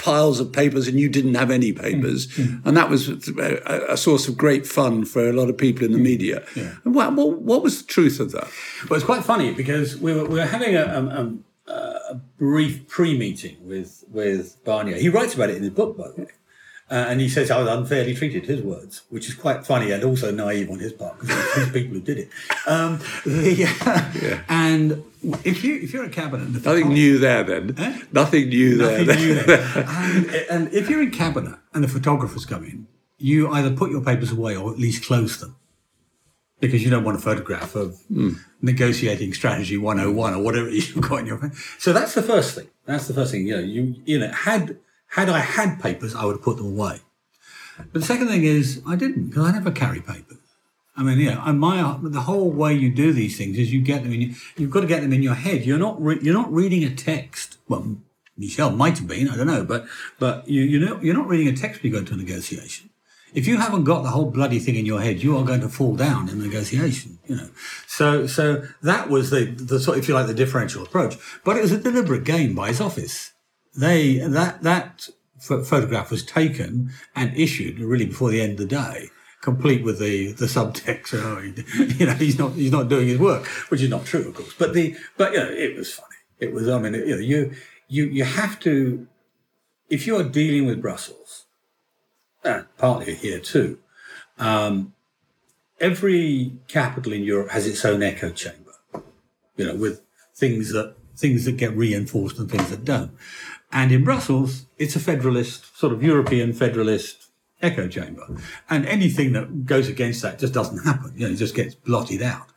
piles 0.00 0.40
of 0.40 0.50
papers 0.50 0.88
and 0.88 0.98
you 0.98 1.08
didn't 1.08 1.34
have 1.34 1.50
any 1.50 1.72
papers. 1.72 2.26
Mm-hmm. 2.28 2.66
And 2.66 2.76
that 2.76 2.88
was 2.88 3.28
a, 3.28 3.86
a, 3.90 3.96
source 3.96 4.28
of 4.28 4.36
great 4.36 4.66
fun 4.66 5.04
for 5.04 5.28
a 5.28 5.32
lot 5.32 5.50
of 5.50 5.58
people 5.58 5.84
in 5.84 5.92
the 5.92 5.98
media. 5.98 6.42
Yeah. 6.56 6.74
And 6.84 6.94
what, 6.94 7.12
what, 7.12 7.38
what, 7.42 7.62
was 7.62 7.82
the 7.82 7.86
truth 7.86 8.18
of 8.18 8.32
that? 8.32 8.48
Well, 8.88 8.96
it's 8.96 9.04
quite 9.04 9.24
funny 9.24 9.52
because 9.52 9.98
we 9.98 10.14
were, 10.14 10.24
we 10.24 10.36
were 10.36 10.46
having 10.46 10.74
a, 10.74 11.38
a, 11.68 11.72
a 11.72 12.14
brief 12.38 12.88
pre 12.88 13.16
meeting 13.16 13.58
with, 13.60 14.02
with 14.08 14.64
Barnier. 14.64 14.96
He 14.96 15.10
writes 15.10 15.34
about 15.34 15.50
it 15.50 15.56
in 15.56 15.62
his 15.62 15.72
book, 15.72 15.98
by 15.98 16.08
the 16.08 16.22
way. 16.22 16.28
Uh, 16.90 17.06
and 17.08 17.20
he 17.20 17.28
says 17.28 17.50
I 17.50 17.60
was 17.60 17.68
unfairly 17.68 18.14
treated, 18.14 18.46
his 18.46 18.62
words, 18.62 19.02
which 19.10 19.28
is 19.28 19.34
quite 19.34 19.64
funny 19.64 19.92
and 19.92 20.02
also 20.02 20.32
naive 20.32 20.70
on 20.70 20.80
his 20.80 20.92
part 20.92 21.20
because 21.20 21.38
it's 21.38 21.54
his 21.54 21.68
people 21.68 21.94
who 21.94 22.00
did 22.00 22.18
it. 22.18 22.30
Um, 22.66 22.98
the, 23.24 23.54
yeah. 24.20 24.42
And 24.48 25.04
if 25.22 25.64
you 25.64 25.76
if 25.76 25.92
you're 25.92 26.04
a 26.04 26.10
cabinet, 26.10 26.48
nothing 26.50 26.88
new 26.88 27.18
there 27.18 27.44
then. 27.44 27.74
Eh? 27.78 28.02
Nothing 28.12 28.48
new 28.48 28.76
nothing 28.76 29.06
there. 29.06 29.16
New 29.16 29.34
there. 29.34 29.84
and, 29.88 30.34
and, 30.50 30.74
if 30.74 30.88
you're 30.88 31.02
in 31.02 31.10
cabinet 31.10 31.58
and 31.74 31.84
the 31.84 31.88
photographers 31.88 32.46
come 32.46 32.64
in, 32.64 32.86
you 33.18 33.48
either 33.50 33.70
put 33.70 33.90
your 33.90 34.02
papers 34.02 34.32
away 34.32 34.56
or 34.56 34.72
at 34.72 34.78
least 34.78 35.04
close 35.04 35.38
them 35.38 35.56
because 36.58 36.82
you 36.82 36.90
don't 36.90 37.04
want 37.04 37.18
a 37.18 37.20
photograph 37.20 37.74
of 37.74 38.00
mm. 38.10 38.38
negotiating 38.62 39.32
strategy 39.32 39.76
101 39.76 40.34
or 40.34 40.42
whatever 40.42 40.68
you've 40.70 41.00
got 41.00 41.20
in 41.20 41.26
your. 41.26 41.52
So 41.78 41.92
that's 41.92 42.14
the 42.14 42.22
first 42.22 42.54
thing. 42.54 42.68
That's 42.86 43.06
the 43.06 43.14
first 43.14 43.32
thing. 43.32 43.46
You 43.46 43.56
know, 43.56 43.62
you 43.62 43.96
you 44.04 44.18
know 44.18 44.28
had 44.28 44.78
had 45.08 45.28
I 45.28 45.40
had 45.40 45.80
papers, 45.80 46.14
I 46.14 46.24
would 46.24 46.36
have 46.36 46.42
put 46.42 46.56
them 46.56 46.66
away. 46.66 47.00
But 47.76 48.00
the 48.00 48.06
second 48.06 48.28
thing 48.28 48.44
is, 48.44 48.82
I 48.86 48.96
didn't 48.96 49.28
because 49.28 49.46
I 49.46 49.52
never 49.52 49.70
carry 49.70 50.00
papers. 50.00 50.38
I 51.00 51.02
mean, 51.02 51.18
yeah, 51.18 51.42
and 51.46 51.58
my 51.58 51.98
the 52.02 52.20
whole 52.20 52.50
way 52.50 52.74
you 52.74 52.90
do 52.90 53.12
these 53.12 53.38
things 53.38 53.58
is 53.58 53.72
you 53.72 53.80
get 53.80 54.02
them 54.02 54.12
in. 54.12 54.36
You've 54.56 54.70
got 54.70 54.82
to 54.82 54.86
get 54.86 55.00
them 55.00 55.12
in 55.12 55.22
your 55.22 55.34
head. 55.34 55.64
You're 55.64 55.78
not 55.78 56.00
re, 56.00 56.18
you're 56.20 56.34
not 56.34 56.52
reading 56.52 56.84
a 56.84 56.94
text. 56.94 57.56
Well, 57.68 57.96
Michel 58.36 58.70
might 58.70 58.98
have 58.98 59.08
been. 59.08 59.28
I 59.28 59.36
don't 59.36 59.46
know, 59.46 59.64
but 59.64 59.86
but 60.18 60.46
you 60.46 60.62
you 60.62 60.78
know 60.78 61.00
you're 61.00 61.14
not 61.14 61.26
reading 61.28 61.48
a 61.48 61.56
text 61.56 61.82
when 61.82 61.90
you 61.90 61.96
go 61.96 62.00
into 62.00 62.14
a 62.14 62.18
negotiation. 62.18 62.90
If 63.32 63.46
you 63.46 63.56
haven't 63.56 63.84
got 63.84 64.02
the 64.02 64.10
whole 64.10 64.30
bloody 64.30 64.58
thing 64.58 64.74
in 64.74 64.84
your 64.84 65.00
head, 65.00 65.22
you 65.22 65.38
are 65.38 65.44
going 65.44 65.60
to 65.60 65.68
fall 65.68 65.96
down 65.96 66.28
in 66.28 66.42
negotiation. 66.42 67.18
You 67.26 67.36
know, 67.36 67.48
so 67.86 68.26
so 68.26 68.64
that 68.82 69.08
was 69.08 69.30
the 69.30 69.46
the 69.46 69.80
sort, 69.80 69.96
if 69.96 70.06
you 70.06 70.14
like, 70.14 70.26
the 70.26 70.34
differential 70.34 70.82
approach. 70.82 71.16
But 71.44 71.56
it 71.56 71.62
was 71.62 71.72
a 71.72 71.78
deliberate 71.78 72.24
game 72.24 72.54
by 72.54 72.68
his 72.68 72.80
office 72.80 73.32
they 73.76 74.18
that 74.18 74.62
that 74.62 75.08
photograph 75.38 76.10
was 76.10 76.24
taken 76.24 76.90
and 77.16 77.36
issued 77.36 77.78
really 77.78 78.06
before 78.06 78.30
the 78.30 78.40
end 78.40 78.52
of 78.52 78.58
the 78.58 78.66
day, 78.66 79.08
complete 79.40 79.82
with 79.84 79.98
the 79.98 80.32
the 80.32 80.46
subtext. 80.46 81.12
You 81.98 82.06
know, 82.06 82.14
he's 82.14 82.38
not 82.38 82.52
he's 82.52 82.72
not 82.72 82.88
doing 82.88 83.08
his 83.08 83.18
work, 83.18 83.46
which 83.70 83.82
is 83.82 83.90
not 83.90 84.06
true, 84.06 84.28
of 84.28 84.34
course. 84.34 84.54
But 84.58 84.74
the 84.74 84.96
but 85.16 85.32
you 85.32 85.38
know, 85.38 85.50
it 85.50 85.76
was 85.76 85.92
funny. 85.92 86.08
It 86.38 86.52
was. 86.52 86.68
I 86.68 86.78
mean, 86.78 86.94
you 86.94 87.16
know, 87.16 87.16
you 87.16 87.52
you 87.88 88.04
you 88.06 88.24
have 88.24 88.60
to 88.60 89.06
if 89.88 90.06
you 90.06 90.16
are 90.16 90.24
dealing 90.24 90.66
with 90.66 90.80
Brussels, 90.80 91.46
and 92.44 92.66
partly 92.78 93.14
here 93.14 93.40
too. 93.40 93.78
Um, 94.38 94.94
every 95.78 96.58
capital 96.66 97.12
in 97.12 97.24
Europe 97.24 97.50
has 97.50 97.66
its 97.66 97.84
own 97.84 98.02
echo 98.02 98.30
chamber, 98.30 98.72
you 99.56 99.66
know, 99.66 99.74
with 99.74 100.02
things 100.34 100.72
that 100.72 100.96
things 101.16 101.44
that 101.44 101.58
get 101.58 101.76
reinforced 101.76 102.38
and 102.38 102.50
things 102.50 102.70
that 102.70 102.84
don't. 102.84 103.12
And 103.72 103.92
in 103.92 104.04
Brussels, 104.04 104.66
it's 104.78 104.96
a 104.96 105.00
federalist, 105.00 105.76
sort 105.78 105.92
of 105.92 106.02
European 106.02 106.52
federalist 106.52 107.29
echo 107.62 107.88
chamber. 107.88 108.26
And 108.68 108.86
anything 108.86 109.32
that 109.32 109.66
goes 109.66 109.88
against 109.88 110.22
that 110.22 110.38
just 110.38 110.54
doesn't 110.54 110.84
happen. 110.84 111.12
You 111.16 111.26
know, 111.26 111.32
it 111.32 111.36
just 111.36 111.54
gets 111.54 111.74
blotted 111.74 112.22
out. 112.22 112.48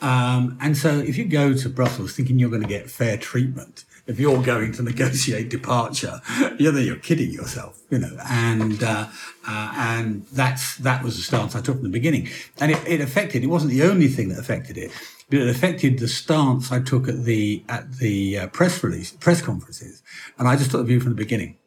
Um, 0.00 0.56
and 0.60 0.76
so 0.76 0.98
if 0.98 1.18
you 1.18 1.24
go 1.24 1.54
to 1.54 1.68
Brussels 1.68 2.14
thinking 2.14 2.38
you're 2.38 2.50
going 2.50 2.62
to 2.62 2.68
get 2.68 2.88
fair 2.90 3.16
treatment, 3.16 3.84
if 4.06 4.18
you're 4.18 4.42
going 4.42 4.72
to 4.72 4.82
negotiate 4.82 5.50
departure, 5.50 6.20
you 6.58 6.70
know, 6.70 6.78
you're 6.78 6.96
kidding 6.96 7.30
yourself, 7.30 7.80
you 7.90 7.98
know, 7.98 8.16
and, 8.28 8.82
uh, 8.82 9.08
uh, 9.46 9.72
and 9.76 10.24
that's, 10.26 10.76
that 10.76 11.02
was 11.02 11.16
the 11.16 11.22
stance 11.22 11.56
I 11.56 11.60
took 11.60 11.76
from 11.76 11.82
the 11.82 11.88
beginning. 11.88 12.28
And 12.60 12.72
it, 12.72 12.86
it 12.86 13.00
affected, 13.00 13.42
it 13.42 13.48
wasn't 13.48 13.72
the 13.72 13.82
only 13.82 14.08
thing 14.08 14.28
that 14.28 14.38
affected 14.38 14.78
it, 14.78 14.92
but 15.28 15.40
it 15.40 15.48
affected 15.48 15.98
the 15.98 16.08
stance 16.08 16.70
I 16.70 16.80
took 16.80 17.08
at 17.08 17.24
the, 17.24 17.64
at 17.68 17.98
the 17.98 18.38
uh, 18.38 18.46
press 18.48 18.82
release, 18.84 19.10
press 19.12 19.42
conferences. 19.42 20.02
And 20.38 20.48
I 20.48 20.56
just 20.56 20.70
took 20.70 20.80
the 20.80 20.86
view 20.86 21.00
from 21.00 21.10
the 21.10 21.16
beginning. 21.16 21.58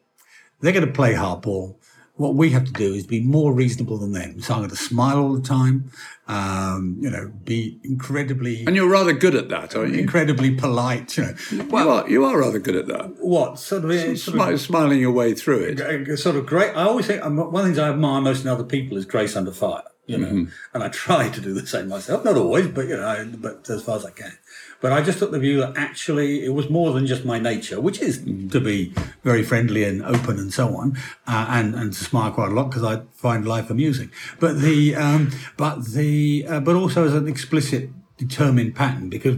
They're 0.60 0.72
going 0.72 0.86
to 0.86 0.92
play 0.92 1.14
hardball 1.14 1.76
what 2.16 2.34
we 2.34 2.50
have 2.50 2.64
to 2.66 2.72
do 2.72 2.92
is 2.94 3.06
be 3.06 3.20
more 3.20 3.52
reasonable 3.52 3.98
than 3.98 4.12
them. 4.12 4.40
So 4.40 4.54
I'm 4.54 4.60
going 4.60 4.70
to 4.70 4.76
smile 4.76 5.18
all 5.18 5.32
the 5.32 5.40
time, 5.40 5.90
um, 6.28 6.98
you 7.00 7.10
know, 7.10 7.32
be 7.44 7.80
incredibly. 7.82 8.64
And 8.66 8.76
you're 8.76 8.88
rather 8.88 9.12
good 9.12 9.34
at 9.34 9.48
that, 9.48 9.74
aren't 9.74 9.94
you? 9.94 10.00
Incredibly 10.00 10.54
polite, 10.54 11.16
you 11.16 11.24
know. 11.24 11.34
Well, 11.70 11.84
you 11.84 11.90
are, 11.90 12.10
you 12.10 12.24
are 12.24 12.38
rather 12.38 12.58
good 12.58 12.76
at 12.76 12.86
that. 12.86 13.16
What? 13.18 13.58
Sort 13.58 13.84
of, 13.84 13.92
sort, 13.92 14.18
sort 14.18 14.52
of 14.52 14.60
smiling 14.60 15.00
your 15.00 15.12
way 15.12 15.34
through 15.34 15.76
it. 15.78 16.18
Sort 16.18 16.36
of 16.36 16.44
great. 16.46 16.76
I 16.76 16.84
always 16.84 17.06
think, 17.06 17.24
one 17.24 17.38
of 17.38 17.52
the 17.52 17.62
things 17.62 17.78
I 17.78 17.88
admire 17.88 18.20
most 18.20 18.42
in 18.42 18.48
other 18.48 18.64
people 18.64 18.98
is 18.98 19.06
grace 19.06 19.34
under 19.34 19.50
fire, 19.50 19.82
you 20.06 20.18
know, 20.18 20.26
mm-hmm. 20.26 20.50
and 20.74 20.82
I 20.82 20.88
try 20.88 21.30
to 21.30 21.40
do 21.40 21.54
the 21.54 21.66
same 21.66 21.88
myself. 21.88 22.24
Not 22.24 22.36
always, 22.36 22.68
but, 22.68 22.88
you 22.88 22.96
know, 22.96 23.32
but 23.38 23.68
as 23.70 23.82
far 23.82 23.96
as 23.96 24.04
I 24.04 24.10
can. 24.10 24.36
But 24.82 24.92
I 24.92 25.00
just 25.00 25.18
took 25.20 25.30
the 25.30 25.38
view 25.38 25.60
that 25.60 25.74
actually 25.76 26.44
it 26.44 26.50
was 26.50 26.68
more 26.68 26.92
than 26.92 27.06
just 27.06 27.24
my 27.24 27.38
nature, 27.38 27.80
which 27.80 28.02
is 28.02 28.18
to 28.18 28.60
be 28.60 28.92
very 29.22 29.42
friendly 29.42 29.84
and 29.84 30.04
open 30.04 30.38
and 30.38 30.52
so 30.52 30.76
on, 30.76 30.98
uh, 31.26 31.46
and 31.48 31.74
and 31.74 31.92
to 31.92 32.04
smile 32.04 32.32
quite 32.32 32.50
a 32.50 32.54
lot 32.54 32.68
because 32.68 32.84
I 32.84 33.02
find 33.12 33.46
life 33.46 33.70
amusing. 33.70 34.10
But 34.40 34.60
the 34.60 34.96
um, 34.96 35.30
but 35.56 35.86
the 35.86 36.44
uh, 36.48 36.60
but 36.60 36.74
also 36.74 37.06
as 37.06 37.14
an 37.14 37.28
explicit 37.28 37.90
determined 38.18 38.74
pattern 38.74 39.08
because 39.08 39.36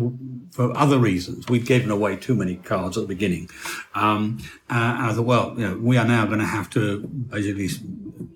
for 0.54 0.76
other 0.76 0.98
reasons. 0.98 1.48
We'd 1.48 1.66
given 1.66 1.90
away 1.90 2.14
too 2.14 2.36
many 2.36 2.56
cards 2.56 2.96
at 2.96 3.02
the 3.02 3.08
beginning. 3.08 3.50
Um, 3.94 4.38
and 4.70 5.06
I 5.06 5.12
thought, 5.12 5.24
well, 5.24 5.54
you 5.58 5.66
know, 5.66 5.76
we 5.76 5.96
are 5.96 6.06
now 6.06 6.26
going 6.26 6.38
to 6.38 6.46
have 6.46 6.70
to 6.70 7.00
basically 7.00 7.68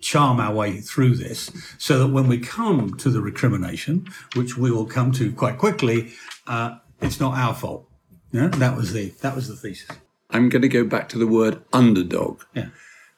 charm 0.00 0.40
our 0.40 0.52
way 0.52 0.80
through 0.80 1.14
this 1.14 1.50
so 1.78 2.00
that 2.00 2.08
when 2.08 2.26
we 2.26 2.38
come 2.38 2.96
to 2.96 3.08
the 3.08 3.20
recrimination, 3.20 4.08
which 4.34 4.56
we 4.56 4.72
will 4.72 4.84
come 4.84 5.12
to 5.12 5.32
quite 5.32 5.58
quickly, 5.58 6.12
uh, 6.48 6.78
it's 7.00 7.20
not 7.20 7.36
our 7.36 7.54
fault. 7.54 7.88
Yeah, 8.32 8.48
that 8.48 8.76
was 8.76 8.92
the 8.92 9.10
that 9.22 9.34
was 9.34 9.48
the 9.48 9.56
thesis. 9.56 9.88
I'm 10.30 10.48
going 10.48 10.62
to 10.62 10.68
go 10.68 10.84
back 10.84 11.08
to 11.10 11.18
the 11.18 11.26
word 11.26 11.62
underdog. 11.72 12.42
Yeah. 12.54 12.68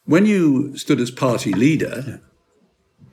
When 0.04 0.26
you 0.26 0.76
stood 0.76 1.00
as 1.00 1.10
party 1.10 1.52
leader 1.52 2.20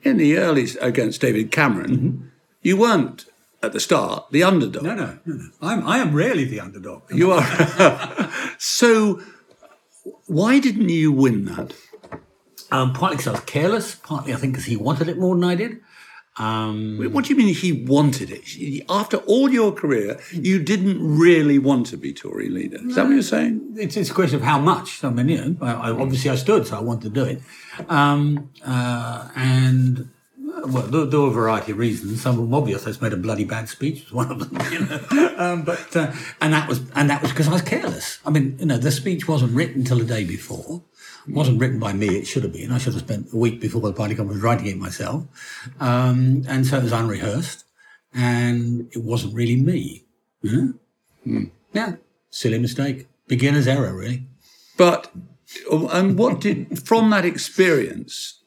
in 0.03 0.17
the 0.17 0.37
early 0.37 0.67
against 0.79 1.21
David 1.21 1.51
Cameron, 1.51 2.31
you 2.61 2.77
weren't 2.77 3.25
at 3.63 3.73
the 3.73 3.79
start 3.79 4.25
the 4.31 4.43
underdog. 4.43 4.83
No, 4.83 4.95
no, 4.95 5.19
no, 5.25 5.35
no. 5.35 5.49
I'm 5.61 5.87
I 5.87 5.97
am 5.97 6.13
rarely 6.13 6.45
the 6.45 6.59
underdog. 6.59 7.03
You 7.11 7.31
are. 7.31 8.31
so, 8.57 9.21
why 10.27 10.59
didn't 10.59 10.89
you 10.89 11.11
win 11.11 11.45
that? 11.45 11.73
Um, 12.69 12.93
partly 12.93 13.17
because 13.17 13.27
I 13.27 13.31
was 13.31 13.41
careless, 13.41 13.95
partly 13.95 14.33
I 14.33 14.37
think 14.37 14.53
because 14.53 14.65
he 14.65 14.75
wanted 14.75 15.07
it 15.07 15.17
more 15.17 15.35
than 15.35 15.43
I 15.43 15.55
did. 15.55 15.79
Um, 16.39 16.97
What 17.11 17.25
do 17.25 17.33
you 17.33 17.37
mean 17.37 17.53
he 17.53 17.71
wanted 17.71 18.29
it? 18.31 18.85
After 18.89 19.17
all 19.17 19.49
your 19.49 19.71
career, 19.71 20.19
you 20.31 20.61
didn't 20.61 20.97
really 21.01 21.57
want 21.57 21.87
to 21.87 21.97
be 21.97 22.13
Tory 22.13 22.49
leader. 22.49 22.77
Is 22.85 22.95
that 22.95 23.05
what 23.05 23.13
you're 23.13 23.21
saying? 23.23 23.75
it's, 23.75 23.97
it's 23.97 24.09
a 24.09 24.13
question 24.13 24.37
of 24.37 24.43
how 24.43 24.59
much. 24.59 25.03
I 25.03 25.09
mean, 25.09 25.29
you 25.29 25.37
know, 25.37 25.55
I, 25.61 25.89
I, 25.89 25.91
obviously 25.91 26.29
I 26.29 26.35
stood, 26.35 26.67
so 26.67 26.77
I 26.77 26.81
wanted 26.81 27.13
to 27.13 27.21
do 27.21 27.23
it. 27.25 27.41
Um, 27.89 28.49
uh, 28.65 29.29
and 29.35 30.09
uh, 30.57 30.67
well, 30.67 30.83
there, 30.83 31.05
there 31.05 31.19
were 31.19 31.27
a 31.27 31.31
variety 31.31 31.71
of 31.71 31.77
reasons. 31.77 32.21
Some 32.21 32.35
of 32.35 32.41
them 32.41 32.53
obvious. 32.53 32.83
I 32.83 32.87
just 32.87 33.01
made 33.01 33.13
a 33.13 33.17
bloody 33.17 33.43
bad 33.43 33.69
speech. 33.69 34.03
Was 34.05 34.13
one 34.13 34.31
of 34.31 34.39
them. 34.39 34.71
You 34.71 34.79
know? 34.85 35.35
um, 35.37 35.63
but 35.63 35.95
uh, 35.95 36.11
and 36.41 36.53
that 36.53 36.67
was 36.67 36.81
and 36.95 37.09
that 37.09 37.21
was 37.21 37.31
because 37.31 37.47
I 37.47 37.53
was 37.53 37.61
careless. 37.61 38.19
I 38.25 38.29
mean, 38.29 38.57
you 38.59 38.65
know, 38.65 38.77
the 38.77 38.91
speech 38.91 39.27
wasn't 39.27 39.53
written 39.53 39.83
till 39.83 39.97
the 39.97 40.05
day 40.05 40.23
before. 40.23 40.83
It 41.27 41.33
wasn't 41.33 41.59
written 41.59 41.79
by 41.79 41.93
me. 41.93 42.07
It 42.07 42.25
should 42.25 42.43
have 42.43 42.53
been. 42.53 42.71
I 42.71 42.77
should 42.77 42.93
have 42.93 43.03
spent 43.03 43.33
a 43.33 43.37
week 43.37 43.59
before 43.59 43.81
the 43.81 43.91
party 43.91 44.15
conference 44.15 44.41
writing 44.41 44.67
it 44.67 44.77
myself. 44.77 45.25
Um, 45.79 46.43
and 46.47 46.65
so 46.65 46.77
it 46.77 46.83
was 46.83 46.93
unrehearsed, 46.93 47.65
and 48.13 48.87
it 48.91 49.03
wasn't 49.03 49.33
really 49.33 49.57
me. 49.57 50.05
You 50.41 50.75
know? 51.25 51.45
Yeah, 51.73 51.95
silly 52.29 52.59
mistake, 52.59 53.07
beginner's 53.27 53.67
error, 53.67 53.93
really. 53.93 54.23
But, 54.77 55.11
and 55.69 56.17
what 56.17 56.39
did, 56.39 56.87
from 56.87 57.09
that 57.09 57.25
experience, 57.25 58.39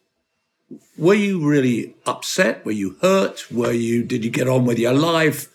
were 0.96 1.14
you 1.14 1.46
really 1.46 1.96
upset? 2.06 2.64
Were 2.64 2.72
you 2.72 2.96
hurt? 3.02 3.50
Were 3.52 3.72
you, 3.72 4.02
did 4.02 4.24
you 4.24 4.30
get 4.30 4.48
on 4.48 4.64
with 4.64 4.78
your 4.78 4.94
life? 4.94 5.48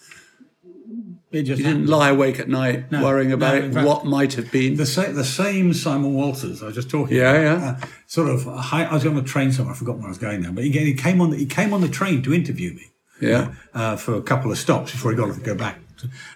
It 1.36 1.44
just 1.44 1.60
You 1.60 1.68
didn't 1.68 1.88
lie 1.88 2.10
awake 2.10 2.40
at 2.40 2.48
night 2.48 2.92
worrying 2.92 3.32
about 3.32 3.64
no, 3.64 3.72
fact- 3.74 3.88
what 3.88 4.06
might 4.06 4.34
have 4.34 4.52
been? 4.52 4.76
the 4.76 4.86
same. 4.86 5.16
The 5.16 5.24
same 5.26 5.74
Simon 5.74 6.14
Walters. 6.14 6.64
I 6.64 6.68
was 6.68 6.76
just 6.76 6.90
talking. 6.90 7.18
Yeah, 7.18 7.34
about, 7.34 7.62
yeah. 7.62 7.70
Uh, 7.72 7.88
sort 8.08 8.30
of. 8.30 8.46
High, 8.46 8.86
I 8.86 8.94
was 8.94 9.06
on 9.06 9.18
a 9.18 9.22
train 9.22 9.52
somewhere. 9.52 9.76
I 9.76 9.78
forgot 9.78 9.98
where 9.98 10.06
I 10.06 10.10
was 10.10 10.18
going 10.18 10.42
now. 10.42 10.52
But 10.52 10.64
he, 10.64 10.72
he 10.72 10.94
came 10.94 11.20
on. 11.22 11.32
The, 11.32 11.38
he 11.38 11.46
came 11.46 11.74
on 11.74 11.82
the 11.82 11.90
train 11.90 12.22
to 12.24 12.34
interview 12.34 12.74
me. 12.74 12.92
Yeah. 13.22 13.54
Uh, 13.74 13.96
for 13.96 14.16
a 14.16 14.22
couple 14.22 14.52
of 14.52 14.58
stops 14.58 14.92
before 14.92 15.12
he 15.12 15.18
got 15.18 15.34
to 15.34 15.40
go 15.40 15.56
back. 15.56 15.80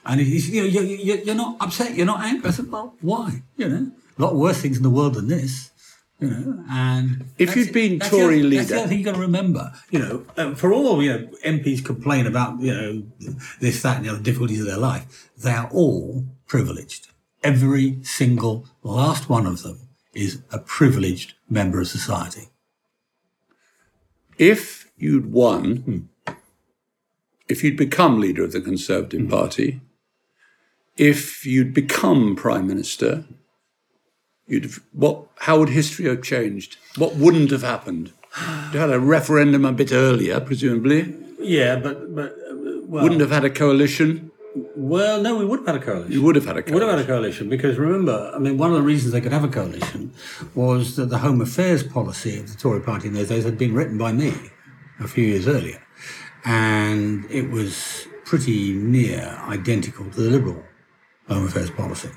And 0.05 0.19
he, 0.19 0.39
he 0.39 0.57
you 0.57 0.61
know, 0.61 0.67
you, 0.67 0.81
you, 0.81 1.21
you're 1.25 1.35
not 1.35 1.57
upset. 1.59 1.95
You're 1.95 2.05
not 2.05 2.21
angry. 2.21 2.49
I 2.49 2.51
said, 2.51 2.71
well, 2.71 2.95
why? 3.01 3.43
You 3.57 3.69
know, 3.69 3.91
a 4.17 4.21
lot 4.21 4.35
worse 4.35 4.61
things 4.61 4.77
in 4.77 4.83
the 4.83 4.89
world 4.89 5.13
than 5.15 5.27
this. 5.27 5.71
You 6.19 6.29
know, 6.29 6.65
and 6.69 7.25
If 7.37 7.55
you'd 7.55 7.71
been 7.71 7.99
Tory 7.99 8.39
other- 8.39 8.49
That's 8.49 8.67
the 8.69 8.73
leader- 8.73 8.75
other 8.75 8.87
thing 8.89 8.99
you 8.99 9.05
got 9.05 9.15
to 9.15 9.21
remember. 9.21 9.71
You 9.89 9.99
know, 9.99 10.25
uh, 10.35 10.53
for 10.53 10.73
all 10.73 11.01
you 11.01 11.13
know, 11.13 11.29
MPs 11.45 11.83
complain 11.83 12.27
about 12.27 12.59
you 12.59 12.73
know 12.73 13.03
this, 13.61 13.81
that, 13.83 13.97
and 13.97 14.05
the 14.05 14.09
other 14.09 14.21
difficulties 14.21 14.59
of 14.59 14.67
their 14.67 14.77
life. 14.77 15.29
They 15.37 15.51
are 15.51 15.69
all 15.71 16.25
privileged. 16.45 17.07
Every 17.41 17.99
single 18.03 18.67
last 18.83 19.29
one 19.29 19.45
of 19.45 19.63
them 19.63 19.79
is 20.13 20.41
a 20.51 20.59
privileged 20.59 21.35
member 21.49 21.79
of 21.79 21.87
society. 21.87 22.49
if 24.37 24.89
you'd 24.97 25.31
won, 25.31 25.75
hmm. 25.77 26.33
if 27.47 27.63
you'd 27.63 27.77
become 27.77 28.19
leader 28.19 28.43
of 28.43 28.51
the 28.51 28.61
Conservative 28.61 29.21
hmm. 29.21 29.29
Party, 29.29 29.81
if 30.97 31.45
you'd 31.45 31.73
become 31.73 32.35
prime 32.35 32.67
minister, 32.67 33.23
you'd 34.49 34.63
have, 34.63 34.79
what? 34.91 35.25
How 35.37 35.59
would 35.59 35.69
history 35.69 36.05
have 36.05 36.21
changed? 36.21 36.77
What 36.97 37.15
wouldn't 37.15 37.51
have 37.51 37.61
happened? 37.63 38.11
You 38.73 38.79
had 38.79 38.91
a 38.91 38.99
referendum 38.99 39.65
a 39.65 39.71
bit 39.71 39.91
earlier, 39.91 40.39
presumably. 40.39 41.15
Yeah, 41.39 41.77
but 41.77 42.13
but 42.13 42.31
uh, 42.33 42.55
well, 42.85 43.03
Wouldn't 43.03 43.21
have 43.21 43.31
had 43.31 43.45
a 43.45 43.49
coalition. 43.49 44.31
well, 44.75 45.21
no, 45.21 45.37
we 45.37 45.45
would 45.45 45.59
have 45.59 45.67
had 45.67 45.75
a 45.75 45.85
coalition. 45.85 46.11
You 46.11 46.21
would 46.23 46.35
have 46.35 46.45
had 46.45 46.55
a 46.55 46.57
Would 46.57 46.65
coalition. 46.67 46.89
have 46.89 46.97
had 46.99 47.05
a 47.05 47.07
coalition 47.07 47.49
because 47.49 47.77
remember, 47.77 48.31
I 48.35 48.39
mean, 48.39 48.57
one 48.57 48.71
of 48.71 48.75
the 48.77 48.83
reasons 48.83 49.13
they 49.13 49.21
could 49.21 49.31
have 49.31 49.43
a 49.43 49.47
coalition 49.47 50.13
was 50.55 50.95
that 50.97 51.09
the 51.09 51.19
Home 51.19 51.39
Affairs 51.41 51.81
policy 51.83 52.39
of 52.39 52.51
the 52.51 52.57
Tory 52.57 52.81
party 52.81 53.07
in 53.07 53.13
those 53.13 53.29
days 53.29 53.45
had 53.45 53.57
been 53.57 53.73
written 53.73 53.97
by 53.97 54.11
me 54.11 54.33
a 54.99 55.07
few 55.07 55.23
years 55.23 55.47
earlier. 55.47 55.81
And 56.45 57.25
it 57.29 57.49
was 57.51 58.07
pretty 58.25 58.73
near 58.73 59.39
identical 59.47 60.05
to 60.11 60.21
the 60.21 60.29
Liberal 60.29 60.63
Home 61.27 61.45
Affairs 61.45 61.69
policy. 61.71 62.09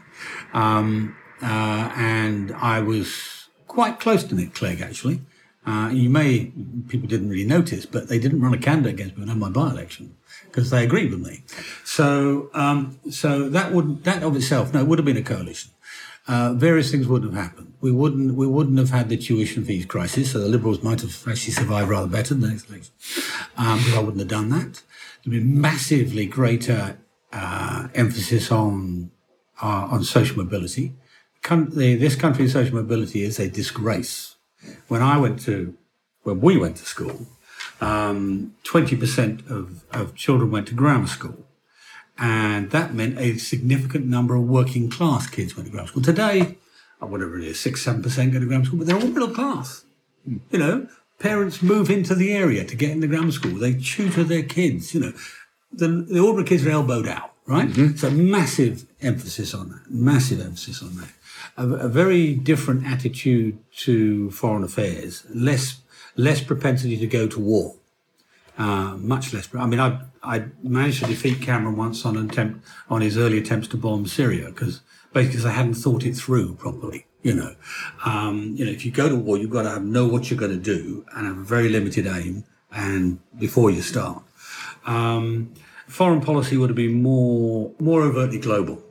Um, 0.52 1.16
uh, 1.42 1.92
and 1.96 2.52
I 2.52 2.80
was 2.80 3.48
quite 3.66 4.00
close 4.00 4.24
to 4.24 4.34
Nick 4.34 4.54
Clegg, 4.54 4.80
actually. 4.80 5.20
Uh, 5.64 5.90
you 5.92 6.10
may, 6.10 6.52
people 6.88 7.08
didn't 7.08 7.28
really 7.28 7.44
notice, 7.44 7.86
but 7.86 8.08
they 8.08 8.18
didn't 8.18 8.40
run 8.40 8.52
a 8.52 8.58
candidate 8.58 8.94
against 8.94 9.16
me 9.16 9.30
in 9.30 9.38
my 9.38 9.48
by-election 9.48 10.16
because 10.46 10.70
they 10.70 10.84
agreed 10.84 11.10
with 11.10 11.20
me. 11.20 11.44
So, 11.84 12.50
um, 12.52 12.98
so 13.10 13.48
that 13.48 13.72
would 13.72 14.04
that 14.04 14.22
of 14.22 14.34
itself, 14.34 14.74
no, 14.74 14.80
it 14.80 14.86
would 14.86 14.98
have 14.98 15.06
been 15.06 15.16
a 15.16 15.22
coalition. 15.22 15.70
Uh, 16.28 16.52
various 16.52 16.90
things 16.90 17.06
wouldn't 17.06 17.32
have 17.32 17.42
happened. 17.42 17.74
We 17.80 17.90
wouldn't 17.90 18.34
we 18.36 18.46
wouldn't 18.46 18.78
have 18.78 18.90
had 18.90 19.08
the 19.08 19.16
tuition 19.16 19.64
fees 19.64 19.86
crisis. 19.86 20.32
So 20.32 20.38
the 20.38 20.48
Liberals 20.48 20.82
might 20.82 21.00
have 21.00 21.16
actually 21.28 21.52
survived 21.52 21.88
rather 21.88 22.06
better 22.06 22.34
than 22.34 22.42
the 22.42 22.48
next 22.48 22.68
election. 22.68 22.94
Um, 23.56 23.84
I 23.94 23.98
wouldn't 23.98 24.20
have 24.20 24.28
done 24.28 24.50
that. 24.50 24.82
There'd 25.24 25.32
be 25.32 25.40
massively 25.40 26.26
greater 26.26 26.98
uh, 27.32 27.88
emphasis 27.94 28.52
on 28.52 29.10
uh, 29.60 29.88
on 29.90 30.04
social 30.04 30.36
mobility. 30.36 30.94
The, 31.48 31.96
this 31.96 32.16
country's 32.16 32.52
social 32.52 32.76
mobility 32.76 33.22
is 33.22 33.38
a 33.38 33.48
disgrace. 33.48 34.36
When 34.88 35.02
I 35.02 35.18
went 35.18 35.40
to, 35.40 35.76
when 36.22 36.40
we 36.40 36.56
went 36.56 36.76
to 36.76 36.84
school, 36.84 37.26
um, 37.80 38.54
20% 38.64 39.50
of, 39.50 39.84
of 39.90 40.14
children 40.14 40.50
went 40.50 40.68
to 40.68 40.74
grammar 40.74 41.08
school. 41.08 41.44
And 42.18 42.70
that 42.70 42.94
meant 42.94 43.18
a 43.18 43.38
significant 43.38 44.06
number 44.06 44.36
of 44.36 44.44
working 44.44 44.88
class 44.88 45.28
kids 45.28 45.56
went 45.56 45.66
to 45.66 45.72
grammar 45.72 45.88
school. 45.88 46.02
Today, 46.02 46.58
uh, 47.02 47.06
whatever 47.06 47.38
it 47.38 47.44
is, 47.44 47.58
six, 47.58 47.82
seven 47.82 48.02
percent 48.02 48.32
go 48.32 48.38
to 48.38 48.46
grammar 48.46 48.64
school, 48.64 48.78
but 48.78 48.86
they're 48.86 48.96
all 48.96 49.08
middle 49.08 49.30
class. 49.30 49.84
You 50.24 50.58
know, 50.58 50.88
parents 51.18 51.62
move 51.62 51.90
into 51.90 52.14
the 52.14 52.32
area 52.32 52.64
to 52.64 52.76
get 52.76 52.90
into 52.90 53.08
grammar 53.08 53.32
school. 53.32 53.54
They 53.54 53.74
tutor 53.74 54.22
their 54.22 54.44
kids. 54.44 54.94
You 54.94 55.00
know, 55.00 55.12
the, 55.72 55.88
the 55.88 56.20
ordinary 56.20 56.44
kids 56.44 56.64
are 56.66 56.70
elbowed 56.70 57.08
out, 57.08 57.32
right? 57.46 57.68
So 57.96 58.10
massive 58.10 58.86
emphasis 59.00 59.54
on 59.54 59.70
that. 59.70 59.90
Massive 59.90 60.40
emphasis 60.40 60.82
on 60.82 60.96
that. 60.96 61.08
A, 61.56 61.66
a 61.66 61.88
very 61.88 62.34
different 62.34 62.86
attitude 62.86 63.58
to 63.84 64.30
foreign 64.30 64.64
affairs. 64.64 65.24
Less 65.34 65.80
less 66.16 66.40
propensity 66.42 66.96
to 66.98 67.06
go 67.06 67.26
to 67.26 67.40
war. 67.40 67.76
Uh, 68.58 68.96
much 68.98 69.32
less. 69.32 69.48
I 69.54 69.66
mean, 69.66 69.80
I 69.80 70.00
I 70.22 70.44
managed 70.62 71.00
to 71.00 71.06
defeat 71.06 71.40
Cameron 71.40 71.76
once 71.76 72.04
on 72.04 72.16
attempt 72.16 72.64
on 72.88 73.00
his 73.00 73.16
early 73.16 73.38
attempts 73.38 73.68
to 73.68 73.76
bomb 73.76 74.06
Syria 74.06 74.46
because 74.46 74.80
basically 75.12 75.38
'cause 75.38 75.46
I 75.46 75.52
hadn't 75.52 75.74
thought 75.74 76.04
it 76.04 76.16
through 76.16 76.54
properly. 76.54 77.06
You 77.22 77.34
know, 77.34 77.54
um, 78.04 78.54
you 78.56 78.64
know, 78.64 78.72
if 78.72 78.84
you 78.84 78.90
go 78.90 79.08
to 79.08 79.14
war, 79.14 79.38
you've 79.38 79.50
got 79.50 79.62
to 79.62 79.70
have, 79.70 79.84
know 79.84 80.06
what 80.08 80.28
you're 80.28 80.38
going 80.44 80.50
to 80.60 80.74
do 80.76 81.04
and 81.14 81.26
have 81.28 81.38
a 81.38 81.44
very 81.44 81.68
limited 81.68 82.04
aim, 82.04 82.42
and 82.72 83.20
before 83.38 83.70
you 83.70 83.80
start, 83.80 84.24
um, 84.86 85.52
foreign 85.86 86.20
policy 86.20 86.56
would 86.56 86.68
have 86.68 86.76
been 86.76 87.00
more 87.00 87.70
more 87.78 88.02
overtly 88.02 88.38
global 88.40 88.82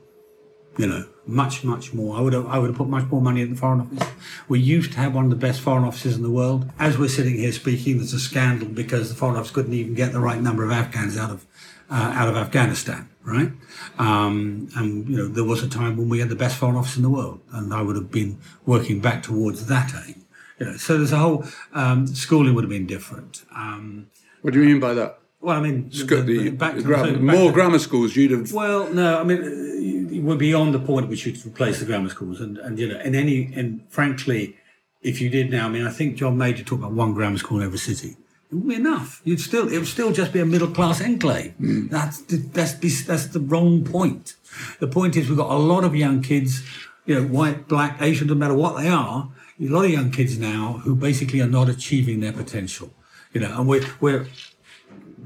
you 0.78 0.86
know, 0.86 1.04
much, 1.26 1.62
much 1.64 1.94
more. 1.94 2.16
I 2.16 2.20
would 2.20 2.32
have, 2.32 2.46
I 2.46 2.58
would 2.58 2.70
have 2.70 2.76
put 2.76 2.88
much 2.88 3.08
more 3.10 3.20
money 3.20 3.42
in 3.42 3.50
the 3.50 3.56
Foreign 3.56 3.80
Office. 3.80 4.08
We 4.48 4.58
used 4.58 4.92
to 4.92 4.98
have 4.98 5.14
one 5.14 5.24
of 5.24 5.30
the 5.30 5.36
best 5.36 5.60
Foreign 5.60 5.84
Offices 5.84 6.16
in 6.16 6.22
the 6.22 6.30
world. 6.30 6.70
As 6.78 6.98
we're 6.98 7.08
sitting 7.08 7.36
here 7.36 7.52
speaking, 7.52 7.98
there's 7.98 8.12
a 8.12 8.20
scandal 8.20 8.68
because 8.68 9.08
the 9.08 9.14
Foreign 9.14 9.36
Office 9.36 9.50
couldn't 9.50 9.72
even 9.74 9.94
get 9.94 10.12
the 10.12 10.20
right 10.20 10.40
number 10.40 10.64
of 10.64 10.70
Afghans 10.72 11.16
out 11.16 11.30
of, 11.30 11.46
uh, 11.90 12.12
out 12.14 12.28
of 12.28 12.36
Afghanistan, 12.36 13.08
right? 13.22 13.52
Um, 13.98 14.68
and, 14.76 15.08
you 15.08 15.16
know, 15.16 15.28
there 15.28 15.44
was 15.44 15.62
a 15.62 15.68
time 15.68 15.96
when 15.96 16.08
we 16.08 16.18
had 16.18 16.28
the 16.28 16.36
best 16.36 16.56
Foreign 16.56 16.76
Office 16.76 16.96
in 16.96 17.02
the 17.02 17.10
world, 17.10 17.40
and 17.52 17.72
I 17.72 17.82
would 17.82 17.96
have 17.96 18.10
been 18.10 18.38
working 18.66 19.00
back 19.00 19.22
towards 19.22 19.66
that 19.66 19.92
aim. 20.06 20.24
You 20.58 20.66
know, 20.66 20.76
so 20.76 20.96
there's 20.96 21.12
a 21.12 21.18
whole, 21.18 21.44
um, 21.72 22.06
schooling 22.08 22.54
would 22.54 22.64
have 22.64 22.70
been 22.70 22.86
different. 22.86 23.44
Um, 23.54 24.08
What 24.42 24.54
do 24.54 24.60
you 24.60 24.66
mean 24.66 24.80
by 24.80 24.94
that? 24.94 25.18
Well, 25.42 25.56
I 25.58 25.60
mean, 25.60 25.90
Sc- 25.90 26.08
the- 26.08 26.50
back 26.50 26.76
to- 26.76 26.82
gra- 26.82 27.02
back 27.04 27.20
more 27.20 27.48
to- 27.50 27.52
grammar 27.52 27.78
schools, 27.78 28.16
you'd 28.16 28.30
have. 28.30 28.52
well, 28.52 28.92
no, 28.92 29.20
I 29.20 29.24
mean, 29.24 30.24
we're 30.24 30.36
beyond 30.36 30.72
the 30.72 30.78
point 30.78 31.04
at 31.04 31.10
which 31.10 31.26
you'd 31.26 31.44
replace 31.44 31.80
the 31.80 31.84
grammar 31.84 32.08
schools, 32.08 32.40
and, 32.40 32.56
and 32.58 32.78
you 32.78 32.88
know, 32.88 32.96
and 32.96 33.14
any, 33.16 33.52
and 33.54 33.82
frankly, 33.90 34.56
if 35.02 35.20
you 35.20 35.28
did 35.28 35.50
now, 35.50 35.66
I 35.66 35.68
mean, 35.68 35.86
I 35.86 35.90
think 35.90 36.16
John 36.16 36.38
Major 36.38 36.62
talked 36.64 36.80
about 36.82 36.92
one 36.92 37.12
grammar 37.12 37.38
school 37.38 37.58
in 37.58 37.64
every 37.66 37.78
city. 37.78 38.16
It 38.50 38.54
wouldn't 38.56 38.68
be 38.68 38.74
enough. 38.76 39.20
You'd 39.24 39.40
still, 39.40 39.68
it 39.68 39.78
would 39.78 39.86
still 39.88 40.12
just 40.12 40.32
be 40.32 40.38
a 40.38 40.44
middle 40.46 40.68
class 40.68 41.00
enclave. 41.00 41.54
Mm. 41.60 41.88
That's, 41.90 42.20
the, 42.22 42.36
that's, 42.36 42.74
that's 43.04 43.26
the 43.26 43.40
wrong 43.40 43.82
point. 43.84 44.34
The 44.78 44.86
point 44.86 45.16
is 45.16 45.28
we've 45.28 45.38
got 45.38 45.50
a 45.50 45.56
lot 45.58 45.84
of 45.84 45.96
young 45.96 46.22
kids, 46.22 46.62
you 47.06 47.14
know, 47.16 47.26
white, 47.26 47.66
black, 47.66 48.00
Asian, 48.00 48.28
no 48.28 48.34
matter 48.34 48.54
what 48.54 48.76
they 48.76 48.88
are, 48.88 49.30
a 49.60 49.64
lot 49.68 49.86
of 49.86 49.90
young 49.90 50.10
kids 50.10 50.38
now 50.38 50.80
who 50.84 50.94
basically 50.94 51.40
are 51.40 51.48
not 51.48 51.68
achieving 51.68 52.20
their 52.20 52.32
potential. 52.32 52.92
You 53.32 53.40
know, 53.40 53.58
and 53.58 53.66
we're, 53.66 53.86
we're 54.00 54.26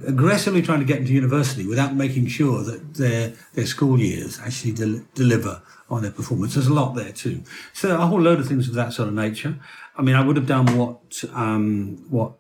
aggressively 0.07 0.63
trying 0.63 0.81
to 0.81 0.85
get 0.85 0.99
into 0.99 1.13
university 1.13 1.67
without 1.67 1.95
making 1.95 2.27
sure 2.27 2.63
that 2.63 2.95
their 2.95 3.33
their 3.55 3.67
school 3.67 3.99
years 3.99 4.41
actually 4.41 4.73
del- 4.73 5.03
deliver 5.15 5.63
on 5.89 6.03
their 6.03 6.11
performance. 6.11 6.55
There's 6.55 6.67
a 6.67 6.75
lot 6.75 6.95
there 6.95 7.13
too. 7.13 7.43
So 7.73 7.95
a 7.95 8.07
whole 8.07 8.21
load 8.21 8.41
of 8.41 8.49
things 8.49 8.69
of 8.69 8.75
that 8.75 8.93
sort 8.93 9.09
of 9.09 9.15
nature. 9.15 9.59
I 9.97 10.03
mean, 10.03 10.15
I 10.15 10.25
would 10.25 10.37
have 10.37 10.47
done 10.47 10.77
what 10.77 11.25
um, 11.33 12.05
what 12.11 12.33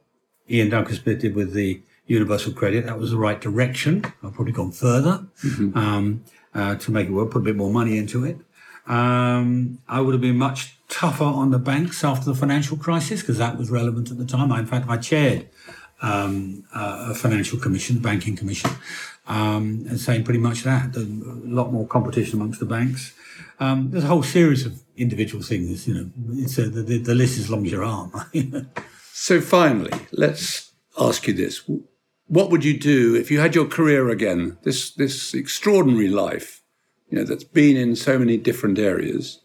Iain 0.50 0.70
Duncan 0.70 0.96
Smith 0.96 1.20
did 1.20 1.34
with 1.34 1.52
the 1.52 1.80
universal 2.06 2.52
credit. 2.52 2.86
That 2.86 2.98
was 2.98 3.10
the 3.10 3.16
right 3.18 3.40
direction. 3.40 4.04
I've 4.22 4.34
probably 4.34 4.52
gone 4.52 4.72
further 4.72 5.26
mm-hmm. 5.44 5.76
um, 5.76 6.24
uh, 6.54 6.76
to 6.76 6.90
make 6.90 7.08
it 7.08 7.12
work. 7.12 7.30
Put 7.30 7.38
a 7.38 7.44
bit 7.44 7.56
more 7.56 7.70
money 7.70 7.98
into 7.98 8.24
it. 8.24 8.38
Um, 8.86 9.78
I 9.88 10.00
would 10.00 10.14
have 10.14 10.20
been 10.20 10.36
much 10.36 10.78
tougher 10.88 11.24
on 11.24 11.50
the 11.50 11.58
banks 11.58 12.04
after 12.04 12.26
the 12.26 12.36
financial 12.36 12.76
crisis 12.76 13.20
because 13.20 13.38
that 13.38 13.58
was 13.58 13.70
relevant 13.70 14.12
at 14.12 14.18
the 14.18 14.24
time. 14.24 14.52
I, 14.52 14.60
in 14.60 14.66
fact, 14.66 14.88
I 14.88 14.96
chaired 14.96 15.48
um, 16.02 16.64
uh, 16.74 17.08
a 17.10 17.14
financial 17.14 17.58
commission, 17.58 17.98
banking 17.98 18.36
commission, 18.36 18.70
um, 19.26 19.86
and 19.88 19.98
saying 19.98 20.24
pretty 20.24 20.40
much 20.40 20.62
that. 20.62 20.96
A 20.96 21.06
lot 21.44 21.72
more 21.72 21.86
competition 21.86 22.40
amongst 22.40 22.60
the 22.60 22.66
banks. 22.66 23.14
Um, 23.58 23.90
there's 23.90 24.04
a 24.04 24.08
whole 24.08 24.22
series 24.22 24.66
of 24.66 24.82
individual 24.96 25.42
things. 25.42 25.88
You 25.88 25.94
know, 25.94 26.10
it's 26.34 26.58
a, 26.58 26.68
the, 26.68 26.98
the 26.98 27.14
list 27.14 27.38
is 27.38 27.50
long 27.50 27.64
as 27.64 27.72
your 27.72 27.84
arm. 27.84 28.12
so 29.12 29.40
finally, 29.40 29.92
let's 30.12 30.72
ask 30.98 31.26
you 31.26 31.34
this: 31.34 31.68
What 32.26 32.50
would 32.50 32.64
you 32.64 32.78
do 32.78 33.14
if 33.14 33.30
you 33.30 33.40
had 33.40 33.54
your 33.54 33.66
career 33.66 34.10
again? 34.10 34.58
This 34.62 34.90
this 34.90 35.34
extraordinary 35.34 36.08
life, 36.08 36.62
you 37.08 37.18
know, 37.18 37.24
that's 37.24 37.44
been 37.44 37.76
in 37.76 37.96
so 37.96 38.18
many 38.18 38.36
different 38.36 38.78
areas, 38.78 39.40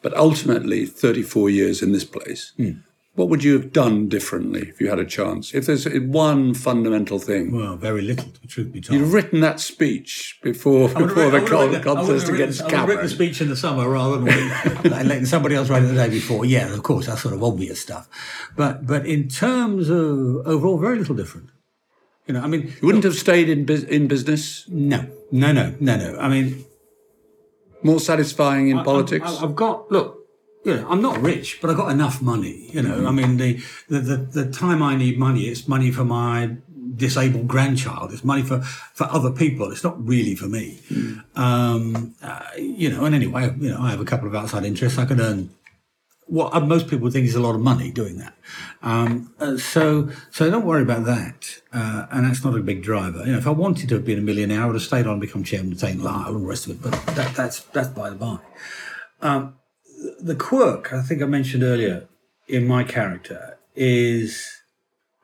but 0.00 0.16
ultimately 0.16 0.86
34 0.86 1.50
years 1.50 1.82
in 1.82 1.92
this 1.92 2.04
place. 2.04 2.52
Mm 2.58 2.84
what 3.14 3.28
would 3.28 3.42
you 3.42 3.54
have 3.54 3.72
done 3.72 4.08
differently 4.08 4.68
if 4.68 4.80
you 4.80 4.88
had 4.88 5.00
a 5.00 5.04
chance? 5.04 5.52
If 5.52 5.66
there's 5.66 5.86
one 6.00 6.54
fundamental 6.54 7.18
thing. 7.18 7.52
Well, 7.52 7.76
very 7.76 8.02
little, 8.02 8.30
to 8.30 8.46
truth 8.46 8.72
be 8.72 8.80
told. 8.80 8.98
You've 8.98 9.12
written 9.12 9.40
that 9.40 9.58
speech 9.58 10.38
before 10.42 10.88
before 10.88 11.30
the 11.30 11.40
con- 11.40 11.82
contest 11.82 12.28
against 12.28 12.60
Cameron. 12.68 12.80
I 12.80 12.84
written 12.86 13.04
the 13.04 13.10
speech 13.10 13.40
in 13.40 13.48
the 13.48 13.56
summer 13.56 13.88
rather 13.88 14.18
than 14.18 14.26
letting 15.08 15.26
somebody 15.26 15.56
else 15.56 15.68
write 15.68 15.82
it 15.82 15.86
the 15.86 15.94
day 15.94 16.08
before. 16.08 16.44
Yeah, 16.44 16.72
of 16.72 16.82
course, 16.84 17.06
that's 17.06 17.22
sort 17.22 17.34
of 17.34 17.42
obvious 17.42 17.80
stuff. 17.80 18.08
But 18.56 18.86
but 18.86 19.06
in 19.06 19.28
terms 19.28 19.90
of 19.90 20.46
overall, 20.46 20.78
very 20.78 20.98
little 20.98 21.16
different. 21.16 21.50
You 22.26 22.34
know, 22.34 22.42
I 22.42 22.46
mean, 22.46 22.72
you 22.80 22.86
wouldn't 22.86 23.02
look, 23.02 23.12
have 23.12 23.20
stayed 23.20 23.48
in 23.48 23.68
in 23.88 24.06
business. 24.06 24.68
No, 24.68 25.08
no, 25.32 25.50
no, 25.50 25.74
no, 25.80 25.96
no. 25.96 26.18
I 26.18 26.28
mean, 26.28 26.64
more 27.82 27.98
satisfying 27.98 28.68
in 28.68 28.78
I, 28.78 28.84
politics. 28.84 29.26
I, 29.26 29.44
I've 29.44 29.56
got 29.56 29.90
look 29.90 30.19
you 30.64 30.76
know, 30.76 30.88
I'm 30.88 31.00
not 31.00 31.20
rich, 31.20 31.58
but 31.60 31.70
I've 31.70 31.76
got 31.76 31.90
enough 31.90 32.20
money. 32.20 32.70
You 32.72 32.82
know, 32.82 32.96
mm-hmm. 32.96 33.06
I 33.06 33.10
mean, 33.12 33.36
the, 33.38 33.62
the, 33.88 34.00
the, 34.00 34.16
the, 34.16 34.50
time 34.50 34.82
I 34.82 34.94
need 34.94 35.18
money, 35.18 35.44
it's 35.44 35.66
money 35.66 35.90
for 35.90 36.04
my 36.04 36.56
disabled 36.96 37.48
grandchild. 37.48 38.12
It's 38.12 38.24
money 38.24 38.42
for, 38.42 38.60
for 38.60 39.04
other 39.04 39.30
people. 39.30 39.72
It's 39.72 39.84
not 39.84 40.06
really 40.06 40.34
for 40.34 40.46
me. 40.46 40.80
Mm. 40.90 41.38
Um, 41.38 42.14
uh, 42.22 42.42
you 42.58 42.90
know, 42.90 43.04
and 43.04 43.14
anyway, 43.14 43.54
you 43.58 43.70
know, 43.70 43.80
I 43.80 43.90
have 43.90 44.00
a 44.00 44.04
couple 44.04 44.28
of 44.28 44.34
outside 44.34 44.64
interests. 44.64 44.98
I 44.98 45.06
can 45.06 45.20
earn 45.20 45.50
what 46.26 46.62
most 46.64 46.86
people 46.86 47.10
think 47.10 47.26
is 47.26 47.34
a 47.34 47.40
lot 47.40 47.56
of 47.56 47.60
money 47.60 47.90
doing 47.90 48.18
that. 48.18 48.34
Um, 48.82 49.34
uh, 49.40 49.56
so, 49.56 50.10
so 50.30 50.48
don't 50.48 50.64
worry 50.64 50.82
about 50.82 51.04
that. 51.06 51.60
Uh, 51.72 52.06
and 52.12 52.24
that's 52.24 52.44
not 52.44 52.54
a 52.54 52.60
big 52.60 52.82
driver. 52.82 53.24
You 53.24 53.32
know, 53.32 53.38
if 53.38 53.48
I 53.48 53.50
wanted 53.50 53.88
to 53.88 53.96
have 53.96 54.04
been 54.04 54.18
a 54.18 54.22
millionaire, 54.22 54.62
I 54.62 54.66
would 54.66 54.76
have 54.76 54.82
stayed 54.82 55.06
on 55.06 55.14
and 55.14 55.20
become 55.20 55.42
chairman 55.42 55.72
of 55.72 55.80
Tate 55.80 55.98
Lyle 55.98 56.34
and 56.34 56.44
the 56.44 56.48
rest 56.48 56.66
of 56.66 56.72
it. 56.72 56.82
But 56.82 56.92
that, 57.16 57.34
that's, 57.34 57.60
that's 57.60 57.88
by 57.88 58.10
the 58.10 58.16
by. 58.16 58.38
Um, 59.22 59.56
the 60.20 60.34
quirk 60.34 60.92
I 60.92 61.02
think 61.02 61.22
I 61.22 61.26
mentioned 61.26 61.62
earlier 61.62 62.08
in 62.48 62.66
my 62.66 62.84
character 62.84 63.58
is 63.74 64.62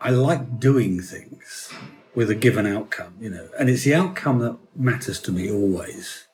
I 0.01 0.11
like 0.11 0.61
doing 0.61 1.01
things 1.01 1.73
with 2.15 2.31
a 2.31 2.35
given 2.35 2.67
outcome, 2.67 3.15
you 3.21 3.31
know, 3.31 3.49
and 3.59 3.69
it's 3.69 3.85
the 3.85 3.95
outcome 3.95 4.39
that 4.41 4.57
matters 4.75 5.21
to 5.21 5.33
me 5.33 5.51
always. 5.51 6.27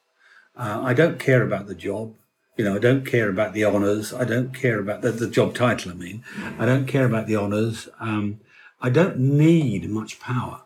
Uh, 0.56 0.80
I 0.82 0.94
don't 0.94 1.18
care 1.18 1.42
about 1.42 1.66
the 1.66 1.74
job. 1.74 2.14
You 2.56 2.64
know, 2.66 2.76
I 2.76 2.78
don't 2.78 3.06
care 3.06 3.30
about 3.30 3.54
the 3.54 3.64
honours. 3.64 4.12
I 4.12 4.24
don't 4.24 4.54
care 4.54 4.78
about 4.78 5.00
the, 5.00 5.10
the 5.10 5.28
job 5.28 5.54
title. 5.54 5.90
I 5.90 5.94
mean, 5.94 6.22
I 6.58 6.66
don't 6.66 6.86
care 6.86 7.06
about 7.06 7.26
the 7.26 7.36
honours. 7.36 7.88
Um, 7.98 8.40
I 8.80 8.90
don't 8.90 9.18
need 9.18 9.88
much 9.88 10.20
power. 10.20 10.62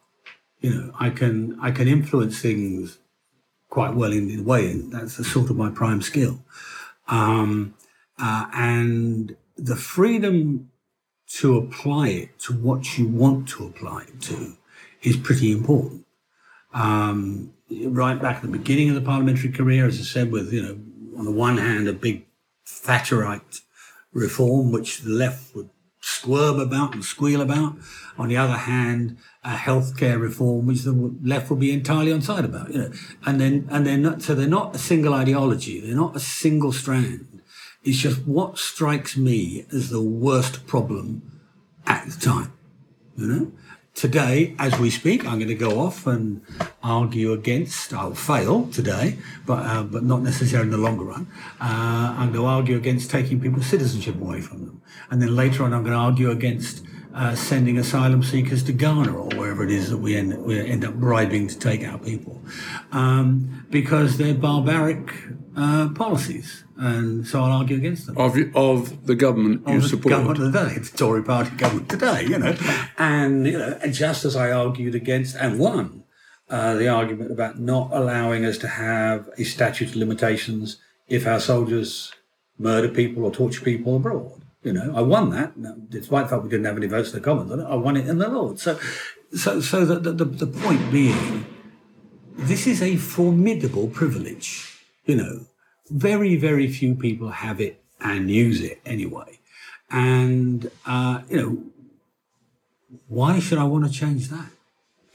You 0.61 0.75
know, 0.75 0.93
I 0.99 1.11
can 1.11 1.59
I 1.61 1.71
can 1.71 1.87
influence 1.87 2.41
things 2.41 2.99
quite 3.69 3.95
well 3.95 4.13
in, 4.13 4.29
in 4.31 4.41
a 4.41 4.43
way, 4.43 4.71
and 4.71 4.93
that's 4.93 5.17
the 5.17 5.25
sort 5.25 5.51
of 5.51 5.57
my 5.57 5.71
prime 5.71 6.03
skill. 6.03 6.41
Um, 7.09 7.75
uh, 8.19 8.47
and 8.53 9.37
the 9.57 9.77
freedom 9.77 10.71
to 11.29 11.57
apply 11.57 12.09
it 12.09 12.39
to 12.39 12.53
what 12.53 12.99
you 12.99 13.09
want 13.09 13.49
to 13.49 13.67
apply 13.67 14.03
it 14.03 14.21
to 14.23 14.57
is 15.03 15.17
pretty 15.17 15.53
important. 15.53 16.07
Um, 16.73 17.53
right 17.71 18.21
back 18.21 18.37
at 18.37 18.43
the 18.43 18.49
beginning 18.49 18.89
of 18.91 18.95
the 18.95 19.01
parliamentary 19.01 19.51
career, 19.51 19.87
as 19.87 19.99
I 19.99 20.03
said, 20.03 20.31
with, 20.31 20.53
you 20.53 20.63
know, 20.63 20.79
on 21.19 21.25
the 21.25 21.33
one 21.33 21.59
hand, 21.59 21.89
a 21.89 21.93
big 21.93 22.27
Thatcherite 22.67 23.63
reform, 24.13 24.73
which 24.73 25.01
the 25.01 25.11
left 25.11 25.55
would 25.55 25.71
squirm 26.01 26.61
about 26.61 26.95
and 26.95 27.05
squeal 27.05 27.41
about. 27.41 27.77
On 28.19 28.29
the 28.29 28.37
other 28.37 28.57
hand, 28.57 29.19
a 29.47 29.55
healthcare 29.55 30.21
reform, 30.21 30.67
which 30.67 30.83
the 30.83 30.93
left 31.23 31.49
will 31.49 31.57
be 31.57 31.73
entirely 31.73 32.13
on 32.13 32.21
side 32.21 32.45
about, 32.45 32.73
you 32.73 32.81
know. 32.81 32.93
And 33.25 33.41
then, 33.41 33.69
and 33.71 33.87
they're 33.87 33.97
not, 33.97 34.21
so 34.21 34.35
they're 34.35 34.49
not 34.49 34.75
a 34.75 34.79
single 34.79 35.15
ideology. 35.15 35.81
They're 35.81 35.95
not 35.95 36.17
a 36.17 36.21
single 36.21 36.73
strand. 36.73 37.43
It's 37.85 37.99
just 37.99 38.27
what 38.27 38.59
strikes 38.59 39.17
me 39.17 39.65
as 39.73 39.91
the 39.91 40.03
worst 40.03 40.67
problem 40.67 41.41
at 41.87 42.09
the 42.09 42.21
time, 42.21 42.53
you 43.17 43.27
know. 43.29 43.53
Today, 43.95 44.55
as 44.59 44.79
we 44.79 44.91
speak, 44.91 45.25
I'm 45.25 45.39
going 45.39 45.49
to 45.49 45.55
go 45.55 45.79
off 45.81 46.07
and 46.07 46.43
argue 46.83 47.33
against. 47.33 47.95
I'll 47.95 48.15
fail 48.15 48.67
today, 48.67 49.17
but 49.47 49.65
uh, 49.65 49.85
but 49.85 50.03
not 50.03 50.21
necessarily 50.21 50.67
in 50.67 50.73
the 50.73 50.77
longer 50.77 51.05
run. 51.05 51.29
Uh, 51.59 52.15
I'm 52.19 52.31
going 52.31 52.45
to 52.45 52.47
argue 52.47 52.77
against 52.77 53.11
taking 53.11 53.41
people's 53.41 53.65
citizenship 53.65 54.21
away 54.21 54.43
from 54.43 54.67
them, 54.67 54.83
and 55.09 55.23
then 55.23 55.35
later 55.35 55.63
on, 55.65 55.73
I'm 55.73 55.83
going 55.83 55.95
to 55.95 55.99
argue 55.99 56.31
against 56.31 56.85
uh, 57.17 57.35
sending 57.35 57.79
asylum 57.79 58.23
seekers 58.23 58.63
to 58.65 58.73
Ghana 58.73 59.17
or 59.17 59.29
wherever 59.37 59.65
it 59.65 59.71
is 59.71 59.89
that 59.91 59.97
we 59.97 60.17
end, 60.17 60.37
we 60.45 60.61
end 60.61 60.85
up 60.85 60.95
bribing 60.95 61.49
to 61.49 61.59
take 61.59 61.83
our 61.83 61.99
people, 61.99 62.43
um, 62.93 63.67
because 63.71 64.19
they're 64.19 64.35
barbaric 64.35 65.15
uh, 65.57 65.89
policies. 65.95 66.65
And 66.77 67.27
so 67.27 67.43
I'll 67.43 67.53
argue 67.53 67.79
against 67.79 68.07
them. 68.07 68.19
Of, 68.19 68.37
of 68.55 69.07
the 69.07 69.15
government 69.15 69.67
of 69.67 69.73
you 69.73 69.81
the 69.81 69.89
support? 69.89 70.11
government 70.11 70.39
of 70.41 70.53
the 70.53 70.59
day. 70.69 70.75
It's 70.75 70.91
the 70.91 70.99
Tory 70.99 71.23
party 71.23 71.57
government 71.57 71.89
today, 71.89 72.27
you 72.27 72.39
know. 72.39 72.55
and, 72.99 73.47
you 73.47 73.59
know, 73.59 73.79
and 73.83 73.95
just 73.95 74.27
as 74.27 74.37
I 74.37 74.51
argued 74.51 74.95
against 74.95 75.37
and 75.37 75.59
won 75.59 76.05
uh, 76.51 76.75
the 76.75 76.87
argument 76.87 77.33
about 77.33 77.59
not 77.59 77.89
allowing 77.93 78.45
us 78.45 78.59
to 78.59 78.69
have 78.69 79.31
a 79.39 79.45
statute 79.45 79.89
of 79.89 79.97
limitations 79.97 80.77
if 81.09 81.27
our 81.27 81.41
soldiers 81.41 82.13
murder 82.59 82.89
people 82.89 83.25
or 83.25 83.31
torture 83.31 83.63
people 83.63 83.97
abroad. 83.97 84.43
You 84.67 84.73
know, 84.73 84.93
I 84.97 85.01
won 85.01 85.31
that, 85.31 85.53
despite 85.91 86.25
the 86.25 86.31
fact 86.31 86.43
we 86.43 86.49
didn't 86.49 86.67
have 86.67 86.77
any 86.77 86.89
votes 86.89 87.11
in 87.11 87.21
the 87.21 87.25
Commons 87.25 87.53
on 87.53 87.61
it. 87.61 87.67
I 87.67 87.77
won 87.77 87.97
it 87.97 88.09
in 88.09 88.19
the 88.19 88.29
Lords. 88.29 88.63
So, 88.63 88.77
so, 89.33 89.61
so 89.61 89.85
the, 89.85 90.11
the, 90.11 90.25
the 90.25 90.47
point 90.49 90.91
being, 90.91 91.47
this 92.37 92.67
is 92.67 92.83
a 92.83 92.97
formidable 92.97 93.87
privilege. 93.87 94.83
You 95.05 95.15
know, 95.19 95.47
very, 95.89 96.35
very 96.35 96.67
few 96.67 96.97
people 96.97 97.29
have 97.29 97.61
it 97.61 97.81
and 98.01 98.29
use 98.29 98.61
it 98.61 98.81
anyway. 98.85 99.39
And, 99.89 100.69
uh, 100.85 101.21
you 101.31 101.37
know, 101.37 101.63
why 103.07 103.39
should 103.39 103.59
I 103.59 103.65
want 103.65 103.85
to 103.85 103.91
change 103.93 104.31
that? 104.31 104.51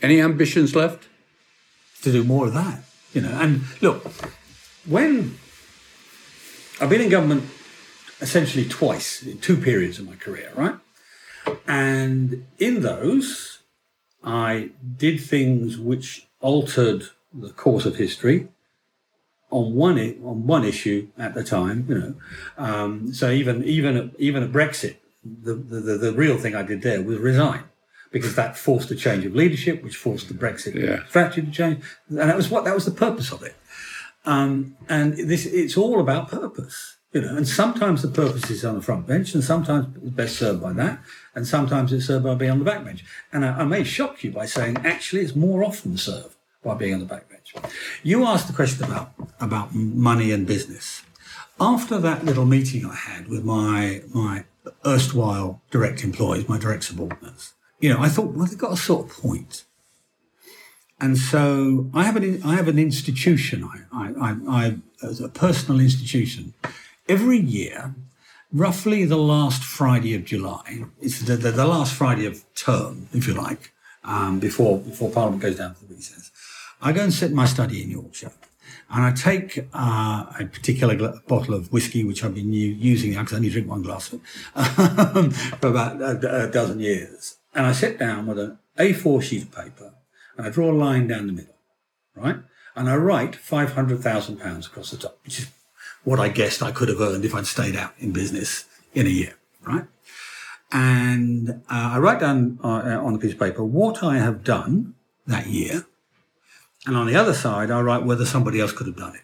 Any 0.01 0.21
ambitions 0.21 0.77
left? 0.77 1.09
To 2.03 2.11
do 2.13 2.23
more 2.23 2.47
of 2.47 2.53
that, 2.53 2.85
you 3.13 3.19
know. 3.19 3.37
And 3.37 3.63
look, 3.81 4.07
when 4.87 5.37
I've 6.79 6.89
been 6.89 7.01
in 7.01 7.09
government 7.09 7.43
essentially 8.21 8.65
twice 8.65 9.23
in 9.23 9.39
two 9.39 9.57
periods 9.57 9.99
of 9.99 10.07
my 10.07 10.15
career, 10.15 10.51
right? 10.55 10.75
And 11.67 12.45
in 12.59 12.81
those, 12.81 13.59
I 14.23 14.69
did 14.97 15.19
things 15.19 15.77
which 15.77 16.27
altered 16.39 17.09
the 17.33 17.49
course 17.49 17.85
of 17.85 17.95
history 17.95 18.47
on 19.49 19.73
one 19.73 19.97
on 19.97 20.47
one 20.47 20.63
issue 20.63 21.07
at 21.17 21.33
the 21.33 21.43
time. 21.43 21.85
You 21.89 21.95
know, 21.95 22.15
um, 22.57 23.13
so 23.13 23.29
even 23.31 23.63
even 23.63 23.97
at, 23.97 24.11
even 24.19 24.43
at 24.43 24.51
Brexit, 24.51 24.97
the, 25.23 25.55
the 25.55 25.97
the 25.97 26.13
real 26.13 26.37
thing 26.37 26.55
I 26.55 26.63
did 26.63 26.81
there 26.83 27.01
was 27.01 27.17
resign 27.17 27.63
because 28.11 28.35
that 28.35 28.57
forced 28.57 28.91
a 28.91 28.95
change 28.95 29.25
of 29.25 29.33
leadership, 29.33 29.83
which 29.83 29.95
forced 29.95 30.27
the 30.27 30.33
Brexit 30.33 30.75
yeah. 30.75 31.07
strategy 31.07 31.41
to 31.41 31.51
change, 31.51 31.83
and 32.09 32.17
that 32.19 32.35
was 32.35 32.49
what 32.49 32.65
that 32.65 32.75
was 32.75 32.85
the 32.85 32.91
purpose 32.91 33.31
of 33.31 33.41
it. 33.41 33.55
Um, 34.25 34.77
and 34.87 35.13
this 35.17 35.45
it's 35.47 35.77
all 35.77 35.99
about 35.99 36.29
purpose 36.29 36.97
You 37.13 37.21
know, 37.21 37.35
and 37.35 37.45
sometimes 37.45 38.01
the 38.01 38.07
purpose 38.07 38.49
is 38.49 38.63
on 38.63 38.75
the 38.75 38.81
front 38.81 39.05
bench, 39.05 39.33
and 39.33 39.43
sometimes 39.43 39.87
it's 39.97 40.15
best 40.15 40.37
served 40.37 40.61
by 40.61 40.71
that, 40.73 40.99
and 41.35 41.45
sometimes 41.45 41.91
it's 41.91 42.05
served 42.05 42.23
by 42.23 42.35
being 42.35 42.51
on 42.51 42.59
the 42.59 42.65
back 42.65 42.85
bench. 42.85 43.03
And 43.33 43.43
I, 43.43 43.59
I 43.59 43.63
may 43.65 43.83
shock 43.83 44.23
you 44.23 44.31
by 44.31 44.45
saying, 44.45 44.77
actually, 44.85 45.23
it's 45.23 45.35
more 45.35 45.63
often 45.63 45.97
served 45.97 46.35
by 46.63 46.75
being 46.75 46.93
on 46.93 46.99
the 47.01 47.05
back 47.05 47.29
bench. 47.29 47.53
You 48.01 48.23
asked 48.25 48.47
the 48.47 48.53
question 48.53 48.85
about 48.85 49.11
about 49.39 49.73
money 49.73 50.31
and 50.31 50.47
business. 50.47 51.03
After 51.59 51.99
that 51.99 52.23
little 52.23 52.45
meeting 52.45 52.85
I 52.85 52.95
had 52.95 53.27
with 53.27 53.43
my 53.43 54.03
my 54.13 54.45
erstwhile 54.85 55.61
direct 55.69 56.03
employees, 56.03 56.47
my 56.47 56.57
direct 56.57 56.85
subordinates, 56.85 57.53
you 57.79 57.89
know, 57.93 57.99
I 57.99 58.07
thought, 58.07 58.33
well, 58.33 58.45
they've 58.45 58.57
got 58.57 58.71
a 58.71 58.77
sort 58.77 59.07
of 59.07 59.17
point. 59.21 59.65
And 60.99 61.17
so 61.17 61.89
I 61.93 62.03
have 62.03 62.15
an 62.15 62.41
I 62.43 62.55
have 62.55 62.67
an 62.67 62.79
institution. 62.79 63.63
I 63.63 63.81
I, 63.91 64.29
I, 64.29 64.35
I 64.47 64.75
a 65.23 65.29
personal 65.29 65.81
institution. 65.81 66.53
Every 67.11 67.39
year, 67.39 67.93
roughly 68.53 69.03
the 69.03 69.17
last 69.17 69.65
Friday 69.65 70.15
of 70.15 70.23
July, 70.23 70.85
it's 71.01 71.19
the, 71.19 71.35
the, 71.35 71.51
the 71.51 71.67
last 71.67 71.93
Friday 71.93 72.25
of 72.25 72.41
term, 72.55 73.09
if 73.11 73.27
you 73.27 73.33
like, 73.33 73.73
um, 74.05 74.39
before 74.39 74.79
before 74.79 75.11
Parliament 75.11 75.41
goes 75.41 75.57
down 75.57 75.73
for 75.73 75.83
the 75.83 75.95
recess. 75.95 76.31
I 76.81 76.93
go 76.93 77.01
and 77.03 77.11
sit 77.11 77.31
in 77.31 77.35
my 77.35 77.47
study 77.47 77.83
in 77.83 77.89
Yorkshire, 77.89 78.31
and 78.89 79.03
I 79.03 79.11
take 79.11 79.67
uh, 79.73 80.23
a 80.39 80.45
particular 80.45 80.95
gl- 80.95 81.27
bottle 81.27 81.53
of 81.53 81.69
whiskey, 81.73 82.05
which 82.05 82.23
I've 82.23 82.33
been 82.33 82.53
u- 82.53 82.77
using 82.91 83.11
because 83.11 83.33
I 83.33 83.35
only 83.35 83.49
drink 83.49 83.67
one 83.67 83.81
glass 83.81 84.13
of 84.13 84.21
it, 84.21 85.33
for 85.59 85.67
about 85.67 86.01
a, 86.01 86.45
a 86.45 86.47
dozen 86.49 86.79
years. 86.79 87.35
And 87.53 87.65
I 87.65 87.73
sit 87.73 87.99
down 87.99 88.25
with 88.25 88.39
an 88.39 88.57
A4 88.79 89.21
sheet 89.21 89.43
of 89.43 89.51
paper 89.51 89.95
and 90.37 90.47
I 90.47 90.49
draw 90.49 90.71
a 90.71 90.81
line 90.85 91.07
down 91.07 91.27
the 91.27 91.33
middle, 91.33 91.57
right? 92.15 92.37
And 92.73 92.89
I 92.89 92.95
write 92.95 93.33
£500,000 93.33 94.65
across 94.65 94.91
the 94.91 94.97
top, 94.97 95.17
which 95.25 95.39
is 95.39 95.47
what 96.03 96.19
I 96.19 96.29
guessed 96.29 96.63
I 96.63 96.71
could 96.71 96.89
have 96.89 96.99
earned 96.99 97.25
if 97.25 97.35
I'd 97.35 97.47
stayed 97.47 97.75
out 97.75 97.93
in 97.99 98.11
business 98.11 98.65
in 98.93 99.05
a 99.05 99.09
year, 99.09 99.35
right? 99.63 99.85
And 100.71 101.49
uh, 101.49 101.91
I 101.93 101.99
write 101.99 102.19
down 102.19 102.59
uh, 102.63 102.67
on 102.67 103.15
a 103.15 103.17
piece 103.17 103.33
of 103.33 103.39
paper 103.39 103.63
what 103.63 104.03
I 104.03 104.17
have 104.17 104.43
done 104.43 104.95
that 105.27 105.47
year. 105.47 105.85
And 106.85 106.95
on 106.95 107.05
the 107.05 107.15
other 107.15 107.33
side, 107.33 107.69
I 107.69 107.81
write 107.81 108.03
whether 108.03 108.25
somebody 108.25 108.59
else 108.59 108.71
could 108.71 108.87
have 108.87 108.97
done 108.97 109.15
it, 109.15 109.21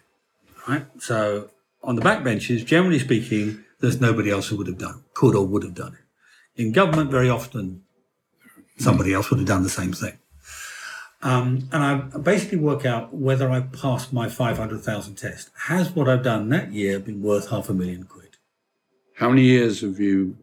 right? 0.68 0.86
So 1.00 1.50
on 1.82 1.96
the 1.96 2.02
back 2.02 2.22
benches, 2.22 2.62
generally 2.62 2.98
speaking, 2.98 3.64
there's 3.80 4.00
nobody 4.00 4.30
else 4.30 4.48
who 4.48 4.56
would 4.56 4.66
have 4.66 4.78
done, 4.78 5.04
could 5.14 5.34
or 5.34 5.46
would 5.46 5.64
have 5.64 5.74
done 5.74 5.94
it. 5.94 6.62
In 6.62 6.72
government, 6.72 7.10
very 7.10 7.30
often, 7.30 7.82
somebody 8.78 9.12
else 9.12 9.30
would 9.30 9.38
have 9.38 9.48
done 9.48 9.62
the 9.62 9.68
same 9.68 9.92
thing. 9.92 10.18
Um, 11.20 11.68
and 11.72 11.82
I 11.82 11.94
basically 12.18 12.58
work 12.58 12.86
out 12.86 13.12
whether 13.12 13.50
I 13.50 13.60
passed 13.60 14.12
my 14.12 14.28
500,000 14.28 15.16
test. 15.16 15.50
Has 15.66 15.90
what 15.90 16.08
I've 16.08 16.22
done 16.22 16.48
that 16.50 16.72
year 16.72 17.00
been 17.00 17.22
worth 17.22 17.50
half 17.50 17.68
a 17.68 17.74
million 17.74 18.04
quid? 18.04 18.36
How 19.16 19.28
many 19.28 19.42
years 19.42 19.80
have 19.80 19.98
you 19.98 20.36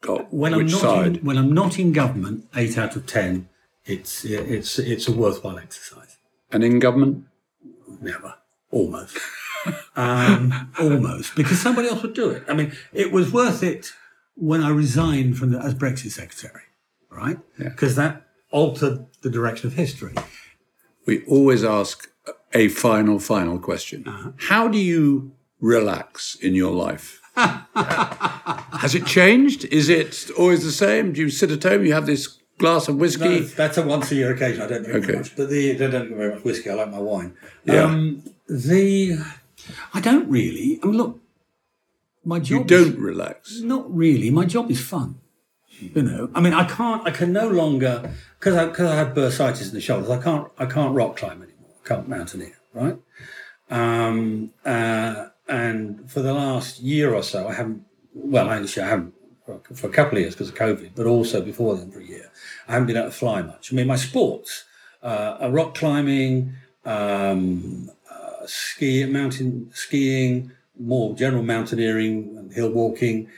got? 0.00 0.32
When 0.32 0.56
which 0.56 0.66
I'm 0.66 0.72
not 0.72 0.80
side? 0.80 1.16
In, 1.18 1.24
when 1.24 1.36
I'm 1.36 1.52
not 1.52 1.78
in 1.78 1.92
government, 1.92 2.46
eight 2.56 2.78
out 2.78 2.96
of 2.96 3.06
ten, 3.06 3.50
it's 3.84 4.24
it's 4.24 4.78
it's 4.78 5.06
a 5.08 5.12
worthwhile 5.12 5.58
exercise. 5.58 6.16
and 6.50 6.64
in 6.64 6.78
government? 6.78 7.26
Never, 8.00 8.34
almost, 8.70 9.18
um, 9.96 10.70
almost, 10.78 11.36
because 11.36 11.60
somebody 11.60 11.88
else 11.88 12.02
would 12.02 12.14
do 12.14 12.30
it. 12.30 12.44
I 12.48 12.54
mean, 12.54 12.72
it 12.94 13.12
was 13.12 13.30
worth 13.30 13.62
it 13.62 13.92
when 14.36 14.62
I 14.62 14.70
resigned 14.70 15.36
from 15.36 15.52
the, 15.52 15.58
as 15.58 15.74
Brexit 15.74 16.10
secretary, 16.12 16.62
right? 17.10 17.38
Yeah. 17.58 17.68
Because 17.68 17.94
that 17.96 18.23
altered 18.54 18.96
the 19.22 19.30
direction 19.30 19.66
of 19.70 19.74
history. 19.74 20.14
We 21.06 21.24
always 21.26 21.62
ask 21.64 22.08
a 22.52 22.68
final, 22.68 23.18
final 23.18 23.58
question. 23.58 24.06
Uh-huh. 24.06 24.30
How 24.50 24.68
do 24.68 24.78
you 24.78 25.32
relax 25.60 26.36
in 26.36 26.54
your 26.54 26.72
life? 26.86 27.20
Has 28.82 28.94
it 28.94 29.06
changed? 29.06 29.64
Is 29.80 29.88
it 29.88 30.30
always 30.38 30.62
the 30.64 30.72
same? 30.86 31.12
Do 31.12 31.20
you 31.20 31.30
sit 31.30 31.50
at 31.50 31.62
home? 31.62 31.84
You 31.84 31.92
have 31.94 32.06
this 32.06 32.28
glass 32.58 32.88
of 32.88 32.96
whiskey? 32.96 33.40
No, 33.40 33.40
that's 33.40 33.76
a 33.76 33.82
once 33.82 34.12
a 34.12 34.14
year 34.14 34.32
occasion. 34.32 34.62
I 34.62 34.66
don't 34.68 34.84
drink 34.84 35.04
Okay. 35.04 35.16
much, 35.18 35.36
but 35.36 35.48
the 35.50 35.72
I 35.72 35.76
don't 35.76 35.90
drink 35.90 36.16
very 36.16 36.34
much 36.34 36.44
whiskey. 36.44 36.70
I 36.70 36.74
like 36.74 36.90
my 36.90 37.00
wine. 37.00 37.34
Yeah. 37.64 37.84
Um, 37.84 38.22
the 38.48 39.18
I 39.92 40.00
don't 40.00 40.28
really. 40.30 40.78
I 40.82 40.86
mean, 40.86 40.96
look, 40.96 41.20
my 42.24 42.38
job. 42.38 42.48
you 42.50 42.64
don't 42.76 42.98
relax. 42.98 43.60
Not 43.62 43.84
really. 43.94 44.30
My 44.30 44.44
job 44.44 44.70
is 44.70 44.80
fun. 44.80 45.18
You 45.80 46.02
know, 46.02 46.30
I 46.34 46.40
mean, 46.40 46.54
I 46.54 46.64
can't. 46.64 47.06
I 47.06 47.10
can 47.10 47.32
no 47.32 47.48
longer 47.48 48.10
because 48.38 48.56
I 48.56 48.66
because 48.66 48.90
I 48.90 48.96
had 48.96 49.14
bursitis 49.14 49.68
in 49.68 49.74
the 49.74 49.80
shoulders. 49.80 50.10
I 50.10 50.20
can't. 50.22 50.48
I 50.58 50.66
can't 50.66 50.94
rock 50.94 51.16
climb 51.16 51.42
anymore. 51.42 51.74
Can't 51.84 52.08
mountaineer. 52.08 52.56
Right. 52.72 52.96
Um, 53.70 54.52
uh, 54.64 55.26
and 55.48 56.10
for 56.10 56.20
the 56.20 56.32
last 56.32 56.80
year 56.80 57.14
or 57.14 57.22
so, 57.22 57.48
I 57.48 57.54
haven't. 57.54 57.84
Well, 58.14 58.50
actually, 58.50 58.84
I 58.84 58.88
haven't 58.88 59.14
for, 59.44 59.60
for 59.74 59.86
a 59.88 59.90
couple 59.90 60.18
of 60.18 60.22
years 60.22 60.34
because 60.34 60.48
of 60.48 60.54
COVID, 60.54 60.90
but 60.94 61.06
also 61.06 61.42
before 61.42 61.76
then 61.76 61.90
for 61.90 62.00
a 62.00 62.04
year, 62.04 62.30
I 62.68 62.72
haven't 62.72 62.86
been 62.86 62.96
able 62.96 63.08
to 63.08 63.12
fly 63.12 63.42
much. 63.42 63.72
I 63.72 63.76
mean, 63.76 63.86
my 63.86 63.96
sports 63.96 64.64
uh, 65.02 65.36
are 65.40 65.50
rock 65.50 65.74
climbing, 65.74 66.54
um, 66.84 67.90
uh, 68.10 68.46
ski, 68.46 69.04
mountain 69.06 69.70
skiing, 69.74 70.52
more 70.78 71.14
general 71.14 71.42
mountaineering 71.42 72.36
and 72.36 72.52
hill 72.52 72.70
walking, 72.70 73.28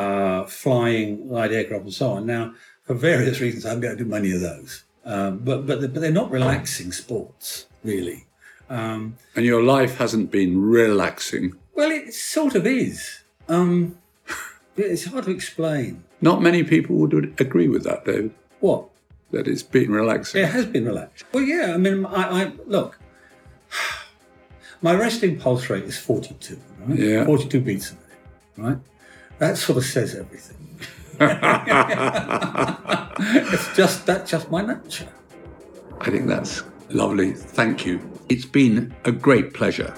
uh, 0.00 0.44
flying, 0.46 1.28
light 1.36 1.52
aircraft, 1.52 1.84
and 1.84 1.94
so 1.94 2.06
on. 2.16 2.26
Now, 2.26 2.44
for 2.86 2.94
various 2.94 3.40
reasons, 3.40 3.64
I 3.64 3.70
haven't 3.70 3.84
able 3.84 3.96
to 3.98 4.04
do 4.04 4.10
many 4.10 4.30
of 4.32 4.40
those. 4.40 4.84
Um, 5.04 5.38
but 5.38 5.66
but 5.68 5.80
but 5.80 5.94
they're 6.02 6.10
not 6.22 6.30
relaxing 6.30 6.92
sports 6.92 7.66
really. 7.84 8.26
Um, 8.68 9.16
And 9.36 9.44
your 9.46 9.62
life 9.62 9.96
hasn't 9.98 10.30
been 10.30 10.52
relaxing. 10.60 11.54
well, 11.76 11.90
it 11.98 12.12
sort 12.14 12.54
of 12.56 12.66
is. 12.66 13.20
Um, 13.48 13.96
it's 14.76 15.04
hard 15.04 15.24
to 15.26 15.30
explain. 15.30 16.02
Not 16.20 16.42
many 16.42 16.62
people 16.64 16.96
would 16.96 17.14
agree 17.46 17.68
with 17.68 17.84
that, 17.84 18.04
David, 18.04 18.32
What? 18.60 18.82
that 19.30 19.46
it's 19.48 19.62
been 19.62 19.90
relaxing. 19.92 20.42
It 20.42 20.48
has 20.50 20.66
been 20.66 20.84
relaxed. 20.86 21.24
Well, 21.32 21.44
yeah. 21.44 21.74
I 21.74 21.78
mean, 21.78 22.04
I, 22.06 22.22
I 22.42 22.52
look. 22.66 22.98
My 24.82 24.94
resting 24.94 25.38
pulse 25.38 25.70
rate 25.70 25.84
is 25.84 25.98
forty-two. 25.98 26.58
Right? 26.86 26.98
Yeah. 26.98 27.24
Forty-two 27.24 27.60
beats 27.60 27.92
a 27.92 27.94
minute. 27.94 28.20
Right. 28.56 28.78
That 29.38 29.58
sort 29.58 29.78
of 29.78 29.84
says 29.84 30.14
everything. 30.14 30.56
it's 33.44 33.76
just 33.76 34.06
that's 34.06 34.30
just 34.30 34.50
my 34.50 34.62
nature. 34.62 35.08
I 36.00 36.10
think 36.10 36.26
that's 36.26 36.62
lovely. 36.90 37.32
Thank 37.32 37.86
you. 37.86 38.00
It's 38.28 38.44
been 38.44 38.94
a 39.04 39.12
great 39.12 39.54
pleasure. 39.54 39.94